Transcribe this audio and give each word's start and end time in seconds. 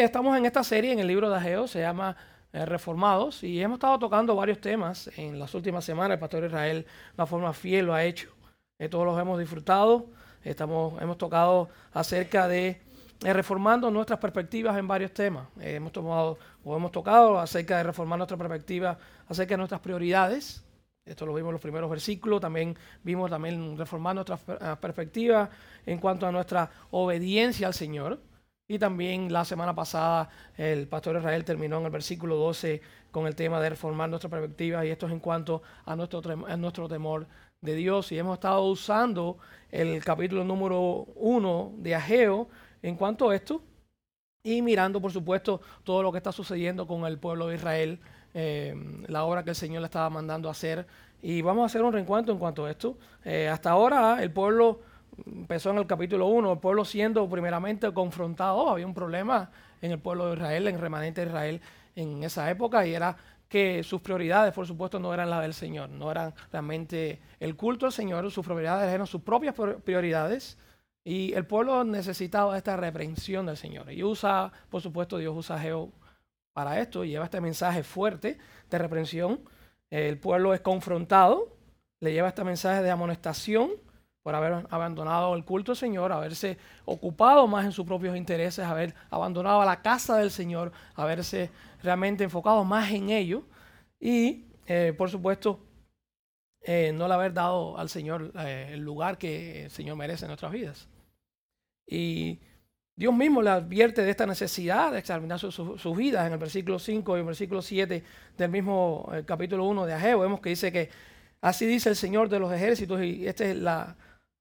Estamos 0.00 0.38
en 0.38 0.46
esta 0.46 0.62
serie 0.62 0.92
en 0.92 1.00
el 1.00 1.08
libro 1.08 1.28
de 1.28 1.34
Ageo, 1.34 1.66
se 1.66 1.80
llama 1.80 2.16
eh, 2.52 2.64
Reformados, 2.64 3.42
y 3.42 3.60
hemos 3.60 3.78
estado 3.78 3.98
tocando 3.98 4.36
varios 4.36 4.60
temas 4.60 5.10
en 5.16 5.40
las 5.40 5.52
últimas 5.56 5.84
semanas. 5.84 6.14
El 6.14 6.20
pastor 6.20 6.44
Israel, 6.44 6.84
de 6.84 7.14
una 7.16 7.26
forma 7.26 7.52
fiel, 7.52 7.86
lo 7.86 7.94
ha 7.94 8.04
hecho. 8.04 8.32
Eh, 8.78 8.88
todos 8.88 9.04
los 9.04 9.20
hemos 9.20 9.40
disfrutado. 9.40 10.06
Estamos, 10.44 11.02
hemos 11.02 11.18
tocado 11.18 11.68
acerca 11.92 12.46
de 12.46 12.80
eh, 13.24 13.32
reformando 13.32 13.90
nuestras 13.90 14.20
perspectivas 14.20 14.78
en 14.78 14.86
varios 14.86 15.12
temas. 15.12 15.48
hemos 15.58 15.90
tomado 15.90 16.38
o 16.62 16.76
hemos 16.76 16.92
tocado 16.92 17.36
acerca 17.40 17.78
de 17.78 17.82
reformar 17.82 18.18
nuestra 18.18 18.36
perspectiva, 18.36 18.96
acerca 19.26 19.54
de 19.54 19.58
nuestras 19.58 19.80
prioridades. 19.80 20.62
Esto 21.04 21.26
lo 21.26 21.34
vimos 21.34 21.48
en 21.48 21.54
los 21.54 21.62
primeros 21.62 21.90
versículos. 21.90 22.40
También 22.40 22.78
vimos 23.02 23.28
también 23.30 23.76
reformar 23.76 24.14
nuestras 24.14 24.42
perspectivas 24.78 25.48
en 25.84 25.98
cuanto 25.98 26.24
a 26.24 26.30
nuestra 26.30 26.70
obediencia 26.92 27.66
al 27.66 27.74
Señor. 27.74 28.20
Y 28.70 28.78
también 28.78 29.32
la 29.32 29.46
semana 29.46 29.74
pasada 29.74 30.28
el 30.58 30.88
pastor 30.88 31.16
Israel 31.16 31.42
terminó 31.42 31.78
en 31.78 31.86
el 31.86 31.90
versículo 31.90 32.36
12 32.36 32.82
con 33.10 33.26
el 33.26 33.34
tema 33.34 33.62
de 33.62 33.70
reformar 33.70 34.10
nuestra 34.10 34.28
perspectiva 34.28 34.84
y 34.84 34.90
esto 34.90 35.06
es 35.06 35.12
en 35.12 35.20
cuanto 35.20 35.62
a 35.86 35.96
nuestro, 35.96 36.20
a 36.46 36.56
nuestro 36.58 36.86
temor 36.86 37.26
de 37.62 37.74
Dios. 37.74 38.12
Y 38.12 38.18
hemos 38.18 38.34
estado 38.34 38.62
usando 38.64 39.38
el 39.70 40.04
capítulo 40.04 40.44
número 40.44 41.06
1 41.16 41.76
de 41.78 41.94
Ageo 41.94 42.48
en 42.82 42.96
cuanto 42.96 43.30
a 43.30 43.34
esto 43.34 43.62
y 44.42 44.60
mirando, 44.60 45.00
por 45.00 45.12
supuesto, 45.12 45.62
todo 45.82 46.02
lo 46.02 46.12
que 46.12 46.18
está 46.18 46.30
sucediendo 46.30 46.86
con 46.86 47.06
el 47.06 47.18
pueblo 47.18 47.46
de 47.46 47.54
Israel, 47.54 48.00
eh, 48.34 48.74
la 49.06 49.24
obra 49.24 49.44
que 49.44 49.50
el 49.50 49.56
Señor 49.56 49.80
le 49.80 49.86
estaba 49.86 50.10
mandando 50.10 50.50
hacer. 50.50 50.86
Y 51.22 51.40
vamos 51.40 51.62
a 51.62 51.66
hacer 51.66 51.82
un 51.82 51.94
reencuentro 51.94 52.34
en 52.34 52.38
cuanto 52.38 52.66
a 52.66 52.70
esto. 52.70 52.98
Eh, 53.24 53.48
hasta 53.48 53.70
ahora 53.70 54.22
el 54.22 54.30
pueblo 54.30 54.80
empezó 55.26 55.70
en 55.70 55.78
el 55.78 55.86
capítulo 55.86 56.26
1, 56.26 56.52
el 56.52 56.58
pueblo 56.58 56.84
siendo 56.84 57.28
primeramente 57.28 57.92
confrontado, 57.92 58.68
había 58.68 58.86
un 58.86 58.94
problema 58.94 59.50
en 59.80 59.92
el 59.92 59.98
pueblo 59.98 60.26
de 60.26 60.34
Israel, 60.34 60.68
en 60.68 60.74
el 60.74 60.80
remanente 60.80 61.20
de 61.20 61.26
Israel 61.28 61.60
en 61.94 62.22
esa 62.22 62.50
época, 62.50 62.86
y 62.86 62.94
era 62.94 63.16
que 63.48 63.82
sus 63.82 64.00
prioridades, 64.00 64.52
por 64.52 64.66
supuesto, 64.66 64.98
no 64.98 65.12
eran 65.14 65.30
las 65.30 65.42
del 65.42 65.54
Señor, 65.54 65.88
no 65.88 66.10
eran 66.10 66.34
realmente 66.52 67.20
el 67.40 67.56
culto 67.56 67.86
al 67.86 67.92
Señor, 67.92 68.30
sus 68.30 68.44
prioridades 68.44 68.92
eran 68.92 69.06
sus 69.06 69.22
propias 69.22 69.54
prioridades, 69.84 70.58
y 71.04 71.32
el 71.32 71.46
pueblo 71.46 71.84
necesitaba 71.84 72.56
esta 72.58 72.76
reprensión 72.76 73.46
del 73.46 73.56
Señor. 73.56 73.90
Y 73.90 74.02
usa, 74.04 74.52
por 74.68 74.82
supuesto, 74.82 75.16
Dios 75.16 75.34
usa 75.34 75.56
a 75.56 75.58
Geo 75.58 75.90
para 76.52 76.80
esto, 76.80 77.04
lleva 77.04 77.24
este 77.24 77.40
mensaje 77.40 77.82
fuerte 77.82 78.36
de 78.68 78.78
reprensión. 78.78 79.40
El 79.90 80.18
pueblo 80.18 80.52
es 80.52 80.60
confrontado, 80.60 81.56
le 82.00 82.12
lleva 82.12 82.28
este 82.28 82.44
mensaje 82.44 82.82
de 82.82 82.90
amonestación, 82.90 83.70
por 84.28 84.34
haber 84.34 84.66
abandonado 84.68 85.34
el 85.34 85.42
culto 85.42 85.72
del 85.72 85.78
Señor, 85.78 86.12
haberse 86.12 86.58
ocupado 86.84 87.46
más 87.46 87.64
en 87.64 87.72
sus 87.72 87.86
propios 87.86 88.14
intereses, 88.14 88.62
haber 88.62 88.94
abandonado 89.08 89.64
la 89.64 89.80
casa 89.80 90.18
del 90.18 90.30
Señor, 90.30 90.70
haberse 90.96 91.50
realmente 91.82 92.24
enfocado 92.24 92.62
más 92.62 92.90
en 92.90 93.08
ello 93.08 93.44
y, 93.98 94.44
eh, 94.66 94.92
por 94.98 95.08
supuesto, 95.08 95.64
eh, 96.60 96.92
no 96.92 97.08
le 97.08 97.14
haber 97.14 97.32
dado 97.32 97.78
al 97.78 97.88
Señor 97.88 98.30
eh, 98.38 98.72
el 98.74 98.80
lugar 98.80 99.16
que 99.16 99.64
el 99.64 99.70
Señor 99.70 99.96
merece 99.96 100.26
en 100.26 100.28
nuestras 100.28 100.52
vidas. 100.52 100.90
Y 101.86 102.38
Dios 102.96 103.14
mismo 103.14 103.40
le 103.40 103.48
advierte 103.48 104.02
de 104.02 104.10
esta 104.10 104.26
necesidad 104.26 104.92
de 104.92 104.98
examinar 104.98 105.38
sus 105.38 105.96
vidas 105.96 106.26
en 106.26 106.34
el 106.34 106.38
versículo 106.38 106.78
5 106.78 107.16
y 107.16 107.20
el 107.20 107.26
versículo 107.26 107.62
7 107.62 108.04
del 108.36 108.50
mismo 108.50 109.10
capítulo 109.24 109.64
1 109.64 109.86
de 109.86 109.94
Ageo. 109.94 110.18
Vemos 110.18 110.40
que 110.40 110.50
dice 110.50 110.70
que 110.70 110.90
así 111.40 111.64
dice 111.64 111.88
el 111.88 111.96
Señor 111.96 112.28
de 112.28 112.38
los 112.38 112.52
ejércitos 112.52 113.02
y 113.02 113.26
esta 113.26 113.46
es 113.46 113.56
la, 113.56 113.96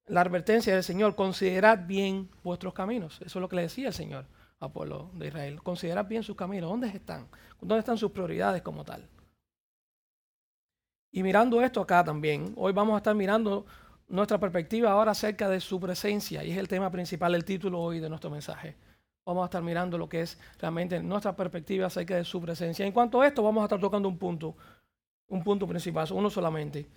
la 0.07 0.21
advertencia 0.21 0.73
del 0.73 0.83
Señor, 0.83 1.15
considerad 1.15 1.85
bien 1.85 2.29
vuestros 2.43 2.73
caminos. 2.73 3.19
Eso 3.21 3.39
es 3.39 3.41
lo 3.41 3.49
que 3.49 3.57
le 3.57 3.61
decía 3.63 3.89
el 3.89 3.93
Señor 3.93 4.25
al 4.59 4.71
pueblo 4.71 5.11
de 5.13 5.27
Israel. 5.27 5.61
Considerad 5.61 6.07
bien 6.07 6.23
sus 6.23 6.35
caminos. 6.35 6.69
¿Dónde 6.69 6.87
están? 6.87 7.27
¿Dónde 7.61 7.79
están 7.79 7.97
sus 7.97 8.11
prioridades 8.11 8.61
como 8.61 8.83
tal? 8.83 9.07
Y 11.11 11.23
mirando 11.23 11.61
esto 11.61 11.81
acá 11.81 12.03
también, 12.03 12.53
hoy 12.57 12.73
vamos 12.73 12.93
a 12.95 12.97
estar 12.97 13.15
mirando 13.15 13.65
nuestra 14.07 14.39
perspectiva 14.39 14.91
ahora 14.91 15.11
acerca 15.11 15.49
de 15.49 15.59
su 15.59 15.79
presencia, 15.79 16.43
y 16.43 16.51
es 16.51 16.57
el 16.57 16.67
tema 16.67 16.89
principal, 16.91 17.35
el 17.35 17.43
título 17.43 17.79
hoy 17.79 17.99
de 17.99 18.09
nuestro 18.09 18.29
mensaje. 18.29 18.75
Vamos 19.25 19.43
a 19.43 19.45
estar 19.45 19.61
mirando 19.61 19.97
lo 19.97 20.07
que 20.07 20.21
es 20.21 20.39
realmente 20.59 21.01
nuestra 21.01 21.35
perspectiva 21.35 21.87
acerca 21.87 22.15
de 22.15 22.23
su 22.23 22.39
presencia. 22.41 22.85
En 22.85 22.93
cuanto 22.93 23.21
a 23.21 23.27
esto, 23.27 23.43
vamos 23.43 23.61
a 23.61 23.65
estar 23.65 23.79
tocando 23.79 24.07
un 24.07 24.17
punto, 24.17 24.55
un 25.27 25.43
punto 25.43 25.67
principal, 25.67 26.07
uno 26.11 26.29
solamente. 26.29 26.87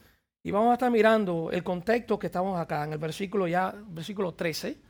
Y 0.43 0.51
vamos 0.51 0.71
a 0.71 0.75
estar 0.75 0.91
mirando 0.91 1.51
el 1.53 1.62
contexto 1.62 2.19
que 2.19 2.28
estamos 2.28 2.59
acá, 2.59 2.84
en 2.84 2.93
el 2.93 2.99
versículo 2.99 3.47
ya, 3.47 3.75
versículo 3.89 4.34
13, 4.34 4.81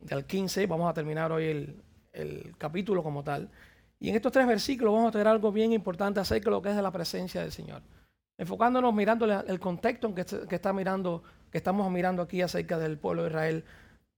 del 0.00 0.24
15, 0.24 0.66
vamos 0.66 0.90
a 0.90 0.94
terminar 0.94 1.30
hoy 1.30 1.44
el, 1.44 1.82
el 2.12 2.54
capítulo 2.56 3.02
como 3.02 3.22
tal. 3.22 3.50
Y 3.98 4.08
en 4.08 4.16
estos 4.16 4.32
tres 4.32 4.46
versículos 4.46 4.94
vamos 4.94 5.08
a 5.10 5.12
tener 5.12 5.28
algo 5.28 5.52
bien 5.52 5.72
importante 5.72 6.20
acerca 6.20 6.46
de 6.46 6.50
lo 6.52 6.62
que 6.62 6.70
es 6.70 6.76
de 6.76 6.82
la 6.82 6.90
presencia 6.90 7.42
del 7.42 7.52
Señor. 7.52 7.82
Enfocándonos 8.38 8.94
mirando 8.94 9.26
el 9.26 9.60
contexto 9.60 10.08
en 10.08 10.14
que, 10.14 10.24
que, 10.24 10.54
está 10.54 10.72
mirando, 10.72 11.22
que 11.50 11.58
estamos 11.58 11.90
mirando 11.92 12.22
aquí 12.22 12.40
acerca 12.40 12.78
del 12.78 12.96
pueblo 12.96 13.24
de 13.24 13.28
Israel 13.28 13.64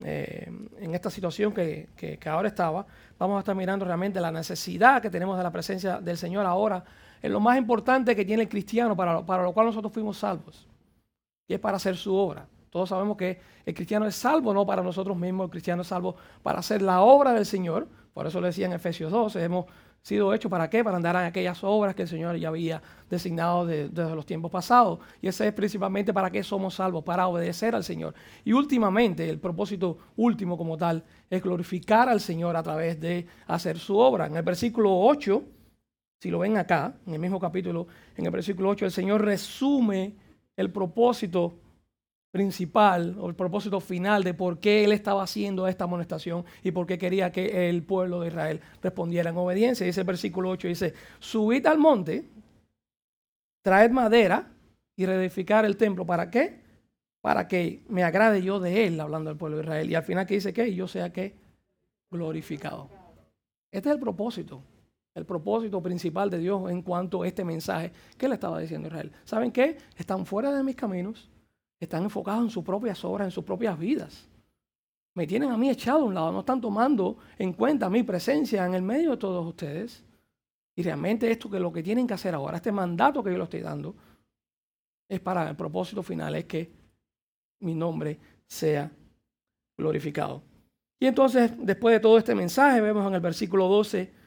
eh, 0.04 0.49
en 0.78 0.94
esta 0.94 1.10
situación 1.10 1.53
que, 1.53 1.89
que, 1.97 2.19
que, 2.19 2.28
ahora 2.28 2.47
estaba, 2.47 2.87
vamos 3.19 3.37
a 3.37 3.41
estar 3.41 3.56
mirando 3.56 3.84
realmente 3.84 4.21
la 4.21 4.31
necesidad 4.31 5.03
que 5.03 5.10
tenemos 5.10 5.37
de 5.37 5.43
la 5.43 5.50
presencia 5.50 6.00
del 6.00 6.16
Señor 6.16 6.47
ahora 6.47 6.84
es 7.22 7.31
lo 7.31 7.41
más 7.41 7.56
importante 7.56 8.16
que 8.16 8.25
tiene 8.25 8.43
el 8.43 8.49
cristiano 8.49 8.97
para, 8.97 9.25
para 9.25 9.44
lo 9.44 9.53
cual 9.53 9.66
nosotros 9.66 9.93
fuimos 9.93 10.19
salvos. 10.19 10.66
Y 11.47 11.55
es 11.55 11.60
para 11.60 11.77
hacer 11.77 11.97
su 11.97 12.15
obra. 12.15 12.49
Todos 12.69 12.88
sabemos 12.88 13.16
que 13.16 13.38
el 13.65 13.75
cristiano 13.75 14.06
es 14.06 14.16
salvo 14.16 14.53
no 14.53 14.66
para 14.66 14.83
nosotros 14.83 15.16
mismos, 15.16 15.44
el 15.44 15.50
cristiano 15.50 15.83
es 15.83 15.88
salvo 15.88 16.16
para 16.43 16.59
hacer 16.59 16.83
la 16.83 17.03
obra 17.03 17.33
del 17.33 17.47
Señor. 17.47 17.87
Por 18.12 18.27
eso 18.27 18.41
le 18.41 18.49
decía 18.49 18.66
en 18.66 18.72
Efesios 18.72 19.12
12, 19.12 19.44
hemos 19.44 19.66
sido 20.03 20.34
hechos 20.34 20.50
para 20.50 20.69
qué? 20.69 20.83
Para 20.83 20.97
andar 20.97 21.15
en 21.15 21.22
aquellas 21.22 21.62
obras 21.62 21.94
que 21.94 22.03
el 22.03 22.09
Señor 22.09 22.37
ya 22.37 22.49
había 22.49 22.83
designado 23.09 23.66
desde 23.66 24.16
los 24.16 24.27
tiempos 24.27 24.50
pasados. 24.50 24.99
Y 25.21 25.28
ese 25.28 25.47
es 25.47 25.53
principalmente 25.53 26.12
para 26.12 26.31
qué 26.31 26.43
somos 26.43 26.75
salvos, 26.75 27.04
para 27.04 27.28
obedecer 27.28 27.75
al 27.75 27.84
Señor. 27.84 28.15
Y 28.44 28.53
últimamente, 28.53 29.28
el 29.28 29.39
propósito 29.39 29.99
último 30.16 30.59
como 30.59 30.77
tal 30.77 31.04
es 31.31 31.43
glorificar 31.43 32.09
al 32.09 32.21
Señor 32.21 32.56
a 32.56 32.62
través 32.62 32.99
de 32.99 33.27
hacer 33.47 33.78
su 33.78 33.97
obra. 33.97 34.27
En 34.27 34.37
el 34.37 34.43
versículo 34.43 34.99
8 34.99 35.43
si 36.22 36.31
lo 36.31 36.38
ven 36.38 36.56
acá, 36.56 36.94
en 37.05 37.15
el 37.15 37.19
mismo 37.19 37.41
capítulo, 37.41 37.88
en 38.16 38.25
el 38.25 38.31
versículo 38.31 38.69
8, 38.69 38.84
el 38.84 38.93
Señor 38.93 39.25
resume 39.25 40.15
el 40.56 40.71
propósito 40.71 41.59
principal 42.31 43.16
o 43.19 43.28
el 43.28 43.34
propósito 43.34 43.81
final 43.81 44.22
de 44.22 44.33
por 44.33 44.60
qué 44.60 44.84
Él 44.84 44.93
estaba 44.93 45.25
haciendo 45.25 45.66
esta 45.66 45.83
amonestación 45.83 46.44
y 46.62 46.71
por 46.71 46.87
qué 46.87 46.97
quería 46.97 47.33
que 47.33 47.69
el 47.69 47.83
pueblo 47.83 48.21
de 48.21 48.28
Israel 48.28 48.60
respondiera 48.81 49.31
en 49.31 49.37
obediencia. 49.37 49.84
Dice 49.84 50.03
el 50.03 50.06
versículo 50.06 50.50
8, 50.50 50.69
dice, 50.69 50.94
subid 51.19 51.66
al 51.66 51.78
monte, 51.78 52.28
traed 53.62 53.91
madera 53.91 54.49
y 54.94 55.06
reedificar 55.06 55.65
el 55.65 55.77
templo. 55.77 56.06
¿Para 56.06 56.31
qué? 56.31 56.60
Para 57.21 57.49
que 57.49 57.83
me 57.89 58.04
agrade 58.04 58.43
yo 58.43 58.60
de 58.60 58.87
Él, 58.87 59.00
hablando 59.00 59.28
del 59.28 59.39
pueblo 59.39 59.56
de 59.56 59.65
Israel. 59.65 59.91
Y 59.91 59.97
al 59.97 60.04
final 60.04 60.25
que 60.25 60.34
dice 60.34 60.53
que 60.53 60.72
yo 60.72 60.87
sea 60.87 61.12
que 61.12 61.34
glorificado. 62.12 62.89
Este 63.72 63.89
es 63.89 63.94
el 63.97 64.00
propósito 64.00 64.62
el 65.14 65.26
propósito 65.26 65.82
principal 65.82 66.30
de 66.30 66.38
Dios 66.38 66.70
en 66.70 66.82
cuanto 66.82 67.22
a 67.22 67.26
este 67.26 67.44
mensaje 67.44 67.92
que 68.16 68.28
le 68.28 68.34
estaba 68.34 68.58
diciendo 68.58 68.88
Israel. 68.88 69.12
¿Saben 69.24 69.52
qué? 69.52 69.76
Están 69.96 70.24
fuera 70.24 70.52
de 70.52 70.62
mis 70.62 70.76
caminos, 70.76 71.28
están 71.78 72.04
enfocados 72.04 72.44
en 72.44 72.50
sus 72.50 72.64
propias 72.64 73.04
obras, 73.04 73.26
en 73.26 73.30
sus 73.30 73.44
propias 73.44 73.78
vidas. 73.78 74.28
Me 75.14 75.26
tienen 75.26 75.50
a 75.50 75.58
mí 75.58 75.68
echado 75.68 76.00
a 76.00 76.04
un 76.04 76.14
lado, 76.14 76.32
no 76.32 76.40
están 76.40 76.60
tomando 76.60 77.18
en 77.38 77.52
cuenta 77.52 77.90
mi 77.90 78.02
presencia 78.02 78.64
en 78.64 78.74
el 78.74 78.82
medio 78.82 79.10
de 79.10 79.16
todos 79.18 79.46
ustedes. 79.46 80.02
Y 80.74 80.82
realmente 80.82 81.30
esto 81.30 81.50
que 81.50 81.60
lo 81.60 81.70
que 81.70 81.82
tienen 81.82 82.06
que 82.06 82.14
hacer 82.14 82.34
ahora, 82.34 82.56
este 82.56 82.72
mandato 82.72 83.22
que 83.22 83.30
yo 83.30 83.36
le 83.36 83.44
estoy 83.44 83.60
dando, 83.60 83.94
es 85.06 85.20
para 85.20 85.50
el 85.50 85.56
propósito 85.56 86.02
final, 86.02 86.34
es 86.36 86.46
que 86.46 86.70
mi 87.60 87.74
nombre 87.74 88.18
sea 88.46 88.90
glorificado. 89.76 90.42
Y 90.98 91.06
entonces, 91.06 91.52
después 91.58 91.94
de 91.94 92.00
todo 92.00 92.16
este 92.16 92.34
mensaje, 92.34 92.80
vemos 92.80 93.06
en 93.06 93.14
el 93.14 93.20
versículo 93.20 93.68
12, 93.68 94.22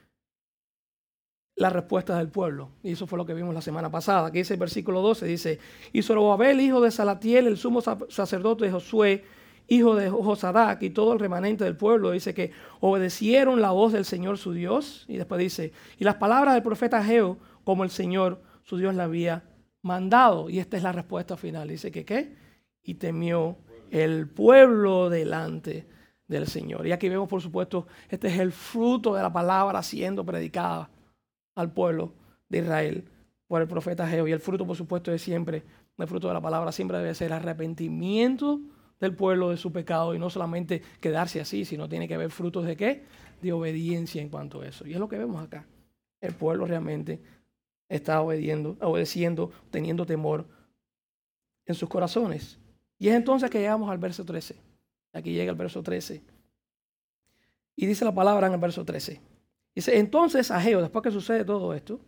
la 1.56 1.70
respuesta 1.70 2.18
del 2.18 2.30
pueblo. 2.30 2.70
Y 2.84 2.92
eso 2.92 3.08
fue 3.08 3.18
lo 3.18 3.26
que 3.26 3.34
vimos 3.34 3.54
la 3.54 3.62
semana 3.62 3.90
pasada. 3.90 4.28
Aquí 4.28 4.40
dice 4.40 4.54
el 4.54 4.60
versículo 4.60 5.02
12, 5.02 5.26
dice, 5.26 5.60
y 5.94 6.02
Zorobabel, 6.02 6.60
hijo 6.60 6.82
de 6.82 6.92
Salatiel, 6.92 7.48
el 7.48 7.58
sumo 7.58 7.82
sacerdote 7.82 8.66
de 8.66 8.72
Josué, 8.72 9.24
hijo 9.68 9.96
de 9.96 10.10
Josadac, 10.10 10.82
y 10.84 10.90
todo 10.90 11.14
el 11.14 11.20
remanente 11.20 11.64
del 11.64 11.78
pueblo, 11.78 12.12
dice 12.12 12.34
que 12.34 12.52
obedecieron 12.82 13.62
la 13.62 13.72
voz 13.72 13.94
del 13.94 14.06
Señor 14.06 14.38
su 14.38 14.52
Dios. 14.52 15.06
Y 15.08 15.18
después 15.18 15.40
dice, 15.40 15.72
y 15.98 16.04
las 16.04 16.16
palabras 16.16 16.54
del 16.54 16.64
profeta 16.64 17.04
Geo, 17.04 17.38
como 17.64 17.84
el 17.84 17.90
Señor 17.90 18.42
su 18.64 18.78
Dios 18.78 18.94
le 18.94 19.04
había 19.04 19.44
mandado. 19.82 20.50
Y 20.50 20.60
esta 20.60 20.76
es 20.76 20.84
la 20.84 20.92
respuesta 20.92 21.38
final. 21.38 21.70
Dice 21.70 21.90
que 21.90 22.04
qué? 22.04 22.36
Y 22.84 22.96
temió 22.96 23.58
el 23.92 24.28
pueblo 24.28 25.10
delante 25.10 25.88
del 26.28 26.48
Señor. 26.48 26.86
Y 26.86 26.92
aquí 26.92 27.08
vemos, 27.08 27.30
por 27.30 27.42
supuesto, 27.42 27.88
este 28.10 28.28
es 28.28 28.40
el 28.40 28.52
fruto 28.52 29.16
de 29.16 29.22
la 29.22 29.32
palabra 29.32 29.82
siendo 29.82 30.26
predicada 30.26 30.90
al 31.56 31.72
pueblo 31.72 32.14
de 32.50 32.60
Israel 32.60 33.10
por 33.48 33.62
el 33.62 33.68
profeta 33.68 34.08
Geo. 34.08 34.28
Y 34.28 34.32
el 34.32 34.40
fruto, 34.40 34.66
por 34.66 34.76
supuesto, 34.76 35.12
es 35.12 35.22
siempre, 35.22 35.64
el 35.98 36.08
fruto 36.08 36.28
de 36.28 36.34
la 36.34 36.42
palabra 36.42 36.72
siempre 36.72 36.98
debe 36.98 37.16
ser 37.16 37.34
arrepentimiento 37.34 38.60
del 39.00 39.16
pueblo 39.16 39.50
de 39.50 39.58
su 39.58 39.72
pecado 39.72 40.16
y 40.16 40.20
no 40.20 40.30
solamente 40.30 40.82
quedarse 41.00 41.42
así, 41.42 41.66
sino 41.66 41.90
tiene 41.90 42.08
que 42.08 42.16
haber 42.16 42.32
frutos 42.32 42.66
de 42.66 42.78
qué? 42.78 43.04
De 43.42 43.52
obediencia 43.52 44.22
en 44.22 44.30
cuanto 44.30 44.62
a 44.62 44.68
eso. 44.68 44.88
Y 44.88 44.94
es 44.94 45.00
lo 45.00 45.10
que 45.10 45.18
vemos 45.18 45.44
acá. 45.44 45.68
El 46.22 46.34
pueblo 46.34 46.66
realmente 46.66 47.22
está 47.90 48.22
obediendo, 48.22 48.78
obedeciendo, 48.82 49.52
teniendo 49.70 50.06
temor 50.06 50.48
en 51.66 51.76
sus 51.76 51.90
corazones. 51.90 52.60
Y 52.98 53.10
es 53.10 53.16
entonces 53.16 53.50
que 53.50 53.60
llegamos 53.60 53.90
al 53.90 53.98
verso 53.98 54.24
13. 54.24 54.56
Aquí 55.14 55.34
llega 55.34 55.52
el 55.52 55.58
verso 55.58 55.84
13. 55.84 56.24
Y 57.76 57.86
dice 57.86 58.06
la 58.06 58.14
palabra 58.14 58.48
en 58.48 58.54
el 58.54 58.60
verso 58.60 58.86
13. 58.86 59.22
Dice, 59.76 60.00
entonces 60.00 60.50
Ageo, 60.52 60.82
después 60.82 61.04
que 61.04 61.12
sucede 61.12 61.44
todo 61.44 61.74
esto, 61.74 62.00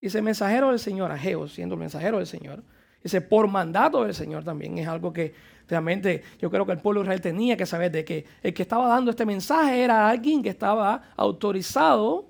dice, 0.00 0.20
mensajero 0.20 0.70
del 0.70 0.80
Señor, 0.80 1.12
Ageo, 1.12 1.46
siendo 1.46 1.76
mensajero 1.76 2.18
del 2.18 2.26
Señor, 2.26 2.64
dice, 3.02 3.20
por 3.20 3.46
mandato 3.46 4.02
del 4.02 4.14
Señor 4.14 4.42
también, 4.42 4.76
es 4.78 4.88
algo 4.88 5.12
que 5.12 5.32
realmente 5.68 6.22
yo 6.40 6.50
creo 6.50 6.66
que 6.66 6.72
el 6.72 6.80
pueblo 6.80 7.00
de 7.00 7.04
Israel 7.04 7.20
tenía 7.20 7.56
que 7.56 7.66
saber 7.66 7.92
de 7.92 8.04
que 8.04 8.24
el 8.42 8.52
que 8.52 8.62
estaba 8.62 8.88
dando 8.88 9.12
este 9.12 9.24
mensaje 9.24 9.82
era 9.82 10.08
alguien 10.08 10.42
que 10.42 10.48
estaba 10.48 11.02
autorizado 11.16 12.26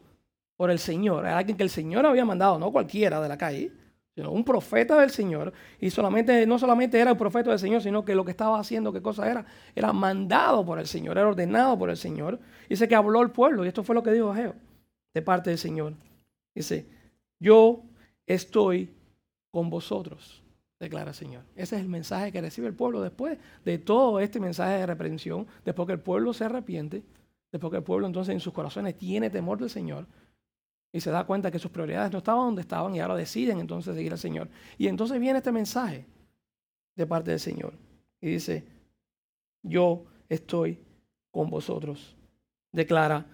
por 0.57 0.71
el 0.71 0.79
Señor, 0.79 1.25
era 1.25 1.39
alguien 1.39 1.57
que 1.57 1.65
el 1.65 1.71
Señor 1.71 2.05
había 2.05 2.25
mandado, 2.25 2.59
no 2.59 2.71
cualquiera 2.71 3.21
de 3.21 3.29
la 3.29 3.39
calle, 3.39 3.73
sino 4.15 4.31
un 4.31 4.45
profeta 4.45 5.01
del 5.01 5.11
Señor. 5.11 5.53
Y 5.81 5.91
solamente, 5.91 6.47
no 6.47 6.59
solamente 6.59 7.01
era 7.01 7.11
el 7.11 7.17
profeta 7.17 7.51
del 7.51 7.59
Señor, 7.59 7.83
sino 7.83 8.05
que 8.05 8.15
lo 8.15 8.25
que 8.25 8.31
estaba 8.31 8.61
haciendo, 8.61 8.93
¿qué 8.93 9.03
cosa 9.03 9.29
era? 9.29 9.45
Era 9.75 9.93
mandado 9.93 10.65
por 10.65 10.79
el 10.79 10.87
Señor, 10.87 11.19
era 11.19 11.27
ordenado 11.27 11.77
por 11.77 11.91
el 11.91 11.97
Señor. 11.97 12.39
Dice 12.69 12.87
que 12.87 12.95
habló 12.95 13.23
el 13.23 13.31
pueblo, 13.31 13.65
y 13.65 13.69
esto 13.69 13.83
fue 13.83 13.95
lo 13.95 14.03
que 14.03 14.13
dijo 14.13 14.31
Ageo, 14.31 14.55
de 15.15 15.23
parte 15.23 15.51
del 15.51 15.59
Señor. 15.59 15.95
Dice, 16.55 16.87
yo 17.41 17.83
estoy 18.27 18.93
con 19.51 19.71
vosotros, 19.71 20.43
declara 20.79 21.11
el 21.11 21.17
Señor. 21.17 21.45
Ese 21.55 21.77
es 21.77 21.83
el 21.83 21.89
mensaje 21.89 22.33
que 22.33 22.41
recibe 22.41 22.67
el 22.67 22.75
pueblo 22.75 23.01
después 23.01 23.39
de 23.65 23.79
todo 23.79 24.21
este 24.21 24.41
mensaje 24.41 24.79
de 24.79 24.87
reprensión, 24.87 25.47
después 25.65 25.87
que 25.87 25.93
el 25.93 26.01
pueblo 26.01 26.33
se 26.33 26.45
arrepiente, 26.45 27.03
después 27.53 27.71
que 27.71 27.79
el 27.79 27.85
pueblo 27.85 28.07
entonces 28.07 28.35
en 28.35 28.41
sus 28.41 28.53
corazones 28.53 28.99
tiene 28.99 29.31
temor 29.31 29.59
del 29.59 29.71
Señor 29.71 30.07
y 30.93 31.01
se 31.01 31.11
da 31.11 31.25
cuenta 31.25 31.51
que 31.51 31.59
sus 31.59 31.71
prioridades 31.71 32.13
no 32.13 32.19
estaban 32.19 32.47
donde 32.47 32.63
estaban 32.63 32.95
y 32.95 33.01
ahora 33.01 33.17
deciden 33.17 33.59
entonces 33.59 33.95
seguir 33.95 34.13
al 34.13 34.19
Señor. 34.19 34.49
Y 34.79 34.87
entonces 34.87 35.19
viene 35.21 35.39
este 35.39 35.53
mensaje 35.53 36.07
de 36.97 37.07
parte 37.07 37.31
del 37.31 37.41
Señor 37.41 37.75
y 38.21 38.31
dice, 38.31 38.65
yo 39.63 40.05
estoy 40.29 40.79
con 41.33 41.51
vosotros, 41.51 42.17
declara 42.73 43.27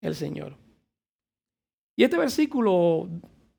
el 0.00 0.14
Señor. 0.14 0.63
Y 1.96 2.04
este 2.04 2.16
versículo 2.16 3.08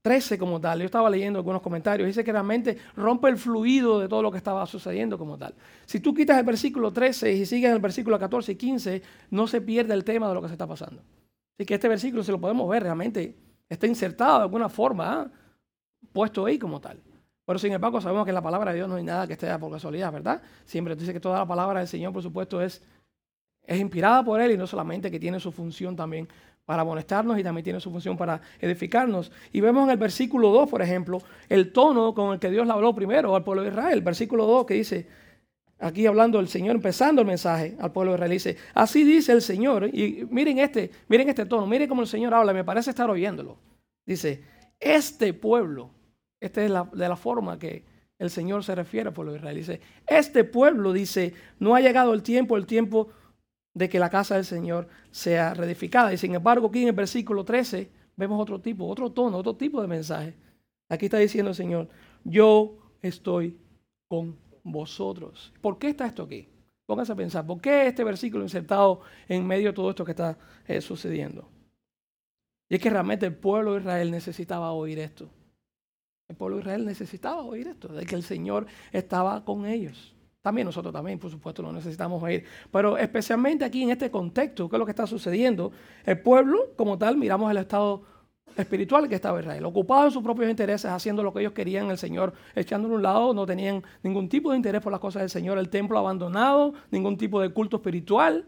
13 0.02 0.38
como 0.38 0.62
tal, 0.62 0.80
yo 0.80 0.86
estaba 0.86 1.10
leyendo 1.10 1.40
algunos 1.40 1.62
comentarios, 1.62 2.06
dice 2.06 2.24
que 2.24 2.32
realmente 2.32 2.78
rompe 2.96 3.28
el 3.28 3.38
fluido 3.38 4.00
de 4.00 4.08
todo 4.08 4.22
lo 4.22 4.32
que 4.32 4.38
estaba 4.38 4.66
sucediendo 4.68 5.18
como 5.18 5.38
tal. 5.38 5.56
Si 5.86 6.00
tú 6.00 6.14
quitas 6.14 6.38
el 6.38 6.46
versículo 6.46 6.94
13 6.94 7.34
y 7.34 7.46
sigues 7.46 7.72
el 7.72 7.80
versículo 7.80 8.20
14 8.20 8.52
y 8.52 8.56
15, 8.56 9.02
no 9.32 9.48
se 9.48 9.62
pierde 9.62 9.96
el 9.96 10.04
tema 10.04 10.28
de 10.28 10.36
lo 10.36 10.42
que 10.44 10.48
se 10.48 10.54
está 10.54 10.68
pasando. 10.68 11.02
Así 11.58 11.66
que 11.66 11.74
este 11.74 11.88
versículo, 11.88 12.24
si 12.24 12.32
lo 12.32 12.40
podemos 12.40 12.70
ver, 12.70 12.84
realmente 12.84 13.36
está 13.68 13.88
insertado 13.88 14.38
de 14.38 14.44
alguna 14.44 14.70
forma, 14.70 15.22
¿ah? 15.22 15.32
puesto 16.14 16.46
ahí 16.46 16.60
como 16.60 16.80
tal. 16.80 17.02
Pero 17.46 17.58
sin 17.58 17.72
embargo, 17.72 18.02
sabemos 18.02 18.26
que 18.26 18.32
la 18.32 18.42
palabra 18.42 18.72
de 18.72 18.78
Dios 18.78 18.90
no 18.90 18.96
hay 18.96 19.04
nada 19.04 19.26
que 19.26 19.34
esté 19.34 19.58
por 19.58 19.72
casualidad, 19.72 20.12
¿verdad? 20.12 20.42
Siempre 20.66 20.96
dice 20.96 21.14
que 21.14 21.20
toda 21.20 21.40
la 21.40 21.48
palabra 21.48 21.80
del 21.80 21.88
Señor, 21.88 22.12
por 22.12 22.22
supuesto, 22.22 22.62
es, 22.62 22.84
es 23.64 23.80
inspirada 23.80 24.24
por 24.24 24.42
Él 24.42 24.52
y 24.52 24.58
no 24.58 24.68
solamente 24.68 25.10
que 25.10 25.20
tiene 25.20 25.40
su 25.40 25.52
función 25.52 25.96
también 25.96 26.28
para 26.66 26.82
amonestarnos 26.82 27.38
y 27.38 27.44
también 27.44 27.64
tiene 27.64 27.80
su 27.80 27.92
función 27.92 28.18
para 28.18 28.42
edificarnos. 28.60 29.32
Y 29.52 29.62
vemos 29.62 29.86
en 29.86 29.92
el 29.92 29.98
versículo 29.98 30.50
2, 30.50 30.70
por 30.70 30.82
ejemplo, 30.82 31.20
el 31.48 31.72
tono 31.72 32.14
con 32.14 32.34
el 32.34 32.40
que 32.40 32.50
Dios 32.50 32.70
habló 32.70 32.94
primero 32.96 33.36
al 33.36 33.44
pueblo 33.44 33.62
de 33.64 33.70
Israel. 33.70 34.02
Versículo 34.02 34.46
2 34.46 34.66
que 34.66 34.74
dice, 34.74 35.08
Aquí 35.78 36.06
hablando 36.06 36.40
el 36.40 36.48
Señor, 36.48 36.76
empezando 36.76 37.22
el 37.22 37.28
mensaje 37.28 37.76
al 37.80 37.92
pueblo 37.92 38.14
de 38.14 38.16
Israel, 38.16 38.32
dice, 38.32 38.58
así 38.74 39.04
dice 39.04 39.34
el 39.34 39.42
Señor, 39.42 39.90
y 39.94 40.26
miren 40.32 40.60
este, 40.60 40.90
miren 41.10 41.28
este 41.28 41.46
tono, 41.46 41.68
miren 41.68 41.90
cómo 41.90 42.02
el 42.02 42.08
Señor 42.08 42.34
habla, 42.34 42.54
me 42.54 42.64
parece 42.64 42.92
estar 42.92 43.10
oyéndolo. 43.10 43.58
Dice, 44.06 44.42
este 44.80 45.34
pueblo, 45.34 45.92
esta 46.40 46.64
es 46.64 46.72
de 46.72 47.10
la 47.10 47.16
forma 47.18 47.60
que 47.60 47.84
el 48.18 48.30
Señor 48.30 48.64
se 48.64 48.74
refiere 48.74 49.10
al 49.10 49.14
pueblo 49.14 49.34
de 49.34 49.40
Israel, 49.40 49.58
dice, 49.58 49.82
este 50.08 50.46
pueblo, 50.46 50.94
dice, 50.94 51.34
no 51.60 51.76
ha 51.76 51.82
llegado 51.82 52.14
el 52.14 52.24
tiempo, 52.24 52.56
el 52.56 52.66
tiempo 52.66 53.10
de 53.76 53.90
que 53.90 54.00
la 54.00 54.10
casa 54.10 54.36
del 54.36 54.46
Señor 54.46 54.88
sea 55.12 55.54
reedificada. 55.54 56.12
Y 56.14 56.18
sin 56.18 56.34
embargo, 56.34 56.68
aquí 56.68 56.82
en 56.82 56.88
el 56.88 56.96
versículo 56.96 57.44
13 57.44 57.92
vemos 58.16 58.42
otro 58.42 58.60
tipo, 58.60 58.88
otro 58.88 59.12
tono, 59.12 59.38
otro 59.38 59.56
tipo 59.56 59.82
de 59.82 59.88
mensaje. 59.88 60.34
Aquí 60.90 61.06
está 61.06 61.18
diciendo 61.18 61.50
el 61.50 61.56
Señor, 61.56 61.90
yo 62.24 62.78
estoy 63.02 63.60
con 64.08 64.38
vosotros. 64.64 65.54
¿Por 65.62 65.78
qué 65.78 65.90
está 65.90 66.08
esto 66.08 66.24
aquí? 66.24 66.48
Pónganse 66.86 67.12
a 67.12 67.16
pensar, 67.16 67.46
¿por 67.46 67.60
qué 67.60 67.88
este 67.88 68.04
versículo 68.04 68.44
insertado 68.44 69.02
en 69.28 69.46
medio 69.46 69.68
de 69.68 69.74
todo 69.74 69.90
esto 69.90 70.06
que 70.06 70.12
está 70.12 70.38
eh, 70.68 70.80
sucediendo? 70.80 71.50
Y 72.70 72.76
es 72.76 72.82
que 72.82 72.90
realmente 72.90 73.26
el 73.26 73.36
pueblo 73.36 73.74
de 73.74 73.82
Israel 73.82 74.10
necesitaba 74.10 74.72
oír 74.72 75.00
esto. 75.00 75.30
El 76.30 76.38
pueblo 76.38 76.58
de 76.58 76.62
Israel 76.62 76.86
necesitaba 76.86 77.44
oír 77.44 77.68
esto, 77.68 77.90
de 77.90 78.06
que 78.06 78.16
el 78.16 78.24
Señor 78.24 78.68
estaba 78.92 79.44
con 79.44 79.66
ellos. 79.66 80.15
También 80.46 80.68
nosotros 80.68 80.94
también, 80.94 81.18
por 81.18 81.32
supuesto, 81.32 81.64
lo 81.64 81.72
necesitamos 81.72 82.22
oír. 82.22 82.44
Pero 82.72 83.00
especialmente 83.00 83.66
aquí 83.66 83.82
en 83.82 83.90
este 83.90 84.12
contexto, 84.12 84.70
¿qué 84.70 84.76
es 84.76 84.80
lo 84.80 84.86
que 84.86 84.92
está 84.92 85.08
sucediendo? 85.08 85.72
El 86.06 86.20
pueblo, 86.20 86.68
como 86.76 87.00
tal, 87.00 87.18
miramos 87.18 87.50
el 87.50 87.58
estado 87.58 88.04
espiritual 88.56 89.10
que 89.10 89.16
estaba 89.16 89.40
Israel, 89.40 89.66
ocupado 89.66 90.06
en 90.06 90.12
sus 90.12 90.22
propios 90.22 90.48
intereses, 90.48 90.92
haciendo 90.92 91.24
lo 91.24 91.34
que 91.34 91.40
ellos 91.40 91.54
querían, 91.54 91.90
el 91.90 91.98
Señor 91.98 92.34
echándolo 92.54 92.94
a 92.94 92.98
un 92.98 93.02
lado, 93.02 93.34
no 93.34 93.48
tenían 93.48 93.82
ningún 94.04 94.30
tipo 94.30 94.52
de 94.52 94.58
interés 94.58 94.84
por 94.84 94.92
las 94.92 95.02
cosas 95.02 95.24
del 95.24 95.32
Señor, 95.32 95.58
el 95.58 95.70
templo 95.70 95.98
abandonado, 95.98 96.76
ningún 96.92 97.18
tipo 97.18 97.42
de 97.42 97.50
culto 97.50 97.78
espiritual. 97.78 98.46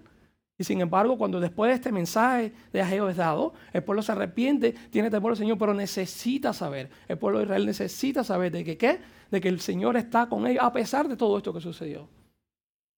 Y 0.58 0.64
sin 0.64 0.82
embargo, 0.82 1.18
cuando 1.18 1.40
después 1.40 1.70
de 1.70 1.76
este 1.76 1.92
mensaje 1.92 2.52
de 2.74 2.82
Ageo 2.82 3.10
es 3.10 3.18
dado, 3.18 3.54
el 3.74 3.84
pueblo 3.84 4.02
se 4.02 4.12
arrepiente, 4.12 4.74
tiene 4.90 5.12
temor 5.12 5.32
al 5.32 5.38
Señor, 5.38 5.58
pero 5.58 5.74
necesita 5.74 6.52
saber, 6.52 6.90
el 7.08 7.18
pueblo 7.18 7.40
de 7.40 7.46
Israel 7.46 7.66
necesita 7.66 8.24
saber 8.24 8.52
de 8.52 8.64
que 8.64 8.78
qué, 8.78 9.00
de 9.30 9.40
que 9.40 9.50
el 9.50 9.60
Señor 9.60 9.98
está 9.98 10.28
con 10.28 10.48
ellos, 10.48 10.64
a 10.64 10.74
pesar 10.74 11.08
de 11.08 11.16
todo 11.16 11.38
esto 11.38 11.54
que 11.54 11.62
sucedió. 11.62 12.10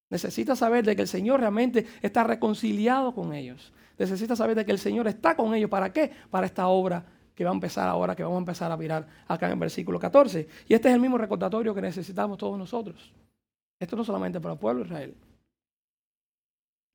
Necesita 0.10 0.56
saber 0.56 0.86
de 0.86 0.96
que 0.96 1.02
el 1.02 1.08
Señor 1.08 1.42
realmente 1.42 1.86
está 2.02 2.24
reconciliado 2.24 3.14
con 3.14 3.34
ellos 3.34 3.74
necesita 4.00 4.36
saber 4.36 4.56
de 4.56 4.66
que 4.66 4.72
el 4.72 4.80
Señor 4.80 5.08
está 5.08 5.36
con 5.36 5.54
ellos. 5.54 5.70
¿Para 5.70 5.92
qué? 5.92 6.12
Para 6.32 6.48
esta 6.48 6.68
obra 6.68 7.06
que 7.36 7.44
va 7.44 7.52
a 7.52 7.54
empezar 7.54 7.88
ahora, 7.88 8.16
que 8.16 8.24
vamos 8.24 8.38
a 8.38 8.40
empezar 8.40 8.72
a 8.72 8.78
mirar 8.78 9.08
acá 9.28 9.46
en 9.46 9.54
el 9.54 9.60
versículo 9.60 10.00
14. 10.00 10.48
Y 10.68 10.74
este 10.74 10.88
es 10.88 10.96
el 10.96 11.02
mismo 11.02 11.18
recordatorio 11.18 11.76
que 11.76 11.82
necesitamos 11.82 12.38
todos 12.38 12.58
nosotros. 12.58 13.14
Esto 13.80 13.96
no 13.96 14.04
solamente 14.04 14.40
para 14.40 14.54
el 14.54 14.60
pueblo 14.60 14.84
de 14.84 14.88
Israel. 14.88 15.16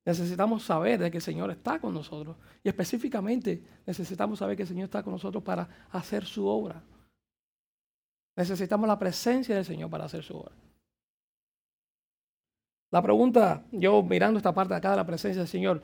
Necesitamos 0.04 0.62
saber 0.62 1.00
de 1.00 1.10
que 1.10 1.16
el 1.16 1.22
Señor 1.22 1.50
está 1.50 1.78
con 1.78 1.94
nosotros. 1.94 2.36
Y 2.62 2.68
específicamente 2.68 3.62
necesitamos 3.86 4.38
saber 4.38 4.56
que 4.56 4.62
el 4.62 4.68
Señor 4.68 4.84
está 4.84 5.02
con 5.02 5.12
nosotros 5.12 5.42
para 5.42 5.68
hacer 5.90 6.24
su 6.24 6.46
obra. 6.46 6.82
Necesitamos 8.36 8.86
la 8.86 8.98
presencia 8.98 9.54
del 9.54 9.64
Señor 9.64 9.88
para 9.88 10.04
hacer 10.04 10.22
su 10.22 10.36
obra. 10.36 10.52
La 12.90 13.02
pregunta, 13.02 13.64
yo 13.72 14.02
mirando 14.02 14.36
esta 14.38 14.54
parte 14.54 14.74
de 14.74 14.78
acá 14.78 14.90
de 14.90 14.96
la 14.96 15.06
presencia 15.06 15.40
del 15.40 15.48
Señor, 15.48 15.82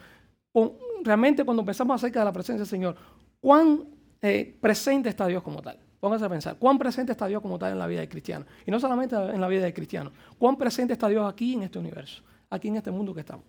realmente 1.02 1.44
cuando 1.44 1.64
pensamos 1.64 1.96
acerca 1.96 2.20
de 2.20 2.24
la 2.24 2.32
presencia 2.32 2.60
del 2.60 2.68
Señor, 2.68 2.96
¿cuán 3.40 3.84
eh, 4.20 4.56
presente 4.60 5.08
está 5.08 5.26
Dios 5.26 5.42
como 5.42 5.62
tal? 5.62 5.78
Póngase 5.98 6.24
a 6.24 6.28
pensar, 6.28 6.56
¿cuán 6.56 6.78
presente 6.78 7.12
está 7.12 7.26
Dios 7.26 7.42
como 7.42 7.58
tal 7.58 7.72
en 7.72 7.78
la 7.78 7.86
vida 7.86 8.00
del 8.00 8.08
cristiano? 8.08 8.46
Y 8.66 8.70
no 8.70 8.78
solamente 8.78 9.16
en 9.16 9.40
la 9.40 9.48
vida 9.48 9.62
del 9.62 9.74
cristiano, 9.74 10.12
¿cuán 10.38 10.56
presente 10.56 10.92
está 10.92 11.08
Dios 11.08 11.28
aquí 11.28 11.54
en 11.54 11.64
este 11.64 11.78
universo, 11.78 12.22
aquí 12.48 12.68
en 12.68 12.76
este 12.76 12.90
mundo 12.90 13.12
que 13.12 13.20
estamos? 13.20 13.44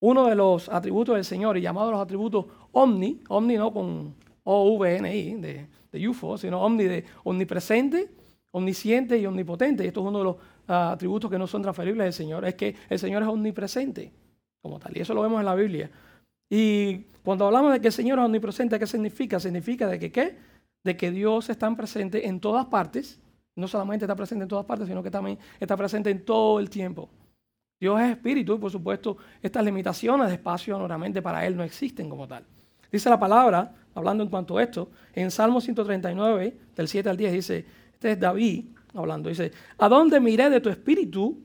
Uno 0.00 0.26
de 0.26 0.34
los 0.34 0.68
atributos 0.68 1.14
del 1.14 1.24
Señor, 1.24 1.56
y 1.56 1.60
llamado 1.60 1.90
los 1.90 2.00
atributos 2.00 2.46
omni, 2.72 3.20
omni 3.28 3.56
no 3.56 3.72
con 3.72 4.14
O-V-N-I, 4.44 5.34
de, 5.34 5.66
de 5.92 6.08
UFO, 6.08 6.38
sino 6.38 6.60
omni 6.62 6.84
de 6.84 7.04
omnipresente, 7.24 8.08
omnisciente 8.50 9.18
y 9.18 9.26
omnipotente. 9.26 9.84
Y 9.84 9.88
esto 9.88 10.00
es 10.00 10.06
uno 10.06 10.18
de 10.18 10.24
los 10.24 10.36
ah, 10.68 10.92
atributos 10.92 11.30
que 11.30 11.38
no 11.38 11.46
son 11.46 11.62
transferibles 11.62 12.04
del 12.04 12.12
Señor, 12.12 12.44
es 12.44 12.54
que 12.54 12.74
el 12.88 12.98
Señor 12.98 13.22
es 13.22 13.28
omnipresente 13.28 14.12
como 14.62 14.78
tal. 14.78 14.96
Y 14.96 15.00
eso 15.00 15.14
lo 15.14 15.22
vemos 15.22 15.40
en 15.40 15.46
la 15.46 15.54
Biblia. 15.54 15.90
Y 16.48 17.04
cuando 17.22 17.46
hablamos 17.46 17.72
de 17.72 17.80
que 17.80 17.88
el 17.88 17.92
Señor 17.92 18.18
es 18.18 18.24
omnipresente, 18.24 18.78
¿qué 18.78 18.86
significa? 18.86 19.38
Significa 19.38 19.86
de 19.86 19.98
que 19.98 20.10
qué? 20.10 20.36
De 20.82 20.96
que 20.96 21.10
Dios 21.10 21.50
está 21.50 21.74
presente 21.76 22.26
en 22.26 22.40
todas 22.40 22.66
partes. 22.66 23.20
No 23.54 23.68
solamente 23.68 24.04
está 24.04 24.16
presente 24.16 24.44
en 24.44 24.48
todas 24.48 24.64
partes, 24.64 24.88
sino 24.88 25.02
que 25.02 25.10
también 25.10 25.38
está 25.60 25.76
presente 25.76 26.10
en 26.10 26.24
todo 26.24 26.58
el 26.58 26.70
tiempo. 26.70 27.08
Dios 27.80 28.00
es 28.00 28.10
espíritu 28.10 28.54
y 28.54 28.58
por 28.58 28.70
supuesto 28.70 29.16
estas 29.42 29.64
limitaciones 29.64 30.28
de 30.28 30.34
espacio 30.34 30.78
normalmente 30.78 31.22
para 31.22 31.46
Él 31.46 31.56
no 31.56 31.64
existen 31.64 32.10
como 32.10 32.28
tal. 32.28 32.44
Dice 32.92 33.08
la 33.08 33.18
palabra, 33.18 33.74
hablando 33.94 34.22
en 34.22 34.28
cuanto 34.30 34.58
a 34.58 34.62
esto, 34.62 34.90
en 35.14 35.30
Salmo 35.30 35.60
139, 35.60 36.56
del 36.76 36.88
7 36.88 37.08
al 37.08 37.16
10, 37.16 37.32
dice, 37.32 37.66
este 37.92 38.12
es 38.12 38.20
David 38.20 38.66
hablando, 38.94 39.28
dice, 39.28 39.52
¿a 39.78 39.88
dónde 39.88 40.20
miré 40.20 40.50
de 40.50 40.60
tu 40.60 40.68
espíritu? 40.68 41.40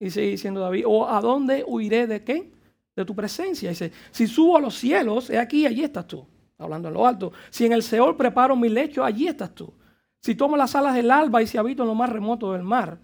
Dice 0.00 0.22
diciendo 0.22 0.60
David, 0.60 0.84
o 0.86 1.08
¿a 1.08 1.20
dónde 1.20 1.64
huiré 1.66 2.06
de 2.06 2.24
qué? 2.24 2.50
de 2.98 3.04
tu 3.04 3.14
presencia. 3.14 3.70
Dice, 3.70 3.92
si 4.10 4.26
subo 4.26 4.56
a 4.56 4.60
los 4.60 4.74
cielos, 4.74 5.30
he 5.30 5.38
aquí, 5.38 5.64
allí 5.66 5.84
estás 5.84 6.06
tú. 6.06 6.26
Hablando 6.58 6.88
en 6.88 6.94
lo 6.94 7.06
alto. 7.06 7.32
Si 7.50 7.64
en 7.64 7.72
el 7.72 7.84
Seol 7.84 8.16
preparo 8.16 8.56
mi 8.56 8.68
lecho, 8.68 9.04
allí 9.04 9.28
estás 9.28 9.54
tú. 9.54 9.72
Si 10.20 10.34
tomo 10.34 10.56
las 10.56 10.74
alas 10.74 10.96
del 10.96 11.10
alba 11.12 11.40
y 11.40 11.46
si 11.46 11.56
habito 11.56 11.84
en 11.84 11.88
lo 11.88 11.94
más 11.94 12.10
remoto 12.10 12.52
del 12.52 12.64
mar, 12.64 12.98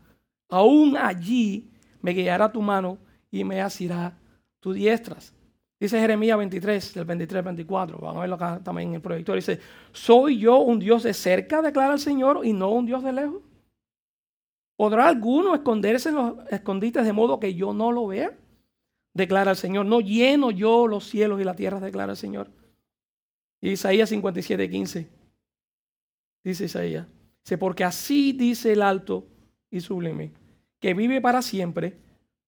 aún 0.49 0.97
allí 0.97 1.71
me 2.05 2.13
guiará 2.13 2.53
tu 2.53 2.61
mano 2.61 2.99
y 3.31 3.45
me 3.45 3.63
asirá 3.63 4.15
tu 4.61 4.75
diestras. 4.75 5.33
Dice 5.81 5.99
Jeremías 5.99 6.37
23, 6.37 6.93
del 6.93 7.07
23 7.07 7.39
al 7.39 7.45
24. 7.45 7.99
Vamos 7.99 8.17
a 8.19 8.21
verlo 8.21 8.35
acá 8.35 8.61
también 8.63 8.91
en 8.91 8.97
el 8.97 9.01
proyector. 9.01 9.37
Dice, 9.37 9.59
¿soy 9.91 10.39
yo 10.39 10.59
un 10.59 10.79
Dios 10.79 11.03
de 11.05 11.15
cerca, 11.15 11.63
declara 11.63 11.95
el 11.95 11.99
Señor, 11.99 12.45
y 12.45 12.53
no 12.53 12.69
un 12.73 12.85
Dios 12.85 13.03
de 13.03 13.15
lejos? 13.15 13.41
¿Podrá 14.77 15.09
alguno 15.09 15.55
esconderse 15.55 16.11
en 16.11 16.17
los 16.17 16.35
escondites 16.51 17.07
de 17.07 17.15
modo 17.15 17.41
que 17.41 17.55
yo 17.55 17.73
no 17.73 17.91
lo 17.91 18.09
vea? 18.09 18.37
Declara 19.15 19.53
el 19.53 19.57
Señor. 19.57 19.87
No 19.87 20.03
lleno 20.03 20.51
yo 20.51 20.87
los 20.87 21.09
cielos 21.09 21.41
y 21.41 21.45
la 21.45 21.57
tierra, 21.57 21.81
declara 21.81 22.13
el 22.13 22.19
Señor. 22.19 22.51
Isaías 23.63 24.11
57, 24.11 24.69
15. 24.69 25.09
Dice 26.45 26.65
Isaías. 26.67 27.07
Dice, 27.43 27.57
porque 27.57 27.83
así 27.83 28.35
dice 28.35 28.75
el 28.75 28.83
alto 28.83 29.27
y 29.71 29.81
sublime, 29.81 30.44
que 30.85 30.93
vive 30.93 31.23
para 31.23 31.41
siempre, 31.41 31.97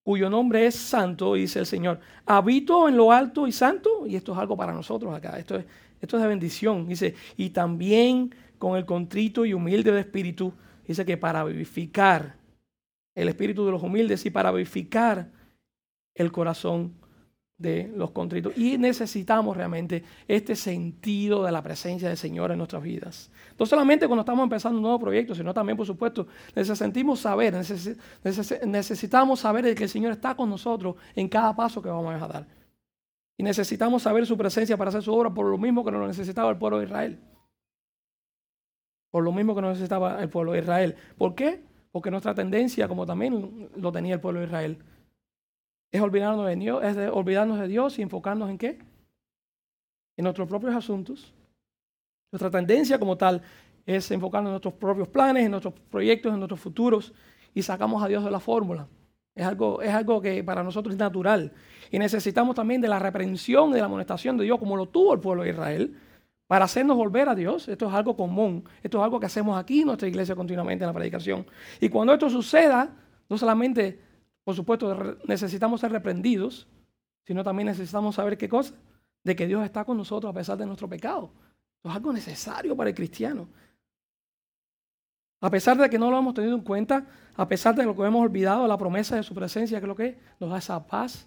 cuyo 0.02 0.28
nombre 0.28 0.66
es 0.66 0.74
santo, 0.74 1.32
dice 1.32 1.58
el 1.58 1.64
Señor. 1.64 2.00
Habito 2.26 2.86
en 2.86 2.94
lo 2.94 3.10
alto 3.10 3.46
y 3.46 3.52
santo, 3.52 4.06
y 4.06 4.14
esto 4.14 4.34
es 4.34 4.38
algo 4.38 4.58
para 4.58 4.74
nosotros 4.74 5.14
acá. 5.14 5.38
Esto 5.38 5.56
es, 5.56 5.64
esto 6.02 6.18
es 6.18 6.22
de 6.22 6.28
bendición. 6.28 6.86
Dice, 6.86 7.14
y 7.38 7.48
también 7.48 8.34
con 8.58 8.76
el 8.76 8.84
contrito 8.84 9.46
y 9.46 9.54
humilde 9.54 9.90
de 9.90 10.00
espíritu, 10.00 10.52
dice 10.86 11.06
que 11.06 11.16
para 11.16 11.44
vivificar 11.44 12.36
el 13.14 13.28
espíritu 13.28 13.64
de 13.64 13.72
los 13.72 13.82
humildes 13.82 14.26
y 14.26 14.30
para 14.30 14.52
vivificar 14.52 15.30
el 16.14 16.30
corazón 16.30 16.92
de 17.58 17.90
los 17.94 18.10
contritos. 18.10 18.56
Y 18.56 18.76
necesitamos 18.76 19.56
realmente 19.56 20.04
este 20.28 20.54
sentido 20.54 21.42
de 21.44 21.52
la 21.52 21.62
presencia 21.62 22.08
del 22.08 22.16
Señor 22.18 22.50
en 22.50 22.58
nuestras 22.58 22.82
vidas. 22.82 23.30
No 23.58 23.64
solamente 23.64 24.06
cuando 24.06 24.20
estamos 24.20 24.42
empezando 24.42 24.78
un 24.78 24.82
nuevo 24.82 25.00
proyecto, 25.00 25.34
sino 25.34 25.54
también, 25.54 25.76
por 25.76 25.86
supuesto, 25.86 26.26
necesitamos 26.54 27.20
saber, 27.20 27.54
necesitamos 28.66 29.40
saber 29.40 29.74
que 29.74 29.84
el 29.84 29.88
Señor 29.88 30.12
está 30.12 30.34
con 30.34 30.50
nosotros 30.50 30.96
en 31.14 31.28
cada 31.28 31.54
paso 31.56 31.80
que 31.80 31.88
vamos 31.88 32.22
a 32.22 32.28
dar. 32.28 32.46
Y 33.38 33.42
necesitamos 33.42 34.02
saber 34.02 34.26
su 34.26 34.36
presencia 34.36 34.76
para 34.76 34.88
hacer 34.88 35.02
su 35.02 35.12
obra 35.14 35.32
por 35.32 35.46
lo 35.46 35.58
mismo 35.58 35.84
que 35.84 35.92
nos 35.92 36.06
necesitaba 36.06 36.50
el 36.50 36.58
pueblo 36.58 36.78
de 36.78 36.84
Israel. 36.84 37.20
Por 39.10 39.24
lo 39.24 39.32
mismo 39.32 39.54
que 39.54 39.62
nos 39.62 39.70
necesitaba 39.70 40.22
el 40.22 40.28
pueblo 40.28 40.52
de 40.52 40.60
Israel. 40.60 40.96
¿Por 41.16 41.34
qué? 41.34 41.62
Porque 41.90 42.10
nuestra 42.10 42.34
tendencia, 42.34 42.88
como 42.88 43.06
también 43.06 43.70
lo 43.76 43.92
tenía 43.92 44.14
el 44.14 44.20
pueblo 44.20 44.40
de 44.40 44.46
Israel, 44.46 44.78
es 45.92 46.00
olvidarnos 46.00 46.46
de 46.46 46.56
Dios, 46.56 46.84
es 46.84 46.96
de 46.96 47.08
olvidarnos 47.08 47.58
de 47.58 47.68
Dios 47.68 47.98
y 47.98 48.02
enfocarnos 48.02 48.50
en 48.50 48.58
qué? 48.58 48.78
En 50.16 50.24
nuestros 50.24 50.48
propios 50.48 50.74
asuntos. 50.74 51.34
Nuestra 52.32 52.50
tendencia 52.50 52.98
como 52.98 53.16
tal 53.16 53.42
es 53.84 54.10
enfocarnos 54.10 54.50
en 54.50 54.52
nuestros 54.52 54.74
propios 54.74 55.08
planes, 55.08 55.44
en 55.44 55.50
nuestros 55.50 55.74
proyectos, 55.90 56.32
en 56.32 56.40
nuestros 56.40 56.60
futuros 56.60 57.14
y 57.54 57.62
sacamos 57.62 58.02
a 58.02 58.08
Dios 58.08 58.24
de 58.24 58.30
la 58.30 58.40
fórmula. 58.40 58.88
Es 59.34 59.44
algo, 59.44 59.82
es 59.82 59.92
algo 59.92 60.20
que 60.20 60.42
para 60.42 60.62
nosotros 60.62 60.94
es 60.94 60.98
natural. 60.98 61.52
Y 61.90 61.98
necesitamos 61.98 62.56
también 62.56 62.80
de 62.80 62.88
la 62.88 62.98
reprensión, 62.98 63.70
de 63.70 63.80
la 63.80 63.86
amonestación 63.86 64.36
de 64.36 64.44
Dios, 64.44 64.58
como 64.58 64.76
lo 64.76 64.86
tuvo 64.86 65.14
el 65.14 65.20
pueblo 65.20 65.42
de 65.42 65.50
Israel, 65.50 65.96
para 66.46 66.64
hacernos 66.64 66.96
volver 66.96 67.28
a 67.28 67.34
Dios. 67.34 67.68
Esto 67.68 67.88
es 67.88 67.94
algo 67.94 68.16
común. 68.16 68.64
Esto 68.82 68.98
es 68.98 69.04
algo 69.04 69.20
que 69.20 69.26
hacemos 69.26 69.58
aquí 69.58 69.80
en 69.80 69.86
nuestra 69.86 70.08
iglesia 70.08 70.34
continuamente 70.34 70.84
en 70.84 70.88
la 70.88 70.94
predicación. 70.94 71.46
Y 71.80 71.88
cuando 71.90 72.14
esto 72.14 72.30
suceda, 72.30 72.90
no 73.28 73.36
solamente 73.36 74.00
por 74.46 74.54
supuesto, 74.54 75.18
necesitamos 75.26 75.80
ser 75.80 75.90
reprendidos, 75.90 76.68
sino 77.24 77.42
también 77.42 77.66
necesitamos 77.66 78.14
saber 78.14 78.38
qué 78.38 78.48
cosa, 78.48 78.74
de 79.24 79.34
que 79.34 79.44
Dios 79.44 79.64
está 79.64 79.84
con 79.84 79.96
nosotros 79.96 80.30
a 80.30 80.32
pesar 80.32 80.56
de 80.56 80.64
nuestro 80.64 80.88
pecado. 80.88 81.32
Eso 81.80 81.88
es 81.88 81.96
algo 81.96 82.12
necesario 82.12 82.76
para 82.76 82.90
el 82.90 82.94
cristiano. 82.94 83.48
A 85.40 85.50
pesar 85.50 85.76
de 85.76 85.90
que 85.90 85.98
no 85.98 86.12
lo 86.12 86.18
hemos 86.20 86.32
tenido 86.32 86.54
en 86.54 86.60
cuenta, 86.60 87.08
a 87.34 87.48
pesar 87.48 87.74
de 87.74 87.82
lo 87.82 87.96
que 87.96 88.04
hemos 88.04 88.22
olvidado, 88.22 88.68
la 88.68 88.78
promesa 88.78 89.16
de 89.16 89.24
su 89.24 89.34
presencia, 89.34 89.80
que 89.80 89.84
es 89.84 89.88
lo 89.88 89.96
que 89.96 90.16
nos 90.38 90.48
da 90.48 90.58
esa 90.58 90.86
paz 90.86 91.26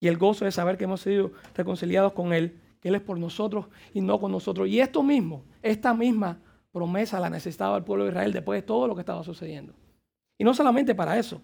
y 0.00 0.08
el 0.08 0.18
gozo 0.18 0.44
de 0.44 0.50
saber 0.50 0.76
que 0.76 0.84
hemos 0.84 1.02
sido 1.02 1.30
reconciliados 1.54 2.14
con 2.14 2.32
Él, 2.32 2.60
que 2.80 2.88
Él 2.88 2.96
es 2.96 3.00
por 3.00 3.16
nosotros 3.16 3.66
y 3.92 4.00
no 4.00 4.18
con 4.18 4.32
nosotros. 4.32 4.66
Y 4.66 4.80
esto 4.80 5.04
mismo, 5.04 5.44
esta 5.62 5.94
misma 5.94 6.40
promesa 6.72 7.20
la 7.20 7.30
necesitaba 7.30 7.76
el 7.76 7.84
pueblo 7.84 8.02
de 8.02 8.10
Israel 8.10 8.32
después 8.32 8.60
de 8.60 8.66
todo 8.66 8.88
lo 8.88 8.96
que 8.96 9.02
estaba 9.02 9.22
sucediendo. 9.22 9.72
Y 10.36 10.42
no 10.42 10.52
solamente 10.52 10.96
para 10.96 11.16
eso, 11.16 11.40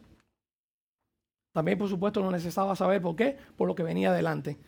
también, 1.53 1.79
por 1.79 1.89
supuesto, 1.89 2.21
lo 2.21 2.31
necesitaba 2.31 2.77
saber 2.77 3.03
por 3.03 3.17
qué, 3.17 3.37
por 3.57 3.67
lo 3.67 3.75
que 3.75 3.83
venía 3.83 4.11
adelante. 4.11 4.59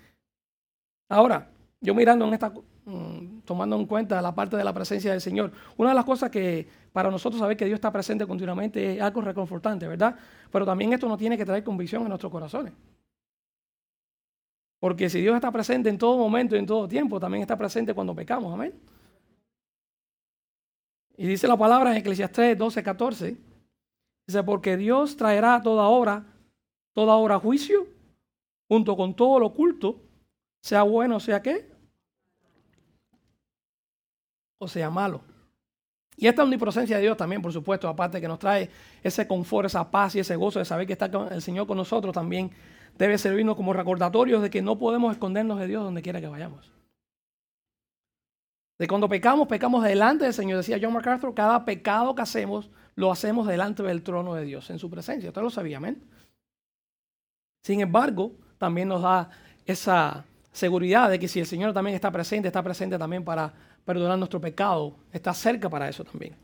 Ahora, 1.08 1.50
yo 1.80 1.94
mirando 1.94 2.26
en 2.26 2.34
esta, 2.34 2.52
mm, 2.84 3.40
tomando 3.44 3.76
en 3.76 3.86
cuenta 3.86 4.20
la 4.22 4.34
parte 4.34 4.56
de 4.56 4.64
la 4.64 4.72
presencia 4.72 5.12
del 5.12 5.20
Señor, 5.20 5.52
una 5.76 5.90
de 5.90 5.94
las 5.94 6.04
cosas 6.04 6.30
que 6.30 6.66
para 6.92 7.10
nosotros 7.10 7.40
saber 7.40 7.56
que 7.56 7.64
Dios 7.64 7.76
está 7.76 7.92
presente 7.92 8.26
continuamente 8.26 8.96
es 8.96 9.02
algo 9.02 9.20
reconfortante, 9.20 9.86
¿verdad? 9.86 10.16
Pero 10.50 10.64
también 10.64 10.92
esto 10.92 11.08
no 11.08 11.16
tiene 11.16 11.36
que 11.36 11.44
traer 11.44 11.62
convicción 11.64 12.02
en 12.02 12.08
nuestros 12.08 12.32
corazones. 12.32 12.72
Porque 14.80 15.08
si 15.08 15.20
Dios 15.20 15.36
está 15.36 15.52
presente 15.52 15.88
en 15.88 15.98
todo 15.98 16.18
momento 16.18 16.56
y 16.56 16.58
en 16.58 16.66
todo 16.66 16.88
tiempo, 16.88 17.20
también 17.20 17.42
está 17.42 17.56
presente 17.56 17.94
cuando 17.94 18.14
pecamos, 18.14 18.52
amén. 18.52 18.74
Y 21.16 21.26
dice 21.26 21.46
la 21.46 21.56
palabra 21.56 21.92
en 21.92 21.98
Eclesiastes 21.98 22.58
12, 22.58 22.82
14, 22.82 23.36
dice, 24.26 24.42
porque 24.42 24.76
Dios 24.76 25.16
traerá 25.16 25.60
toda 25.62 25.84
obra 25.86 26.24
toda 26.94 27.16
hora 27.16 27.38
juicio, 27.38 27.86
junto 28.68 28.96
con 28.96 29.14
todo 29.14 29.38
lo 29.40 29.46
oculto, 29.46 30.00
sea 30.62 30.82
bueno, 30.82 31.20
sea 31.20 31.42
qué, 31.42 31.70
o 34.58 34.68
sea 34.68 34.90
malo. 34.90 35.22
Y 36.16 36.26
esta 36.26 36.44
omnipresencia 36.44 36.96
de 36.96 37.02
Dios 37.02 37.16
también, 37.16 37.42
por 37.42 37.52
supuesto, 37.52 37.88
aparte 37.88 38.20
que 38.20 38.28
nos 38.28 38.38
trae 38.38 38.70
ese 39.02 39.26
confort, 39.26 39.66
esa 39.66 39.90
paz 39.90 40.14
y 40.14 40.20
ese 40.20 40.36
gozo 40.36 40.58
de 40.58 40.64
saber 40.64 40.86
que 40.86 40.92
está 40.92 41.10
el 41.30 41.42
Señor 41.42 41.66
con 41.66 41.76
nosotros, 41.76 42.14
también 42.14 42.50
debe 42.96 43.18
servirnos 43.18 43.56
como 43.56 43.72
recordatorios 43.72 44.42
de 44.42 44.50
que 44.50 44.62
no 44.62 44.78
podemos 44.78 45.12
escondernos 45.12 45.58
de 45.58 45.66
Dios 45.66 45.82
donde 45.82 46.02
quiera 46.02 46.20
que 46.20 46.28
vayamos. 46.28 46.70
De 48.78 48.86
cuando 48.86 49.08
pecamos, 49.08 49.48
pecamos 49.48 49.84
delante 49.84 50.24
del 50.24 50.34
Señor. 50.34 50.58
Decía 50.58 50.78
John 50.80 50.92
MacArthur, 50.92 51.34
cada 51.34 51.64
pecado 51.64 52.14
que 52.14 52.22
hacemos, 52.22 52.70
lo 52.94 53.10
hacemos 53.10 53.46
delante 53.46 53.82
del 53.82 54.02
trono 54.02 54.34
de 54.34 54.44
Dios, 54.44 54.70
en 54.70 54.78
su 54.78 54.90
presencia. 54.90 55.30
Usted 55.30 55.42
lo 55.42 55.50
sabía, 55.50 55.78
amén. 55.78 56.02
Sin 57.62 57.80
embargo, 57.80 58.32
también 58.58 58.88
nos 58.88 59.02
da 59.02 59.30
esa 59.64 60.24
seguridad 60.52 61.08
de 61.10 61.18
que 61.18 61.28
si 61.28 61.40
el 61.40 61.46
Señor 61.46 61.72
también 61.72 61.94
está 61.94 62.10
presente, 62.10 62.48
está 62.48 62.62
presente 62.62 62.98
también 62.98 63.24
para 63.24 63.52
perdonar 63.84 64.18
nuestro 64.18 64.40
pecado, 64.40 64.96
está 65.12 65.32
cerca 65.32 65.68
para 65.68 65.88
eso 65.88 66.04
también. 66.04 66.36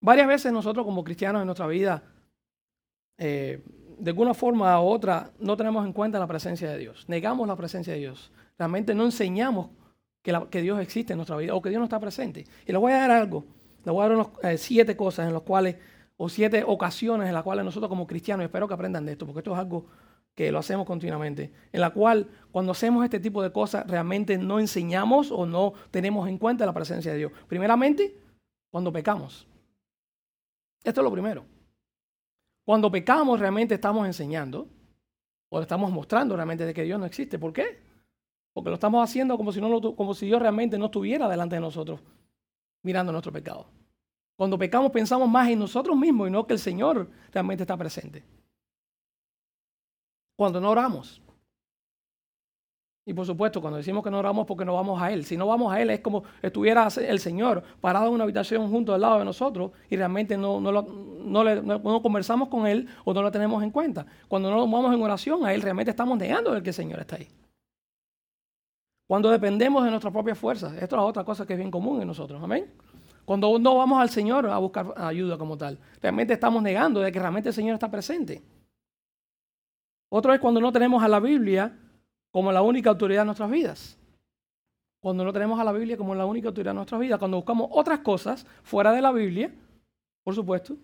Varias 0.00 0.28
veces 0.28 0.52
nosotros 0.52 0.86
como 0.86 1.02
cristianos 1.02 1.42
en 1.42 1.46
nuestra 1.46 1.66
vida, 1.66 2.02
eh, 3.18 3.60
de 3.98 4.10
alguna 4.10 4.34
forma 4.34 4.80
u 4.80 4.86
otra, 4.86 5.32
no 5.40 5.56
tenemos 5.56 5.84
en 5.84 5.92
cuenta 5.92 6.18
la 6.18 6.26
presencia 6.28 6.70
de 6.70 6.78
Dios. 6.78 7.08
Negamos 7.08 7.48
la 7.48 7.56
presencia 7.56 7.92
de 7.92 8.00
Dios. 8.00 8.30
Realmente 8.56 8.94
no 8.94 9.04
enseñamos 9.04 9.70
que, 10.22 10.62
Dios 10.62 10.80
existe 10.80 11.12
en 11.12 11.18
nuestra 11.18 11.36
vida 11.36 11.54
o 11.54 11.62
que 11.62 11.70
Dios 11.70 11.80
no 11.80 11.84
está 11.84 11.98
presente. 11.98 12.44
Y 12.66 12.72
le 12.72 12.78
voy 12.78 12.92
a 12.92 12.98
dar 12.98 13.10
algo. 13.10 13.44
Le 13.84 13.90
voy 13.92 14.04
a 14.04 14.08
dar 14.08 14.26
eh, 14.42 14.58
siete 14.58 14.96
cosas 14.96 15.26
en 15.26 15.34
las 15.34 15.42
cuales 15.42 15.76
o 16.16 16.28
siete 16.28 16.64
ocasiones 16.66 17.28
en 17.28 17.34
las 17.34 17.42
cuales 17.42 17.64
nosotros 17.64 17.88
como 17.88 18.06
cristianos, 18.06 18.44
espero 18.44 18.66
que 18.68 18.74
aprendan 18.74 19.04
de 19.04 19.12
esto, 19.12 19.26
porque 19.26 19.40
esto 19.40 19.52
es 19.52 19.58
algo 19.58 19.86
que 20.34 20.52
lo 20.52 20.58
hacemos 20.58 20.86
continuamente, 20.86 21.52
en 21.72 21.80
la 21.80 21.90
cual 21.90 22.28
cuando 22.52 22.72
hacemos 22.72 23.02
este 23.04 23.20
tipo 23.20 23.42
de 23.42 23.52
cosas 23.52 23.86
realmente 23.86 24.36
no 24.36 24.60
enseñamos 24.60 25.30
o 25.30 25.46
no 25.46 25.72
tenemos 25.90 26.28
en 26.28 26.38
cuenta 26.38 26.66
la 26.66 26.74
presencia 26.74 27.12
de 27.12 27.18
Dios. 27.18 27.32
Primeramente, 27.48 28.18
cuando 28.70 28.92
pecamos. 28.92 29.48
Esto 30.84 31.00
es 31.00 31.04
lo 31.04 31.10
primero. 31.10 31.44
Cuando 32.64 32.90
pecamos 32.90 33.40
realmente 33.40 33.74
estamos 33.74 34.06
enseñando 34.06 34.68
o 35.48 35.60
estamos 35.60 35.90
mostrando 35.90 36.36
realmente 36.36 36.66
de 36.66 36.74
que 36.74 36.82
Dios 36.82 37.00
no 37.00 37.06
existe. 37.06 37.38
¿Por 37.38 37.52
qué? 37.52 37.80
Porque 38.52 38.70
lo 38.70 38.74
estamos 38.74 39.02
haciendo 39.02 39.36
como 39.36 39.52
si, 39.52 39.60
como 39.60 40.14
si 40.14 40.26
Dios 40.26 40.40
realmente 40.40 40.76
no 40.76 40.86
estuviera 40.86 41.28
delante 41.28 41.56
de 41.56 41.60
nosotros 41.60 42.00
mirando 42.82 43.12
nuestro 43.12 43.32
pecado. 43.32 43.66
Cuando 44.36 44.58
pecamos 44.58 44.92
pensamos 44.92 45.28
más 45.28 45.48
en 45.48 45.58
nosotros 45.58 45.96
mismos 45.96 46.28
y 46.28 46.30
no 46.30 46.46
que 46.46 46.52
el 46.52 46.58
Señor 46.58 47.08
realmente 47.32 47.62
está 47.62 47.76
presente. 47.76 48.22
Cuando 50.36 50.60
no 50.60 50.70
oramos. 50.70 51.22
Y 53.08 53.14
por 53.14 53.24
supuesto, 53.24 53.60
cuando 53.60 53.76
decimos 53.76 54.02
que 54.02 54.10
no 54.10 54.18
oramos 54.18 54.46
porque 54.46 54.64
no 54.64 54.74
vamos 54.74 55.00
a 55.00 55.12
Él. 55.12 55.24
Si 55.24 55.36
no 55.36 55.46
vamos 55.46 55.72
a 55.72 55.80
Él 55.80 55.90
es 55.90 56.00
como 56.00 56.24
estuviera 56.42 56.88
el 56.88 57.20
Señor 57.20 57.62
parado 57.80 58.08
en 58.08 58.14
una 58.14 58.24
habitación 58.24 58.68
junto 58.68 58.92
al 58.92 59.00
lado 59.00 59.20
de 59.20 59.24
nosotros 59.24 59.70
y 59.88 59.96
realmente 59.96 60.36
no, 60.36 60.60
no, 60.60 60.72
no, 60.72 62.02
conversamos 62.02 62.48
con 62.48 62.66
Él 62.66 62.88
o 63.04 63.14
no 63.14 63.22
lo 63.22 63.30
tenemos 63.30 63.62
en 63.62 63.70
cuenta. 63.70 64.04
Cuando 64.28 64.50
no 64.50 64.58
vamos 64.68 64.92
en 64.92 65.00
oración 65.02 65.46
a 65.46 65.54
Él, 65.54 65.62
realmente 65.62 65.92
estamos 65.92 66.18
negando 66.18 66.60
que 66.62 66.70
el 66.70 66.74
Señor 66.74 67.00
está 67.00 67.16
ahí. 67.16 67.28
Cuando 69.06 69.30
dependemos 69.30 69.84
de 69.84 69.90
nuestras 69.90 70.12
propias 70.12 70.36
fuerzas. 70.36 70.72
Esto 70.74 70.96
es 70.96 71.02
otra 71.02 71.22
cosa 71.24 71.46
que 71.46 71.52
es 71.52 71.58
bien 71.58 71.70
común 71.70 72.02
en 72.02 72.08
nosotros. 72.08 72.42
Amén. 72.42 72.72
Cuando 73.26 73.58
no 73.58 73.76
vamos 73.76 74.00
al 74.00 74.08
Señor 74.08 74.46
a 74.46 74.56
buscar 74.58 74.94
ayuda 74.96 75.36
como 75.36 75.58
tal, 75.58 75.78
realmente 76.00 76.32
estamos 76.32 76.62
negando 76.62 77.00
de 77.00 77.10
que 77.10 77.18
realmente 77.18 77.48
el 77.48 77.54
Señor 77.54 77.74
está 77.74 77.90
presente. 77.90 78.40
Otro 80.08 80.32
es 80.32 80.38
cuando 80.38 80.60
no 80.60 80.70
tenemos 80.70 81.02
a 81.02 81.08
la 81.08 81.18
Biblia 81.18 81.76
como 82.30 82.52
la 82.52 82.62
única 82.62 82.90
autoridad 82.90 83.22
en 83.22 83.26
nuestras 83.26 83.50
vidas. 83.50 83.98
Cuando 85.02 85.24
no 85.24 85.32
tenemos 85.32 85.58
a 85.58 85.64
la 85.64 85.72
Biblia 85.72 85.96
como 85.96 86.14
la 86.14 86.24
única 86.24 86.48
autoridad 86.48 86.70
en 86.70 86.76
nuestras 86.76 87.00
vidas. 87.00 87.18
Cuando 87.18 87.38
buscamos 87.38 87.68
otras 87.72 87.98
cosas 87.98 88.46
fuera 88.62 88.92
de 88.92 89.02
la 89.02 89.10
Biblia, 89.10 89.52
por 90.22 90.34
supuesto, 90.36 90.76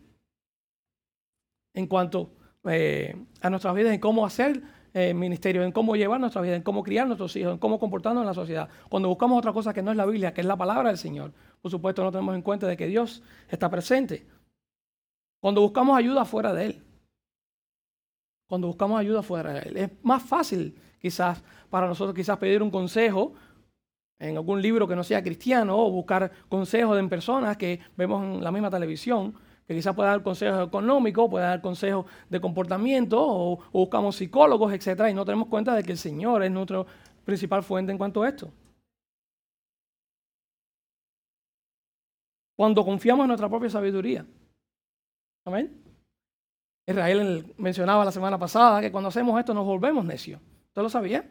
en 1.75 1.87
cuanto 1.87 2.33
eh, 2.65 3.15
a 3.41 3.51
nuestras 3.51 3.73
vidas, 3.73 3.95
en 3.95 4.01
cómo 4.01 4.27
hacer 4.27 4.61
eh, 4.95 5.15
ministerio, 5.15 5.65
en 5.65 5.73
cómo 5.73 5.97
llevar 5.97 6.21
nuestra 6.21 6.43
vida, 6.43 6.55
en 6.55 6.63
cómo 6.63 6.83
criar 6.83 7.07
nuestros 7.07 7.35
hijos, 7.37 7.53
en 7.53 7.59
cómo 7.59 7.79
comportarnos 7.79 8.23
en 8.23 8.27
la 8.27 8.35
sociedad. 8.35 8.69
Cuando 8.89 9.09
buscamos 9.09 9.39
otra 9.39 9.53
cosa 9.53 9.73
que 9.73 9.83
no 9.83 9.91
es 9.91 9.97
la 9.97 10.05
Biblia, 10.05 10.35
que 10.35 10.43
es 10.43 10.47
la 10.47 10.57
palabra 10.57 10.91
del 10.91 10.99
Señor, 10.99 11.33
por 11.61 11.71
supuesto 11.71 12.05
no 12.05 12.13
tenemos 12.13 12.35
en 12.35 12.43
cuenta 12.43 12.67
de 12.67 12.77
que 12.77 12.87
Dios 12.87 13.23
está 13.49 13.71
presente. 13.71 14.27
Cuando 15.41 15.61
buscamos 15.61 15.97
ayuda 15.97 16.25
fuera 16.25 16.53
de 16.53 16.67
Él, 16.67 16.83
cuando 18.47 18.67
buscamos 18.67 19.01
ayuda 19.01 19.23
fuera 19.23 19.55
de 19.55 19.61
Él, 19.61 19.77
es 19.77 19.91
más 20.03 20.23
fácil 20.23 20.79
quizás 21.01 21.43
para 21.71 21.87
nosotros 21.87 22.15
quizás 22.15 22.39
pedir 22.39 22.63
un 22.63 22.71
consejo 22.71 23.33
en 24.19 24.37
algún 24.37 24.63
libro 24.63 24.87
que 24.87 24.95
no 24.95 25.03
sea 25.03 25.23
cristiano 25.23 25.77
o 25.77 25.91
buscar 25.91 26.31
consejos 26.49 26.99
en 26.99 27.09
personas 27.09 27.57
que 27.57 27.81
vemos 27.97 28.23
en 28.23 28.45
la 28.45 28.53
misma 28.53 28.71
televisión 28.71 29.35
que 29.67 29.75
quizás 29.75 29.95
pueda 29.95 30.11
dar 30.11 30.23
consejos 30.23 30.67
económicos, 30.67 31.31
pueda 31.31 31.49
dar 31.49 31.63
consejos 31.63 32.07
de 32.29 32.41
comportamiento, 32.41 33.19
o, 33.21 33.59
buscamos 33.73 34.17
psicólogos, 34.17 34.73
etcétera, 34.73 35.11
y 35.11 35.15
no 35.15 35.25
tenemos 35.25 35.49
cuenta 35.49 35.75
de 35.75 35.83
que 35.83 35.93
el 35.93 35.99
Señor 35.99 36.43
es 36.43 36.51
nuestra 36.51 36.85
principal 37.25 37.63
fuente 37.63 37.93
en 37.93 37.99
cuanto 37.99 38.23
a 38.23 38.29
esto. 38.29 38.53
Cuando 42.57 42.85
confiamos 42.85 43.25
en 43.25 43.29
nuestra 43.29 43.49
propia 43.49 43.71
sabiduría. 43.71 44.27
Amén. 45.45 45.83
Israel 46.87 47.55
mencionaba 47.57 48.05
la 48.05 48.13
semana 48.13 48.39
pasada 48.39 48.81
que 48.81 48.93
cuando 48.93 49.09
hacemos 49.09 49.39
esto 49.39 49.55
nos 49.55 49.65
volvemos 49.65 50.05
necios. 50.05 50.41
¿Usted 50.69 50.83
lo 50.83 50.89
sabía? 50.89 51.29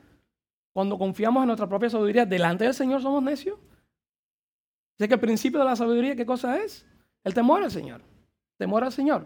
Cuando 0.73 0.97
confiamos 0.97 1.41
en 1.41 1.47
nuestra 1.47 1.67
propia 1.67 1.89
sabiduría 1.89 2.25
delante 2.25 2.63
del 2.63 2.73
Señor 2.73 3.01
somos 3.01 3.21
necios. 3.21 3.59
Sé 4.97 5.07
que 5.07 5.15
el 5.15 5.19
principio 5.19 5.59
de 5.59 5.65
la 5.65 5.75
sabiduría, 5.75 6.15
¿qué 6.15 6.25
cosa 6.25 6.57
es? 6.57 6.85
El 7.23 7.33
temor 7.33 7.63
al 7.63 7.71
Señor 7.71 8.01
temor 8.61 8.83
al 8.83 8.91
Señor. 8.91 9.25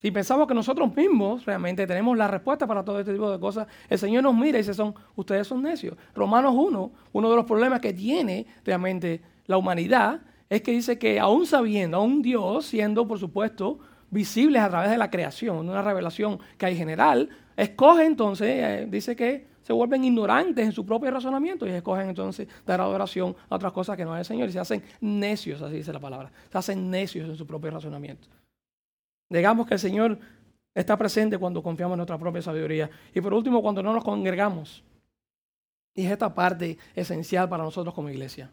Si 0.00 0.12
pensamos 0.12 0.46
que 0.46 0.54
nosotros 0.54 0.94
mismos 0.94 1.44
realmente 1.44 1.84
tenemos 1.84 2.16
la 2.16 2.28
respuesta 2.28 2.64
para 2.64 2.84
todo 2.84 3.00
este 3.00 3.12
tipo 3.12 3.28
de 3.28 3.40
cosas, 3.40 3.66
el 3.88 3.98
Señor 3.98 4.22
nos 4.22 4.36
mira 4.36 4.58
y 4.58 4.60
dice, 4.60 4.72
son, 4.72 4.94
ustedes 5.16 5.48
son 5.48 5.62
necios. 5.62 5.96
Romanos 6.14 6.54
1, 6.56 6.92
uno 7.12 7.30
de 7.30 7.36
los 7.36 7.44
problemas 7.44 7.80
que 7.80 7.92
tiene 7.92 8.46
realmente 8.64 9.20
la 9.46 9.56
humanidad, 9.56 10.20
es 10.48 10.62
que 10.62 10.70
dice 10.70 10.96
que 10.96 11.18
aún 11.18 11.44
sabiendo, 11.44 11.96
aún 11.96 12.22
Dios 12.22 12.66
siendo, 12.66 13.08
por 13.08 13.18
supuesto, 13.18 13.80
visibles 14.10 14.62
a 14.62 14.68
través 14.68 14.90
de 14.90 14.98
la 14.98 15.10
creación, 15.10 15.56
una 15.56 15.82
revelación 15.82 16.38
que 16.56 16.66
hay 16.66 16.76
general, 16.76 17.30
escoge 17.56 18.04
entonces, 18.04 18.48
eh, 18.48 18.86
dice 18.88 19.16
que 19.16 19.48
se 19.66 19.72
vuelven 19.72 20.04
ignorantes 20.04 20.64
en 20.64 20.70
su 20.70 20.86
propio 20.86 21.10
razonamiento 21.10 21.66
y 21.66 21.70
escogen 21.70 22.08
entonces 22.08 22.46
dar 22.64 22.80
adoración 22.80 23.34
a 23.48 23.56
otras 23.56 23.72
cosas 23.72 23.96
que 23.96 24.04
no 24.04 24.14
es 24.14 24.20
el 24.20 24.24
Señor 24.24 24.48
y 24.48 24.52
se 24.52 24.60
hacen 24.60 24.80
necios, 25.00 25.60
así 25.60 25.74
dice 25.74 25.92
la 25.92 25.98
palabra, 25.98 26.30
se 26.52 26.56
hacen 26.56 26.88
necios 26.88 27.28
en 27.28 27.36
su 27.36 27.44
propio 27.48 27.72
razonamiento. 27.72 28.28
Digamos 29.28 29.66
que 29.66 29.74
el 29.74 29.80
Señor 29.80 30.20
está 30.72 30.96
presente 30.96 31.36
cuando 31.36 31.64
confiamos 31.64 31.94
en 31.94 31.98
nuestra 31.98 32.16
propia 32.16 32.42
sabiduría. 32.42 32.88
Y 33.12 33.20
por 33.20 33.34
último, 33.34 33.60
cuando 33.60 33.82
no 33.82 33.92
nos 33.92 34.04
congregamos. 34.04 34.84
Y 35.96 36.06
es 36.06 36.12
esta 36.12 36.32
parte 36.32 36.78
esencial 36.94 37.48
para 37.48 37.64
nosotros 37.64 37.92
como 37.92 38.08
iglesia. 38.08 38.52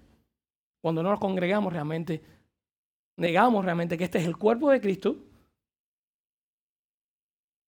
Cuando 0.82 1.04
no 1.04 1.12
nos 1.12 1.20
congregamos 1.20 1.72
realmente, 1.72 2.24
negamos 3.18 3.64
realmente 3.64 4.00
que 4.00 4.06
este 4.06 4.18
es 4.18 4.26
el 4.26 4.36
cuerpo 4.36 4.72
de 4.72 4.82
Cristo. 4.82 5.16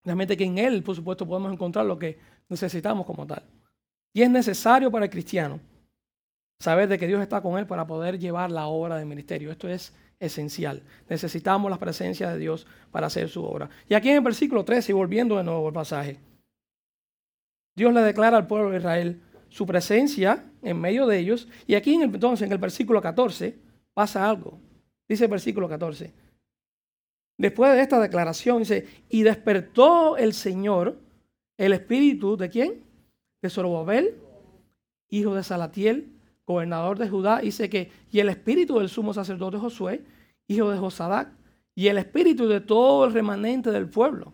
Realmente 0.06 0.38
que 0.38 0.46
en 0.46 0.58
Él, 0.60 0.84
por 0.84 0.96
supuesto, 0.96 1.28
podemos 1.28 1.52
encontrar 1.52 1.86
lo 1.86 2.00
que 2.00 2.20
necesitamos 2.48 3.06
como 3.06 3.26
tal. 3.26 3.44
Y 4.14 4.22
es 4.22 4.30
necesario 4.30 4.90
para 4.92 5.06
el 5.06 5.12
cristiano 5.12 5.60
saber 6.60 6.88
de 6.88 6.98
que 6.98 7.08
Dios 7.08 7.22
está 7.22 7.42
con 7.42 7.60
él 7.60 7.68
para 7.68 7.86
poder 7.86 8.18
llevar 8.18 8.50
la 8.50 8.68
obra 8.68 8.98
del 8.98 9.06
ministerio. 9.06 9.52
Esto 9.52 9.68
es 9.68 9.94
esencial. 10.20 10.82
Necesitamos 11.10 11.70
la 11.70 11.78
presencia 11.78 12.32
de 12.32 12.40
Dios 12.40 12.66
para 12.92 13.08
hacer 13.08 13.30
su 13.30 13.44
obra. 13.44 13.70
Y 13.90 13.94
aquí 13.94 14.10
en 14.10 14.16
el 14.16 14.22
versículo 14.22 14.64
13, 14.64 14.92
y 14.92 14.96
volviendo 14.96 15.36
de 15.36 15.44
nuevo 15.44 15.68
al 15.68 15.74
pasaje, 15.74 16.18
Dios 17.76 17.94
le 17.94 18.02
declara 18.02 18.38
al 18.38 18.48
pueblo 18.48 18.72
de 18.72 18.78
Israel 18.78 19.22
su 19.50 19.66
presencia 19.66 20.46
en 20.62 20.80
medio 20.80 21.08
de 21.08 21.20
ellos. 21.20 21.48
Y 21.68 21.76
aquí 21.76 21.96
entonces 21.96 22.46
en 22.46 22.53
el 22.53 22.58
versículo 22.58 23.01
14 23.01 23.60
pasa 23.94 24.29
algo. 24.29 24.60
Dice 25.10 25.25
el 25.25 25.32
versículo 25.32 25.68
14. 25.68 26.14
Después 27.38 27.74
de 27.74 27.82
esta 27.82 28.00
declaración 28.00 28.60
dice, 28.60 28.88
y 29.10 29.24
despertó 29.24 30.18
el 30.18 30.34
Señor 30.34 30.98
el 31.58 31.74
espíritu 31.74 32.38
de 32.38 32.50
quién? 32.50 32.84
De 33.42 33.50
Zorobabel, 33.50 34.16
hijo 35.10 35.36
de 35.36 35.44
Salatiel, 35.44 36.12
gobernador 36.46 36.98
de 36.98 37.10
Judá, 37.10 37.40
dice 37.40 37.70
que, 37.70 37.92
y 38.12 38.20
el 38.20 38.30
espíritu 38.30 38.80
del 38.80 38.90
sumo 38.90 39.14
sacerdote 39.14 39.58
Josué, 39.58 40.04
hijo 40.48 40.70
de 40.70 40.78
Josadac, 40.78 41.30
y 41.74 41.88
el 41.88 41.98
espíritu 41.98 42.48
de 42.48 42.62
todo 42.62 43.06
el 43.06 43.14
remanente 43.14 43.72
del 43.72 43.90
pueblo. 43.90 44.34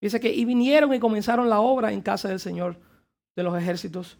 Dice 0.00 0.18
que, 0.18 0.32
y 0.32 0.44
vinieron 0.44 0.92
y 0.94 0.98
comenzaron 0.98 1.48
la 1.48 1.60
obra 1.60 1.92
en 1.92 2.00
casa 2.00 2.28
del 2.28 2.40
Señor 2.40 2.76
de 3.36 3.42
los 3.42 3.56
ejércitos. 3.56 4.18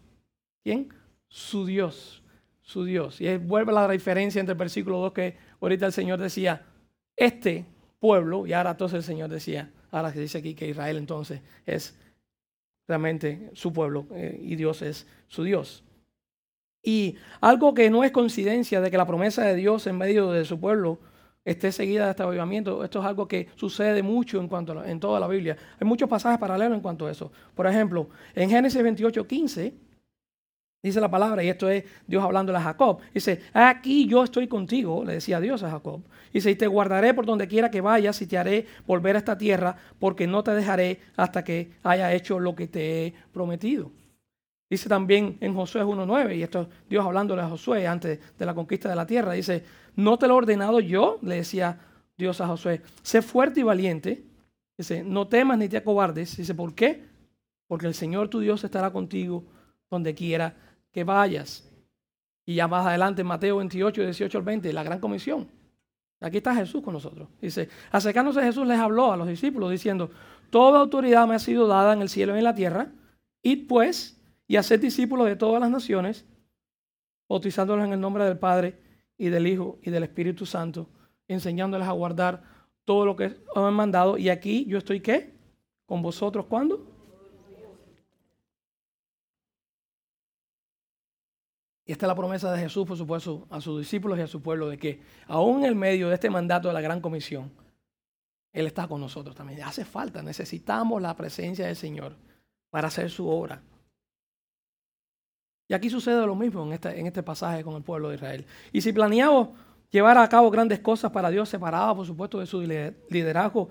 ¿Quién? 0.63 0.93
Su 1.27 1.65
Dios, 1.65 2.23
su 2.61 2.85
Dios. 2.85 3.19
Y 3.19 3.35
vuelve 3.37 3.73
la 3.73 3.89
diferencia 3.89 4.39
entre 4.39 4.53
el 4.53 4.59
versículo 4.59 4.99
2 4.99 5.13
que 5.13 5.37
ahorita 5.59 5.87
el 5.87 5.91
Señor 5.91 6.19
decía, 6.19 6.65
este 7.15 7.65
pueblo, 8.01 8.47
y 8.47 8.53
ahora 8.53 8.71
entonces 8.71 8.97
el 8.97 9.03
Señor 9.03 9.29
decía, 9.29 9.71
ahora 9.91 10.11
se 10.11 10.19
dice 10.19 10.39
aquí 10.39 10.55
que 10.55 10.67
Israel 10.67 10.97
entonces 10.97 11.39
es 11.65 11.97
realmente 12.87 13.51
su 13.53 13.71
pueblo 13.71 14.07
eh, 14.11 14.37
y 14.41 14.55
Dios 14.55 14.81
es 14.81 15.07
su 15.27 15.43
Dios. 15.43 15.85
Y 16.83 17.15
algo 17.39 17.75
que 17.75 17.91
no 17.91 18.03
es 18.03 18.11
coincidencia 18.11 18.81
de 18.81 18.89
que 18.89 18.97
la 18.97 19.05
promesa 19.05 19.43
de 19.43 19.55
Dios 19.55 19.85
en 19.85 19.99
medio 19.99 20.31
de 20.31 20.45
su 20.45 20.59
pueblo 20.59 20.99
esté 21.45 21.71
seguida 21.71 22.05
de 22.05 22.11
este 22.11 22.23
avivamiento, 22.23 22.83
esto 22.83 22.99
es 22.99 23.05
algo 23.05 23.27
que 23.27 23.49
sucede 23.55 24.01
mucho 24.01 24.39
en 24.39 24.47
cuanto 24.47 24.83
en 24.83 24.99
toda 24.99 25.19
la 25.19 25.27
Biblia. 25.27 25.55
Hay 25.79 25.87
muchos 25.87 26.09
pasajes 26.09 26.39
paralelos 26.39 26.75
en 26.75 26.81
cuanto 26.81 27.05
a 27.05 27.11
eso. 27.11 27.31
Por 27.53 27.67
ejemplo, 27.67 28.09
en 28.33 28.49
Génesis 28.49 28.81
28, 28.81 29.27
15, 29.27 29.73
Dice 30.83 30.99
la 30.99 31.11
palabra, 31.11 31.43
y 31.43 31.49
esto 31.49 31.69
es 31.69 31.83
Dios 32.07 32.23
hablando 32.23 32.55
a 32.55 32.61
Jacob. 32.61 32.99
Dice, 33.13 33.41
aquí 33.53 34.07
yo 34.07 34.23
estoy 34.23 34.47
contigo, 34.47 35.03
le 35.05 35.13
decía 35.13 35.39
Dios 35.39 35.61
a 35.61 35.69
Jacob. 35.69 36.01
Dice, 36.33 36.49
y 36.49 36.55
te 36.55 36.65
guardaré 36.65 37.13
por 37.13 37.25
donde 37.25 37.47
quiera 37.47 37.69
que 37.69 37.81
vayas 37.81 38.19
y 38.21 38.25
te 38.25 38.37
haré 38.37 38.65
volver 38.87 39.15
a 39.15 39.19
esta 39.19 39.37
tierra, 39.37 39.75
porque 39.99 40.25
no 40.25 40.43
te 40.43 40.51
dejaré 40.51 40.99
hasta 41.17 41.43
que 41.43 41.71
haya 41.83 42.11
hecho 42.13 42.39
lo 42.39 42.55
que 42.55 42.67
te 42.67 43.05
he 43.05 43.13
prometido. 43.31 43.91
Dice 44.71 44.89
también 44.89 45.37
en 45.39 45.53
Josué 45.53 45.83
1.9, 45.83 46.37
y 46.37 46.43
esto 46.43 46.61
es 46.61 46.67
Dios 46.89 47.05
hablándole 47.05 47.43
a 47.43 47.49
Josué 47.49 47.85
antes 47.85 48.19
de 48.39 48.45
la 48.45 48.55
conquista 48.55 48.89
de 48.89 48.95
la 48.95 49.05
tierra. 49.05 49.33
Dice, 49.33 49.63
no 49.95 50.17
te 50.17 50.27
lo 50.27 50.33
he 50.33 50.37
ordenado 50.37 50.79
yo, 50.79 51.19
le 51.21 51.35
decía 51.35 51.77
Dios 52.17 52.41
a 52.41 52.47
Josué, 52.47 52.81
sé 53.03 53.21
fuerte 53.21 53.59
y 53.59 53.63
valiente. 53.63 54.23
Dice, 54.79 55.03
no 55.03 55.27
temas 55.27 55.59
ni 55.59 55.69
te 55.69 55.77
acobardes. 55.77 56.37
Dice, 56.37 56.55
¿por 56.55 56.73
qué? 56.73 57.03
Porque 57.67 57.85
el 57.85 57.93
Señor 57.93 58.29
tu 58.29 58.39
Dios 58.39 58.63
estará 58.63 58.91
contigo 58.91 59.43
donde 59.91 60.15
quiera 60.15 60.55
que 60.91 61.03
vayas. 61.03 61.67
Y 62.45 62.55
ya 62.55 62.67
más 62.67 62.85
adelante, 62.85 63.23
Mateo 63.23 63.57
28, 63.57 64.03
18 64.03 64.37
al 64.37 64.43
20, 64.43 64.73
la 64.73 64.83
gran 64.83 64.99
comisión. 64.99 65.47
Aquí 66.19 66.37
está 66.37 66.53
Jesús 66.53 66.83
con 66.83 66.93
nosotros. 66.93 67.27
Dice, 67.41 67.69
acercándose 67.91 68.41
Jesús 68.43 68.67
les 68.67 68.79
habló 68.79 69.11
a 69.11 69.17
los 69.17 69.27
discípulos 69.27 69.71
diciendo, 69.71 70.11
toda 70.49 70.79
autoridad 70.79 71.27
me 71.27 71.35
ha 71.35 71.39
sido 71.39 71.67
dada 71.67 71.93
en 71.93 72.01
el 72.01 72.09
cielo 72.09 72.35
y 72.35 72.39
en 72.39 72.43
la 72.43 72.53
tierra. 72.53 72.91
Id 73.41 73.67
pues 73.67 74.21
y 74.47 74.57
haced 74.57 74.79
discípulos 74.79 75.27
de 75.27 75.35
todas 75.35 75.59
las 75.59 75.71
naciones, 75.71 76.25
bautizándolos 77.27 77.85
en 77.85 77.93
el 77.93 77.99
nombre 77.99 78.25
del 78.25 78.37
Padre 78.37 78.79
y 79.17 79.29
del 79.29 79.47
Hijo 79.47 79.79
y 79.81 79.89
del 79.89 80.03
Espíritu 80.03 80.45
Santo, 80.45 80.89
enseñándoles 81.27 81.87
a 81.87 81.91
guardar 81.91 82.43
todo 82.85 83.05
lo 83.05 83.15
que 83.15 83.37
os 83.55 83.63
han 83.63 83.73
mandado. 83.73 84.17
Y 84.17 84.29
aquí 84.29 84.65
yo 84.65 84.77
estoy 84.77 84.99
qué? 84.99 85.33
Con 85.85 86.01
vosotros, 86.01 86.45
¿cuándo? 86.45 86.90
Y 91.91 91.93
esta 91.93 92.05
es 92.05 92.07
la 92.07 92.15
promesa 92.15 92.49
de 92.53 92.57
Jesús, 92.57 92.87
por 92.87 92.95
supuesto, 92.95 93.45
a 93.49 93.59
sus 93.59 93.79
discípulos 93.79 94.17
y 94.17 94.21
a 94.21 94.27
su 94.27 94.41
pueblo, 94.41 94.69
de 94.69 94.77
que 94.77 95.01
aún 95.27 95.57
en 95.57 95.65
el 95.65 95.75
medio 95.75 96.07
de 96.07 96.13
este 96.13 96.29
mandato 96.29 96.69
de 96.69 96.73
la 96.73 96.79
gran 96.79 97.01
comisión, 97.01 97.51
Él 98.53 98.65
está 98.65 98.87
con 98.87 99.01
nosotros 99.01 99.35
también. 99.35 99.61
Hace 99.63 99.83
falta, 99.83 100.23
necesitamos 100.23 101.01
la 101.01 101.13
presencia 101.17 101.67
del 101.67 101.75
Señor 101.75 102.15
para 102.69 102.87
hacer 102.87 103.09
su 103.09 103.27
obra. 103.27 103.61
Y 105.67 105.73
aquí 105.73 105.89
sucede 105.89 106.25
lo 106.25 106.33
mismo 106.33 106.63
en 106.63 106.71
este, 106.71 106.97
en 106.97 107.07
este 107.07 107.23
pasaje 107.23 107.61
con 107.61 107.75
el 107.75 107.83
pueblo 107.83 108.07
de 108.07 108.15
Israel. 108.15 108.45
Y 108.71 108.79
si 108.79 108.93
planeamos 108.93 109.49
llevar 109.89 110.17
a 110.17 110.29
cabo 110.29 110.49
grandes 110.49 110.79
cosas 110.79 111.11
para 111.11 111.29
Dios, 111.29 111.49
separadas, 111.49 111.93
por 111.93 112.07
supuesto, 112.07 112.39
de 112.39 112.45
su 112.45 112.61
liderazgo 112.61 113.67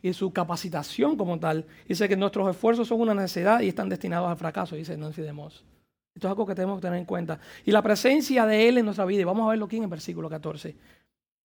y 0.00 0.12
su 0.12 0.32
capacitación 0.32 1.16
como 1.16 1.40
tal, 1.40 1.66
dice 1.88 2.08
que 2.08 2.16
nuestros 2.16 2.48
esfuerzos 2.48 2.86
son 2.86 3.00
una 3.00 3.14
necesidad 3.14 3.62
y 3.62 3.66
están 3.66 3.88
destinados 3.88 4.30
al 4.30 4.36
fracaso, 4.36 4.76
dice 4.76 4.96
Nancy 4.96 5.22
de 5.22 5.32
Moss. 5.32 5.64
Esto 6.14 6.28
es 6.28 6.30
algo 6.30 6.46
que 6.46 6.54
tenemos 6.54 6.78
que 6.78 6.82
tener 6.82 6.98
en 6.98 7.04
cuenta. 7.04 7.40
Y 7.64 7.72
la 7.72 7.82
presencia 7.82 8.46
de 8.46 8.68
Él 8.68 8.78
en 8.78 8.84
nuestra 8.84 9.04
vida, 9.04 9.22
y 9.22 9.24
vamos 9.24 9.46
a 9.46 9.50
verlo 9.50 9.66
aquí 9.66 9.76
en 9.76 9.84
el 9.84 9.88
versículo 9.88 10.30
14, 10.30 10.76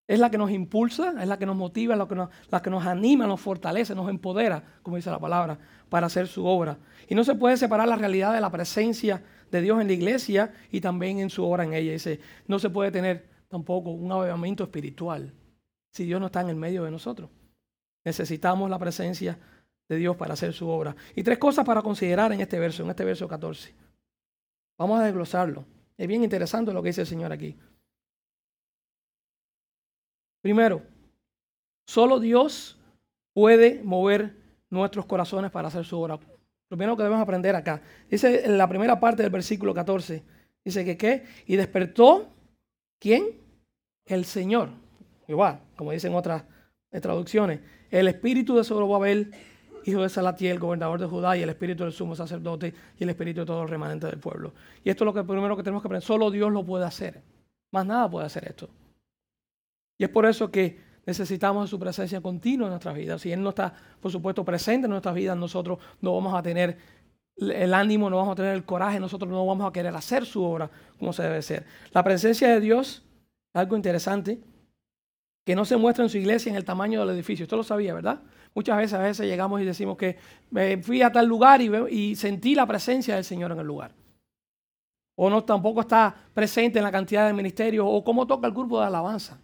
es 0.08 0.19
la 0.19 0.32
que 0.32 0.38
nos 0.38 0.51
impulsa, 0.51 1.13
es 1.21 1.27
la 1.27 1.38
que 1.38 1.45
nos 1.45 1.55
motiva, 1.55 1.93
es 1.93 1.99
la 1.99 2.08
que 2.08 2.15
nos, 2.15 2.29
la 2.49 2.62
que 2.62 2.69
nos 2.69 2.86
anima, 2.86 3.27
nos 3.27 3.39
fortalece, 3.39 3.93
nos 3.93 4.10
empodera, 4.10 4.63
como 4.82 4.95
dice 4.95 5.12
la 5.12 5.19
palabra, 5.19 5.58
para 5.88 6.08
hacer 6.08 6.27
su 6.27 6.45
obra. 6.45 6.77
Y 7.08 7.15
no 7.15 7.23
se 7.23 7.36
puede 7.36 7.58
separar 7.58 7.88
la 7.88 7.95
realidad 7.95 8.34
de 8.34 8.41
la 8.41 8.51
presencia 8.51 9.23
de 9.51 9.62
Dios 9.62 9.82
en 9.82 9.88
la 9.88 9.93
iglesia 9.93 10.53
y 10.71 10.82
también 10.82 11.19
en 11.19 11.29
su 11.29 11.43
obra 11.43 11.63
en 11.63 11.73
ella. 11.73 11.91
Dice, 11.91 12.19
no 12.47 12.60
se 12.60 12.69
puede 12.69 12.91
tener 12.91 13.27
tampoco 13.49 13.91
un 13.91 14.12
avivamiento 14.12 14.63
espiritual 14.63 15.34
si 15.91 16.05
Dios 16.05 16.19
no 16.19 16.27
está 16.27 16.41
en 16.41 16.49
el 16.49 16.55
medio 16.55 16.84
de 16.84 16.91
nosotros. 16.91 17.29
Necesitamos 18.05 18.69
la 18.69 18.79
presencia 18.79 19.38
de 19.88 19.95
Dios 19.95 20.15
para 20.15 20.34
hacer 20.34 20.53
su 20.53 20.67
obra. 20.69 20.95
Y 21.15 21.23
tres 21.23 21.38
cosas 21.38 21.65
para 21.65 21.82
considerar 21.82 22.32
en 22.32 22.41
este 22.41 22.60
verso, 22.60 22.84
en 22.84 22.89
este 22.89 23.03
verso 23.03 23.27
14. 23.27 23.73
Vamos 24.80 25.02
a 25.02 25.04
desglosarlo. 25.04 25.65
Es 25.98 26.08
bien 26.08 26.24
interesante 26.24 26.72
lo 26.72 26.82
que 26.82 26.89
dice 26.89 27.02
el 27.02 27.08
Señor 27.08 27.34
aquí. 27.34 27.56
Primero, 30.42 30.82
solo 31.86 32.20
Dios 32.20 32.80
puede 33.34 33.84
mover 33.84 34.38
nuestros 34.70 35.06
corazones 35.06 35.52
para 35.52 35.68
hacer 35.68 35.84
su 35.84 36.00
obra. 36.00 36.15
Lo 36.15 36.78
primero 36.78 36.96
que 36.96 37.04
debemos 37.04 37.22
aprender 37.22 37.56
acá. 37.56 37.82
Dice 38.10 38.46
en 38.46 38.58
la 38.58 38.70
primera 38.70 39.00
parte 39.02 39.22
del 39.22 39.32
versículo 39.32 39.74
14. 39.74 40.24
Dice 40.63 40.86
que 40.86 40.98
qué? 40.98 41.26
Y 41.46 41.58
despertó, 41.58 42.30
¿quién? 43.00 43.42
El 44.06 44.24
Señor. 44.24 44.70
Igual, 45.28 45.60
como 45.76 45.92
dicen 45.92 46.15
otras 46.15 46.46
traducciones. 47.02 47.60
El 47.92 48.08
espíritu 48.08 48.56
de 48.56 48.63
Zorobabel, 48.63 49.32
hijo 49.86 50.02
de 50.02 50.10
Salatiel, 50.10 50.60
gobernador 50.60 51.00
de 51.00 51.06
Judá, 51.06 51.38
y 51.38 51.42
el 51.42 51.50
espíritu 51.50 51.84
del 51.84 51.94
sumo 51.94 52.15
sacerdote, 52.15 52.74
y 52.98 53.04
el 53.04 53.10
espíritu 53.10 53.42
de 53.42 53.46
todo 53.46 53.63
el 53.63 53.70
remanente 53.70 54.08
del 54.08 54.20
pueblo. 54.20 54.54
Y 54.84 54.89
esto 54.89 55.04
es 55.04 55.06
lo 55.06 55.13
que 55.13 55.24
primero 55.24 55.56
que 55.56 55.63
tenemos 55.63 55.82
que 55.82 55.88
aprender. 55.88 56.06
Solo 56.06 56.32
Dios 56.32 56.52
lo 56.52 56.65
puede 56.65 56.86
hacer. 56.86 57.22
Más 57.72 57.86
nada 57.86 58.10
puede 58.10 58.26
hacer 58.26 58.48
esto. 58.48 58.70
Y 59.98 60.04
es 60.04 60.10
por 60.10 60.26
eso 60.26 60.50
que 60.50 60.80
necesitamos 61.06 61.70
su 61.70 61.80
presencia 61.80 62.22
continua 62.22 62.68
en 62.68 62.72
nuestras 62.72 62.96
vidas. 62.96 63.22
Si 63.22 63.32
Él 63.32 63.42
no 63.42 63.50
está, 63.50 63.74
por 64.00 64.12
supuesto, 64.12 64.46
presente 64.46 64.86
en 64.86 64.92
nuestras 64.92 65.15
vidas, 65.15 65.38
nosotros 65.38 65.80
no 66.02 66.13
vamos 66.13 66.34
a 66.34 66.42
tener 66.42 66.78
el 67.38 67.74
ánimo, 67.74 68.10
no 68.10 68.18
vamos 68.18 68.34
a 68.34 68.36
tener 68.36 68.54
el 68.54 68.65
coraje, 68.65 69.00
nosotros 69.00 69.30
no 69.32 69.46
vamos 69.46 69.68
a 69.68 69.74
querer 69.74 69.96
hacer 69.96 70.26
su 70.26 70.44
obra 70.44 70.70
como 70.98 71.13
se 71.13 71.24
debe 71.24 71.42
ser. 71.42 71.65
La 71.92 72.04
presencia 72.04 72.50
de 72.50 72.60
Dios, 72.60 73.04
algo 73.54 73.76
interesante, 73.76 74.39
que 75.46 75.56
no 75.56 75.65
se 75.65 75.78
muestra 75.78 76.04
en 76.04 76.10
su 76.10 76.18
iglesia 76.18 76.50
en 76.50 76.56
el 76.56 76.65
tamaño 76.65 77.00
del 77.00 77.15
edificio. 77.15 77.44
Usted 77.44 77.58
lo 77.58 77.63
sabía, 77.63 77.94
¿verdad? 77.94 78.22
Muchas 78.60 78.76
veces 78.76 78.93
a 78.93 79.02
veces 79.02 79.26
llegamos 79.26 79.62
y 79.62 79.63
decimos 79.63 79.95
que 79.95 80.17
me 80.52 80.84
fui 80.84 81.02
a 81.02 81.10
tal 81.10 81.26
lugar 81.26 81.62
y, 81.62 81.72
y 81.89 82.15
sentí 82.17 82.56
la 82.56 82.65
presencia 82.65 83.15
del 83.15 83.24
Señor 83.24 83.54
en 83.54 83.60
el 83.60 83.65
lugar. 83.65 83.93
O 85.15 85.30
no 85.30 85.45
tampoco 85.45 85.80
está 85.80 86.13
presente 86.34 86.78
en 86.78 86.84
la 86.84 86.91
cantidad 86.91 87.26
de 87.26 87.32
ministerios 87.32 87.86
o 87.88 88.04
cómo 88.04 88.28
toca 88.28 88.48
el 88.48 88.54
grupo 88.54 88.78
de 88.78 88.88
alabanza. 88.88 89.39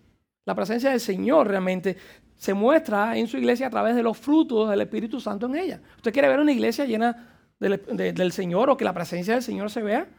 La 0.46 0.54
presencia 0.54 0.90
del 0.90 1.00
Señor 1.00 1.48
realmente 1.48 1.96
se 2.36 2.54
muestra 2.54 3.18
en 3.18 3.26
su 3.28 3.38
iglesia 3.38 3.68
a 3.68 3.70
través 3.70 3.96
de 3.96 4.04
los 4.04 4.18
frutos 4.18 4.70
del 4.70 4.82
Espíritu 4.82 5.22
Santo 5.22 5.46
en 5.46 5.56
ella. 5.56 5.82
Usted 5.96 6.12
quiere 6.12 6.28
ver 6.28 6.42
una 6.42 6.52
iglesia 6.52 6.84
llena 6.84 7.38
del, 7.58 8.32
Señor 8.34 8.70
o 8.70 8.76
que 8.76 8.84
la 8.84 8.94
presencia 8.94 9.34
del 9.34 9.44
Señor 9.44 9.70
se 9.70 9.82
vea. 9.82 10.10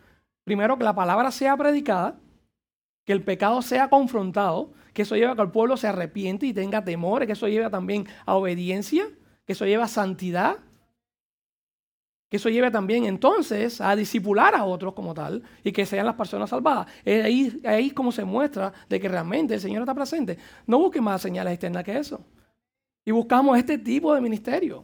Primero, 0.42 0.78
que 0.78 0.84
la 0.84 0.94
palabra 0.94 1.30
sea 1.30 1.54
predicada, 1.54 2.16
que 3.04 3.12
el 3.12 3.22
pecado 3.22 3.60
sea 3.60 3.90
confrontado, 3.90 4.72
que 4.96 5.02
eso 5.02 5.14
lleva 5.14 5.32
a 5.32 5.36
que 5.36 5.42
el 5.42 5.50
pueblo 5.50 5.76
se 5.76 5.88
arrepiente 5.88 6.46
y 6.46 6.54
tenga 6.54 6.82
temor, 6.82 7.26
que 7.26 7.34
eso 7.34 7.46
lleva 7.48 7.68
también 7.68 8.06
a 8.24 8.34
obediencia, 8.34 9.06
que 9.44 9.52
eso 9.52 9.66
lleva 9.66 9.84
a 9.84 9.88
santidad, 9.88 10.56
que 12.30 12.38
eso 12.38 12.48
lleve 12.48 12.70
también 12.70 13.04
entonces 13.04 13.82
a 13.82 13.94
disipular 13.94 14.54
a 14.54 14.64
otros 14.64 14.94
como 14.94 15.12
tal 15.12 15.42
y 15.62 15.70
que 15.70 15.84
sean 15.84 16.06
las 16.06 16.14
personas 16.14 16.48
salvadas. 16.48 16.86
Es 17.04 17.22
ahí, 17.22 17.60
ahí 17.66 17.90
como 17.90 18.10
se 18.10 18.24
muestra 18.24 18.72
de 18.88 18.98
que 18.98 19.06
realmente 19.06 19.52
el 19.52 19.60
Señor 19.60 19.82
está 19.82 19.94
presente. 19.94 20.38
No 20.66 20.78
busquen 20.78 21.04
más 21.04 21.20
señales 21.20 21.52
externas 21.52 21.84
que 21.84 21.98
eso. 21.98 22.24
Y 23.04 23.10
buscamos 23.10 23.58
este 23.58 23.76
tipo 23.76 24.14
de 24.14 24.22
ministerio. 24.22 24.82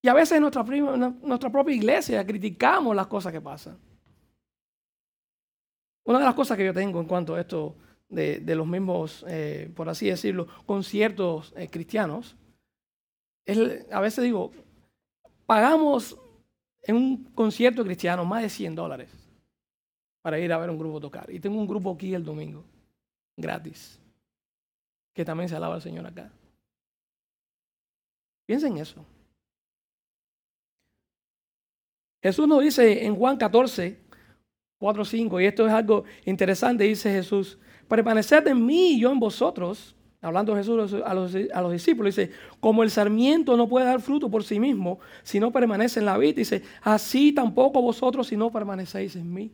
Y 0.00 0.08
a 0.08 0.14
veces 0.14 0.38
en 0.38 0.40
nuestra, 0.40 0.62
nuestra 0.62 1.52
propia 1.52 1.74
iglesia 1.74 2.26
criticamos 2.26 2.96
las 2.96 3.06
cosas 3.06 3.34
que 3.34 3.40
pasan. 3.42 3.76
Una 6.04 6.20
de 6.20 6.24
las 6.24 6.34
cosas 6.34 6.56
que 6.56 6.64
yo 6.64 6.72
tengo 6.72 7.00
en 7.00 7.06
cuanto 7.06 7.34
a 7.34 7.40
esto 7.40 7.76
de, 8.08 8.54
los 8.54 8.66
mismos, 8.66 9.24
eh, 9.28 9.70
por 9.74 9.88
así 9.88 10.08
decirlo, 10.08 10.46
conciertos 10.64 11.52
eh, 11.56 11.68
cristianos, 11.68 12.36
a 13.92 14.00
veces 14.00 14.24
digo, 14.24 14.52
pagamos 15.46 16.18
en 16.82 16.96
un 16.96 17.24
concierto 17.34 17.84
cristiano 17.84 18.24
más 18.24 18.42
de 18.42 18.48
100 18.48 18.74
dólares 18.74 19.10
para 20.22 20.38
ir 20.38 20.52
a 20.52 20.58
ver 20.58 20.70
un 20.70 20.78
grupo 20.78 21.00
tocar. 21.00 21.30
Y 21.30 21.38
tengo 21.38 21.58
un 21.58 21.66
grupo 21.66 21.92
aquí 21.92 22.14
el 22.14 22.24
domingo, 22.24 22.64
gratis, 23.36 24.00
que 25.14 25.24
también 25.24 25.48
se 25.48 25.56
alaba 25.56 25.76
al 25.76 25.82
Señor 25.82 26.06
acá. 26.06 26.32
Piensen 28.46 28.72
en 28.72 28.78
eso. 28.78 29.04
Jesús 32.22 32.48
nos 32.48 32.62
dice 32.62 33.04
en 33.04 33.14
Juan 33.14 33.36
14, 33.36 34.00
4, 34.78 35.04
5, 35.04 35.40
y 35.40 35.46
esto 35.46 35.66
es 35.66 35.72
algo 35.72 36.04
interesante, 36.24 36.84
dice 36.84 37.10
Jesús, 37.12 37.58
permaneced 37.88 38.46
en 38.46 38.64
mí 38.64 38.92
y 38.92 39.00
yo 39.00 39.12
en 39.12 39.18
vosotros 39.18 39.96
hablando 40.26 40.56
Jesús 40.56 40.92
a 41.04 41.14
los, 41.14 41.72
discípulos, 41.72 42.16
dice, 42.16 42.32
como 42.58 42.82
el 42.82 42.90
sarmiento 42.90 43.56
no 43.56 43.68
puede 43.68 43.86
dar 43.86 44.00
fruto 44.00 44.28
por 44.30 44.42
sí 44.42 44.58
mismo 44.58 44.98
si 45.22 45.38
no 45.38 45.52
permanece 45.52 46.00
en 46.00 46.06
la 46.06 46.18
vid, 46.18 46.34
dice, 46.34 46.62
así 46.82 47.32
tampoco 47.32 47.80
vosotros 47.80 48.26
si 48.26 48.36
no 48.36 48.50
permanecéis 48.50 49.14
en 49.14 49.32
mí. 49.32 49.52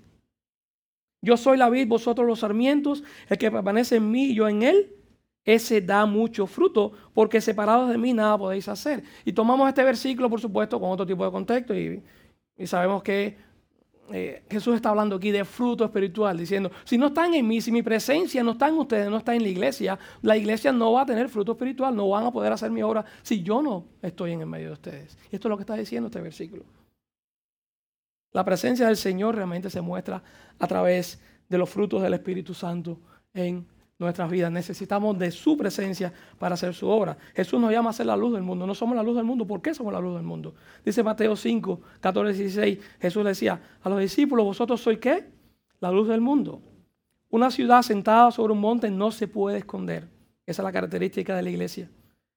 Yo 1.21 1.37
soy 1.37 1.57
la 1.57 1.68
vid, 1.68 1.87
vosotros 1.88 2.27
los 2.27 2.40
sarmientos, 2.40 3.05
el 3.29 3.38
que 3.38 3.51
permanece 3.51 3.97
en 3.97 4.11
mí 4.11 4.31
y 4.31 4.35
yo 4.35 4.49
en 4.49 4.62
él, 4.62 4.97
ese 5.45 5.81
da 5.81 6.07
mucho 6.07 6.47
fruto, 6.47 6.92
porque 7.12 7.40
separados 7.40 7.90
de 7.90 7.99
mí 7.99 8.12
nada 8.12 8.38
podéis 8.38 8.68
hacer. 8.68 9.03
Y 9.25 9.33
tomamos 9.33 9.68
este 9.68 9.85
versículo, 9.85 10.31
por 10.31 10.40
supuesto, 10.40 10.81
con 10.81 10.90
otro 10.90 11.07
tipo 11.07 11.25
de 11.25 11.31
contexto 11.31 11.75
y 11.75 12.03
sabemos 12.64 13.03
que 13.03 13.37
eh, 14.12 14.44
Jesús 14.51 14.75
está 14.77 14.90
hablando 14.90 15.16
aquí 15.16 15.31
de 15.31 15.44
fruto 15.44 15.85
espiritual, 15.85 16.37
diciendo, 16.37 16.70
si 16.85 16.98
no 16.98 17.09
están 17.09 17.35
en 17.35 17.46
mí, 17.46 17.61
si 17.61 17.72
mi 17.72 17.83
presencia 17.83 18.42
no 18.42 18.53
está 18.53 18.68
en 18.68 18.75
ustedes, 18.75 19.11
no 19.11 19.16
está 19.16 19.35
en 19.35 19.42
la 19.42 19.48
iglesia, 19.48 19.98
la 20.20 20.37
iglesia 20.37 20.72
no 20.72 20.92
va 20.92 21.03
a 21.03 21.07
tener 21.07 21.29
fruto 21.29 21.53
espiritual, 21.53 21.94
no 21.96 22.09
van 22.09 22.27
a 22.27 22.31
poder 22.31 22.53
hacer 22.53 22.70
mi 22.70 22.83
obra 22.83 23.05
si 23.22 23.42
yo 23.42 23.62
no 23.62 23.87
estoy 24.03 24.33
en 24.33 24.40
el 24.40 24.46
medio 24.46 24.68
de 24.68 24.72
ustedes. 24.75 25.16
Y 25.31 25.37
esto 25.37 25.48
es 25.48 25.51
lo 25.51 25.57
que 25.57 25.62
está 25.62 25.75
diciendo 25.75 26.09
este 26.09 26.20
versículo. 26.20 26.64
La 28.33 28.44
presencia 28.44 28.87
del 28.87 28.96
Señor 28.96 29.37
realmente 29.37 29.70
se 29.70 29.81
muestra 29.81 30.22
a 30.59 30.66
través 30.66 31.20
de 31.48 31.59
los 31.59 31.68
frutos 31.68 32.03
del 32.03 32.14
Espíritu 32.14 32.55
Santo 32.55 32.98
en 33.35 33.66
nuestras 34.03 34.31
vidas. 34.31 34.53
Necesitamos 34.53 35.19
de 35.19 35.31
su 35.31 35.57
presencia 35.57 36.12
para 36.38 36.55
hacer 36.55 36.75
su 36.75 36.88
obra. 36.88 37.17
Jesús 37.35 37.61
nos 37.61 37.71
llama 37.71 37.91
a 37.91 37.93
ser 37.93 38.07
la 38.07 38.17
luz 38.17 38.33
del 38.33 38.43
mundo. 38.43 38.67
No 38.67 38.75
somos 38.75 38.97
la 38.97 39.03
luz 39.03 39.17
del 39.17 39.25
mundo. 39.25 39.47
¿Por 39.47 39.62
qué 39.62 39.75
somos 39.75 39.93
la 39.93 40.01
luz 40.01 40.15
del 40.15 40.25
mundo? 40.25 40.55
Dice 40.85 41.03
Mateo 41.03 41.37
5, 41.37 41.81
14, 42.01 42.38
16. 42.38 42.79
Jesús 43.01 43.25
decía 43.25 43.61
a 43.83 43.88
los 43.88 44.01
discípulos, 44.01 44.45
vosotros 44.45 44.81
sois 44.81 44.99
qué? 44.99 45.31
La 45.81 45.91
luz 45.91 46.09
del 46.09 46.21
mundo. 46.21 46.61
Una 47.31 47.51
ciudad 47.51 47.83
sentada 47.83 48.31
sobre 48.31 48.53
un 48.53 48.61
monte 48.61 48.91
no 48.91 49.11
se 49.11 49.27
puede 49.27 49.59
esconder. 49.59 50.09
Esa 50.45 50.62
es 50.62 50.65
la 50.65 50.73
característica 50.73 51.35
de 51.35 51.43
la 51.43 51.51
iglesia. 51.51 51.91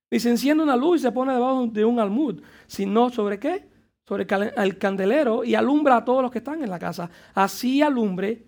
Ni 0.10 0.20
se 0.20 0.30
enciende 0.30 0.64
una 0.64 0.76
luz 0.76 1.00
y 1.00 1.04
se 1.04 1.12
pone 1.12 1.34
debajo 1.34 1.68
de 1.68 1.84
un 1.84 2.00
almud, 2.00 2.42
sino 2.68 3.10
sobre 3.10 3.40
qué? 3.40 3.68
Sobre 4.08 4.26
el 4.56 4.78
candelero 4.78 5.44
y 5.44 5.56
alumbra 5.56 5.98
a 5.98 6.06
todos 6.06 6.22
los 6.22 6.32
que 6.32 6.38
están 6.38 6.64
en 6.64 6.70
la 6.70 6.80
casa. 6.80 7.10
Así 7.34 7.82
alumbre 7.82 8.46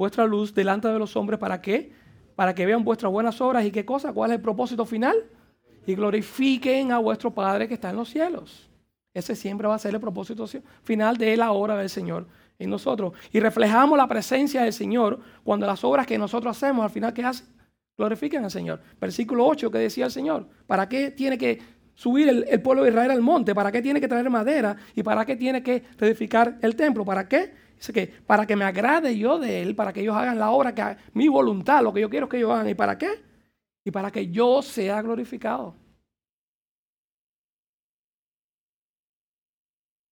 vuestra 0.00 0.26
luz 0.26 0.54
delante 0.54 0.88
de 0.88 0.98
los 0.98 1.16
hombres 1.16 1.38
para 1.38 1.60
qué? 1.60 1.92
Para 2.40 2.54
que 2.54 2.64
vean 2.64 2.82
vuestras 2.82 3.12
buenas 3.12 3.38
obras 3.42 3.66
y 3.66 3.70
qué 3.70 3.84
cosa, 3.84 4.14
cuál 4.14 4.30
es 4.30 4.36
el 4.36 4.40
propósito 4.40 4.86
final. 4.86 5.14
Y 5.84 5.94
glorifiquen 5.94 6.90
a 6.90 6.96
vuestro 6.96 7.34
Padre 7.34 7.68
que 7.68 7.74
está 7.74 7.90
en 7.90 7.96
los 7.96 8.08
cielos. 8.08 8.66
Ese 9.12 9.36
siempre 9.36 9.68
va 9.68 9.74
a 9.74 9.78
ser 9.78 9.92
el 9.92 10.00
propósito 10.00 10.46
final 10.82 11.18
de 11.18 11.36
la 11.36 11.52
obra 11.52 11.76
del 11.76 11.90
Señor 11.90 12.26
en 12.58 12.70
nosotros. 12.70 13.12
Y 13.30 13.40
reflejamos 13.40 13.98
la 13.98 14.08
presencia 14.08 14.62
del 14.62 14.72
Señor 14.72 15.20
cuando 15.44 15.66
las 15.66 15.84
obras 15.84 16.06
que 16.06 16.16
nosotros 16.16 16.56
hacemos, 16.56 16.82
al 16.82 16.88
final, 16.88 17.12
¿qué 17.12 17.24
hacen? 17.24 17.46
Glorifican 17.98 18.42
al 18.42 18.50
Señor. 18.50 18.80
Versículo 18.98 19.46
8 19.46 19.70
que 19.70 19.76
decía 19.76 20.06
el 20.06 20.10
Señor. 20.10 20.48
¿Para 20.66 20.88
qué 20.88 21.10
tiene 21.10 21.36
que 21.36 21.60
subir 22.00 22.30
el, 22.30 22.62
pueblo 22.62 22.82
de 22.82 22.88
Israel 22.88 23.10
al 23.10 23.20
monte? 23.20 23.54
¿Para 23.54 23.70
qué 23.70 23.82
tiene 23.82 24.00
que 24.00 24.08
traer 24.08 24.30
madera? 24.30 24.74
¿Y 24.94 25.02
para 25.02 25.26
qué 25.26 25.36
tiene 25.36 25.62
que 25.62 25.84
edificar 26.00 26.56
el 26.62 26.74
templo? 26.74 27.04
¿Para 27.04 27.28
qué? 27.28 27.52
Dice 27.76 27.92
que 27.92 28.06
para 28.06 28.46
que 28.46 28.56
me 28.56 28.64
agrade 28.64 29.18
yo 29.18 29.38
de 29.38 29.60
Él, 29.60 29.74
para 29.76 29.92
que 29.92 30.00
ellos 30.00 30.16
hagan 30.16 30.38
la 30.38 30.50
obra 30.50 30.74
que 30.74 30.96
mi 31.12 31.28
voluntad, 31.28 31.82
lo 31.82 31.92
que 31.92 32.00
yo 32.00 32.08
quiero 32.08 32.26
que 32.26 32.38
ellos 32.38 32.52
hagan. 32.52 32.70
¿Y 32.70 32.74
para 32.74 32.96
qué? 32.96 33.22
Y 33.84 33.90
para 33.90 34.10
que 34.10 34.30
yo 34.30 34.62
sea 34.62 35.02
glorificado. 35.02 35.74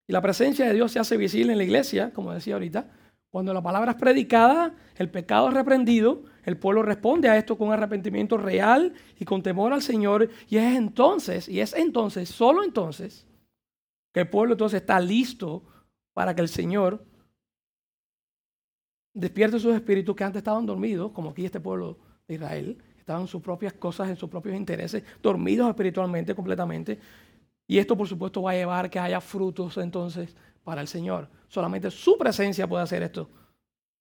Y 0.07 0.13
la 0.13 0.21
presencia 0.21 0.67
de 0.67 0.75
Dios 0.75 0.93
se 0.93 0.99
hace 0.99 1.17
visible 1.17 1.53
en 1.53 1.59
la 1.59 1.65
iglesia, 1.65 2.13
como 2.13 2.35
decía 2.35 2.55
ahorita. 2.55 2.87
Cuando 3.31 3.53
la 3.53 3.63
palabra 3.63 3.93
es 3.93 3.97
predicada, 3.99 4.75
el 4.97 5.11
pecado 5.11 5.49
es 5.49 5.55
reprendido, 5.55 6.23
el 6.45 6.57
pueblo 6.57 6.83
responde 6.83 7.29
a 7.29 7.37
esto 7.37 7.59
con 7.59 7.73
arrepentimiento 7.73 8.39
real 8.39 8.95
y 9.19 9.25
con 9.25 9.43
temor 9.43 9.73
al 9.73 9.83
Señor. 9.83 10.31
Y 10.49 10.57
es 10.57 10.77
entonces, 10.77 11.49
y 11.49 11.61
es 11.61 11.75
entonces, 11.75 12.29
solo 12.31 12.65
entonces, 12.65 13.27
que 14.15 14.21
el 14.21 14.31
pueblo 14.31 14.55
entonces 14.55 14.81
está 14.81 14.99
listo 14.99 15.63
para 16.15 16.35
que 16.35 16.41
el 16.41 16.49
Señor 16.49 17.05
despierte 19.13 19.59
sus 19.59 19.75
espíritus 19.75 20.17
que 20.17 20.25
antes 20.25 20.41
estaban 20.41 20.65
dormidos, 20.65 21.13
como 21.13 21.31
aquí 21.31 21.45
este 21.45 21.61
pueblo 21.61 21.99
de 22.27 22.37
Israel, 22.37 22.79
estaban 22.99 23.23
en 23.23 23.29
sus 23.29 23.43
propias 23.43 23.75
cosas, 23.75 24.09
en 24.09 24.17
sus 24.17 24.31
propios 24.31 24.57
intereses, 24.57 25.03
dormidos 25.23 25.69
espiritualmente 25.69 26.35
completamente. 26.35 26.99
Y 27.67 27.79
esto, 27.79 27.97
por 27.97 28.09
supuesto, 28.09 28.41
va 28.41 28.53
a 28.53 28.55
llevar 28.55 28.89
que 28.89 28.99
haya 28.99 29.21
frutos 29.21 29.77
entonces 29.77 30.35
para 30.69 30.83
el 30.83 30.87
Señor. 30.87 31.31
Solamente 31.49 31.91
su 31.91 32.19
presencia 32.19 32.69
puede 32.69 32.83
hacer 32.83 33.03
esto 33.03 33.31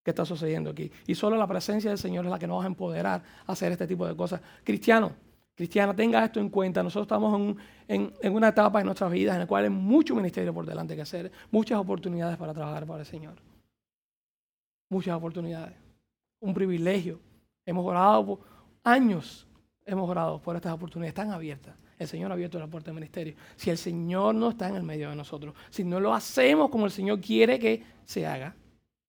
que 0.03 0.11
está 0.11 0.25
sucediendo 0.25 0.71
aquí. 0.71 0.91
Y 1.07 1.15
solo 1.15 1.37
la 1.37 1.47
presencia 1.47 1.89
del 1.89 1.97
Señor 1.97 2.25
es 2.25 2.31
la 2.31 2.37
que 2.37 2.45
nos 2.45 2.59
va 2.59 2.65
a 2.65 2.67
empoderar 2.67 3.23
a 3.45 3.53
hacer 3.53 3.71
este 3.71 3.87
tipo 3.87 4.05
de 4.05 4.17
cosas. 4.17 4.41
Cristiano, 4.65 5.13
cristiana 5.55 5.95
tenga 5.95 6.25
esto 6.25 6.41
en 6.41 6.49
cuenta. 6.49 6.83
Nosotros 6.83 7.05
estamos 7.05 7.55
en, 7.87 8.13
una 8.33 8.49
etapa 8.49 8.79
de 8.79 8.83
nuestras 8.83 9.09
vidas 9.09 9.35
en 9.35 9.39
la 9.39 9.47
cual 9.47 9.63
hay 9.63 9.69
mucho 9.69 10.13
ministerio 10.13 10.53
por 10.53 10.65
delante 10.65 10.93
que 10.93 11.03
hacer, 11.03 11.31
muchas 11.51 11.79
oportunidades 11.79 12.35
para 12.35 12.53
trabajar 12.53 12.85
para 12.85 12.99
el 12.99 13.05
Señor. 13.05 13.35
Muchas 14.89 15.15
oportunidades. 15.15 15.77
Un 16.41 16.53
privilegio. 16.53 17.21
Hemos 17.65 17.85
orado 17.85 18.25
por 18.25 18.39
años, 18.83 19.47
hemos 19.85 20.09
orado 20.09 20.41
por 20.41 20.57
estas 20.57 20.73
oportunidades 20.73 21.13
tan 21.13 21.31
abiertas. 21.31 21.77
El 21.97 22.07
Señor 22.07 22.31
ha 22.31 22.35
abierto 22.35 22.59
la 22.59 22.67
puerta 22.67 22.91
del 22.91 22.95
ministerio. 22.95 23.35
Si 23.55 23.69
el 23.69 23.77
Señor 23.77 24.35
no 24.35 24.49
está 24.49 24.69
en 24.69 24.75
el 24.75 24.83
medio 24.83 25.09
de 25.09 25.15
nosotros, 25.15 25.55
si 25.69 25.83
no 25.83 25.99
lo 25.99 26.13
hacemos 26.13 26.69
como 26.69 26.85
el 26.85 26.91
Señor 26.91 27.19
quiere 27.19 27.57
que 27.57 27.83
se 28.05 28.25
haga, 28.25 28.55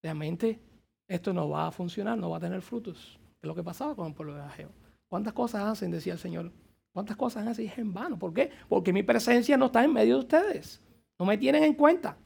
realmente 0.03 0.59
esto 1.07 1.33
no 1.33 1.49
va 1.49 1.67
a 1.67 1.71
funcionar, 1.71 2.17
no 2.17 2.31
va 2.31 2.39
a 2.39 2.41
tener 2.41 2.63
frutos. 2.63 3.19
Es 3.41 3.47
lo 3.47 3.55
que 3.55 3.63
pasaba 3.63 3.95
con 3.95 4.09
el 4.09 4.15
pueblo 4.15 4.35
de 4.35 4.43
Ageo. 4.43 4.71
¿Cuántas 5.09 5.33
cosas 5.33 5.65
hacen? 5.65 5.91
Decía 5.91 6.15
el 6.15 6.19
Señor. 6.19 6.51
¿Cuántas 6.93 7.17
cosas 7.17 7.47
hacen? 7.47 7.67
es 7.67 7.79
en 7.79 7.93
vano. 7.93 8.19
¿Por 8.19 8.33
qué? 8.33 8.51
Porque 8.69 8.93
mi 8.93 9.03
presencia 9.03 9.57
no 9.57 9.67
está 9.67 9.85
en 9.85 9.93
medio 9.93 10.15
de 10.15 10.21
ustedes. 10.21 10.81
No 11.19 11.27
me 11.27 11.37
tienen 11.39 11.65
en 11.65 11.75
cuenta. 11.75 12.17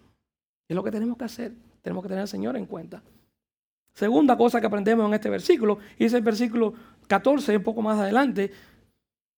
Es 0.68 0.76
lo 0.76 0.82
que 0.82 0.90
tenemos 0.90 1.16
que 1.16 1.24
hacer. 1.24 1.52
Tenemos 1.82 2.02
que 2.02 2.08
tener 2.08 2.22
al 2.22 2.28
Señor 2.28 2.56
en 2.56 2.66
cuenta. 2.66 3.02
Segunda 3.94 4.36
cosa 4.36 4.60
que 4.60 4.66
aprendemos 4.66 5.06
en 5.06 5.14
este 5.14 5.28
versículo, 5.28 5.78
y 5.98 6.06
es 6.06 6.14
el 6.14 6.22
versículo 6.22 6.72
14, 7.08 7.58
un 7.58 7.62
poco 7.62 7.82
más 7.82 7.98
adelante, 7.98 8.50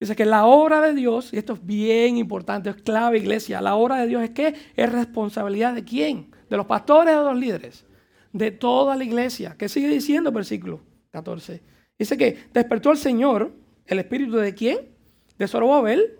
dice 0.00 0.16
que 0.16 0.24
la 0.24 0.46
obra 0.46 0.80
de 0.80 0.94
Dios, 0.94 1.32
y 1.32 1.38
esto 1.38 1.54
es 1.54 1.64
bien 1.64 2.16
importante, 2.16 2.70
es 2.70 2.76
clave 2.76 3.18
iglesia, 3.18 3.60
la 3.60 3.76
obra 3.76 3.96
de 3.96 4.06
Dios 4.06 4.22
es 4.22 4.30
que 4.30 4.54
es 4.74 4.92
responsabilidad 4.92 5.74
de 5.74 5.84
quién? 5.84 6.30
¿De 6.48 6.56
los 6.56 6.66
pastores 6.66 7.14
o 7.14 7.24
de 7.24 7.30
los 7.30 7.38
líderes? 7.38 7.84
De 8.32 8.50
toda 8.50 8.96
la 8.96 9.04
iglesia. 9.04 9.54
¿Qué 9.58 9.68
sigue 9.68 9.88
diciendo 9.88 10.30
el 10.30 10.34
versículo 10.34 10.80
14? 11.10 11.62
Dice 11.98 12.16
que 12.16 12.38
despertó 12.52 12.90
el 12.90 12.98
Señor, 12.98 13.52
el 13.86 13.98
espíritu 13.98 14.36
de 14.36 14.54
quién? 14.54 14.78
De 15.38 15.46
Zorobabel, 15.46 16.18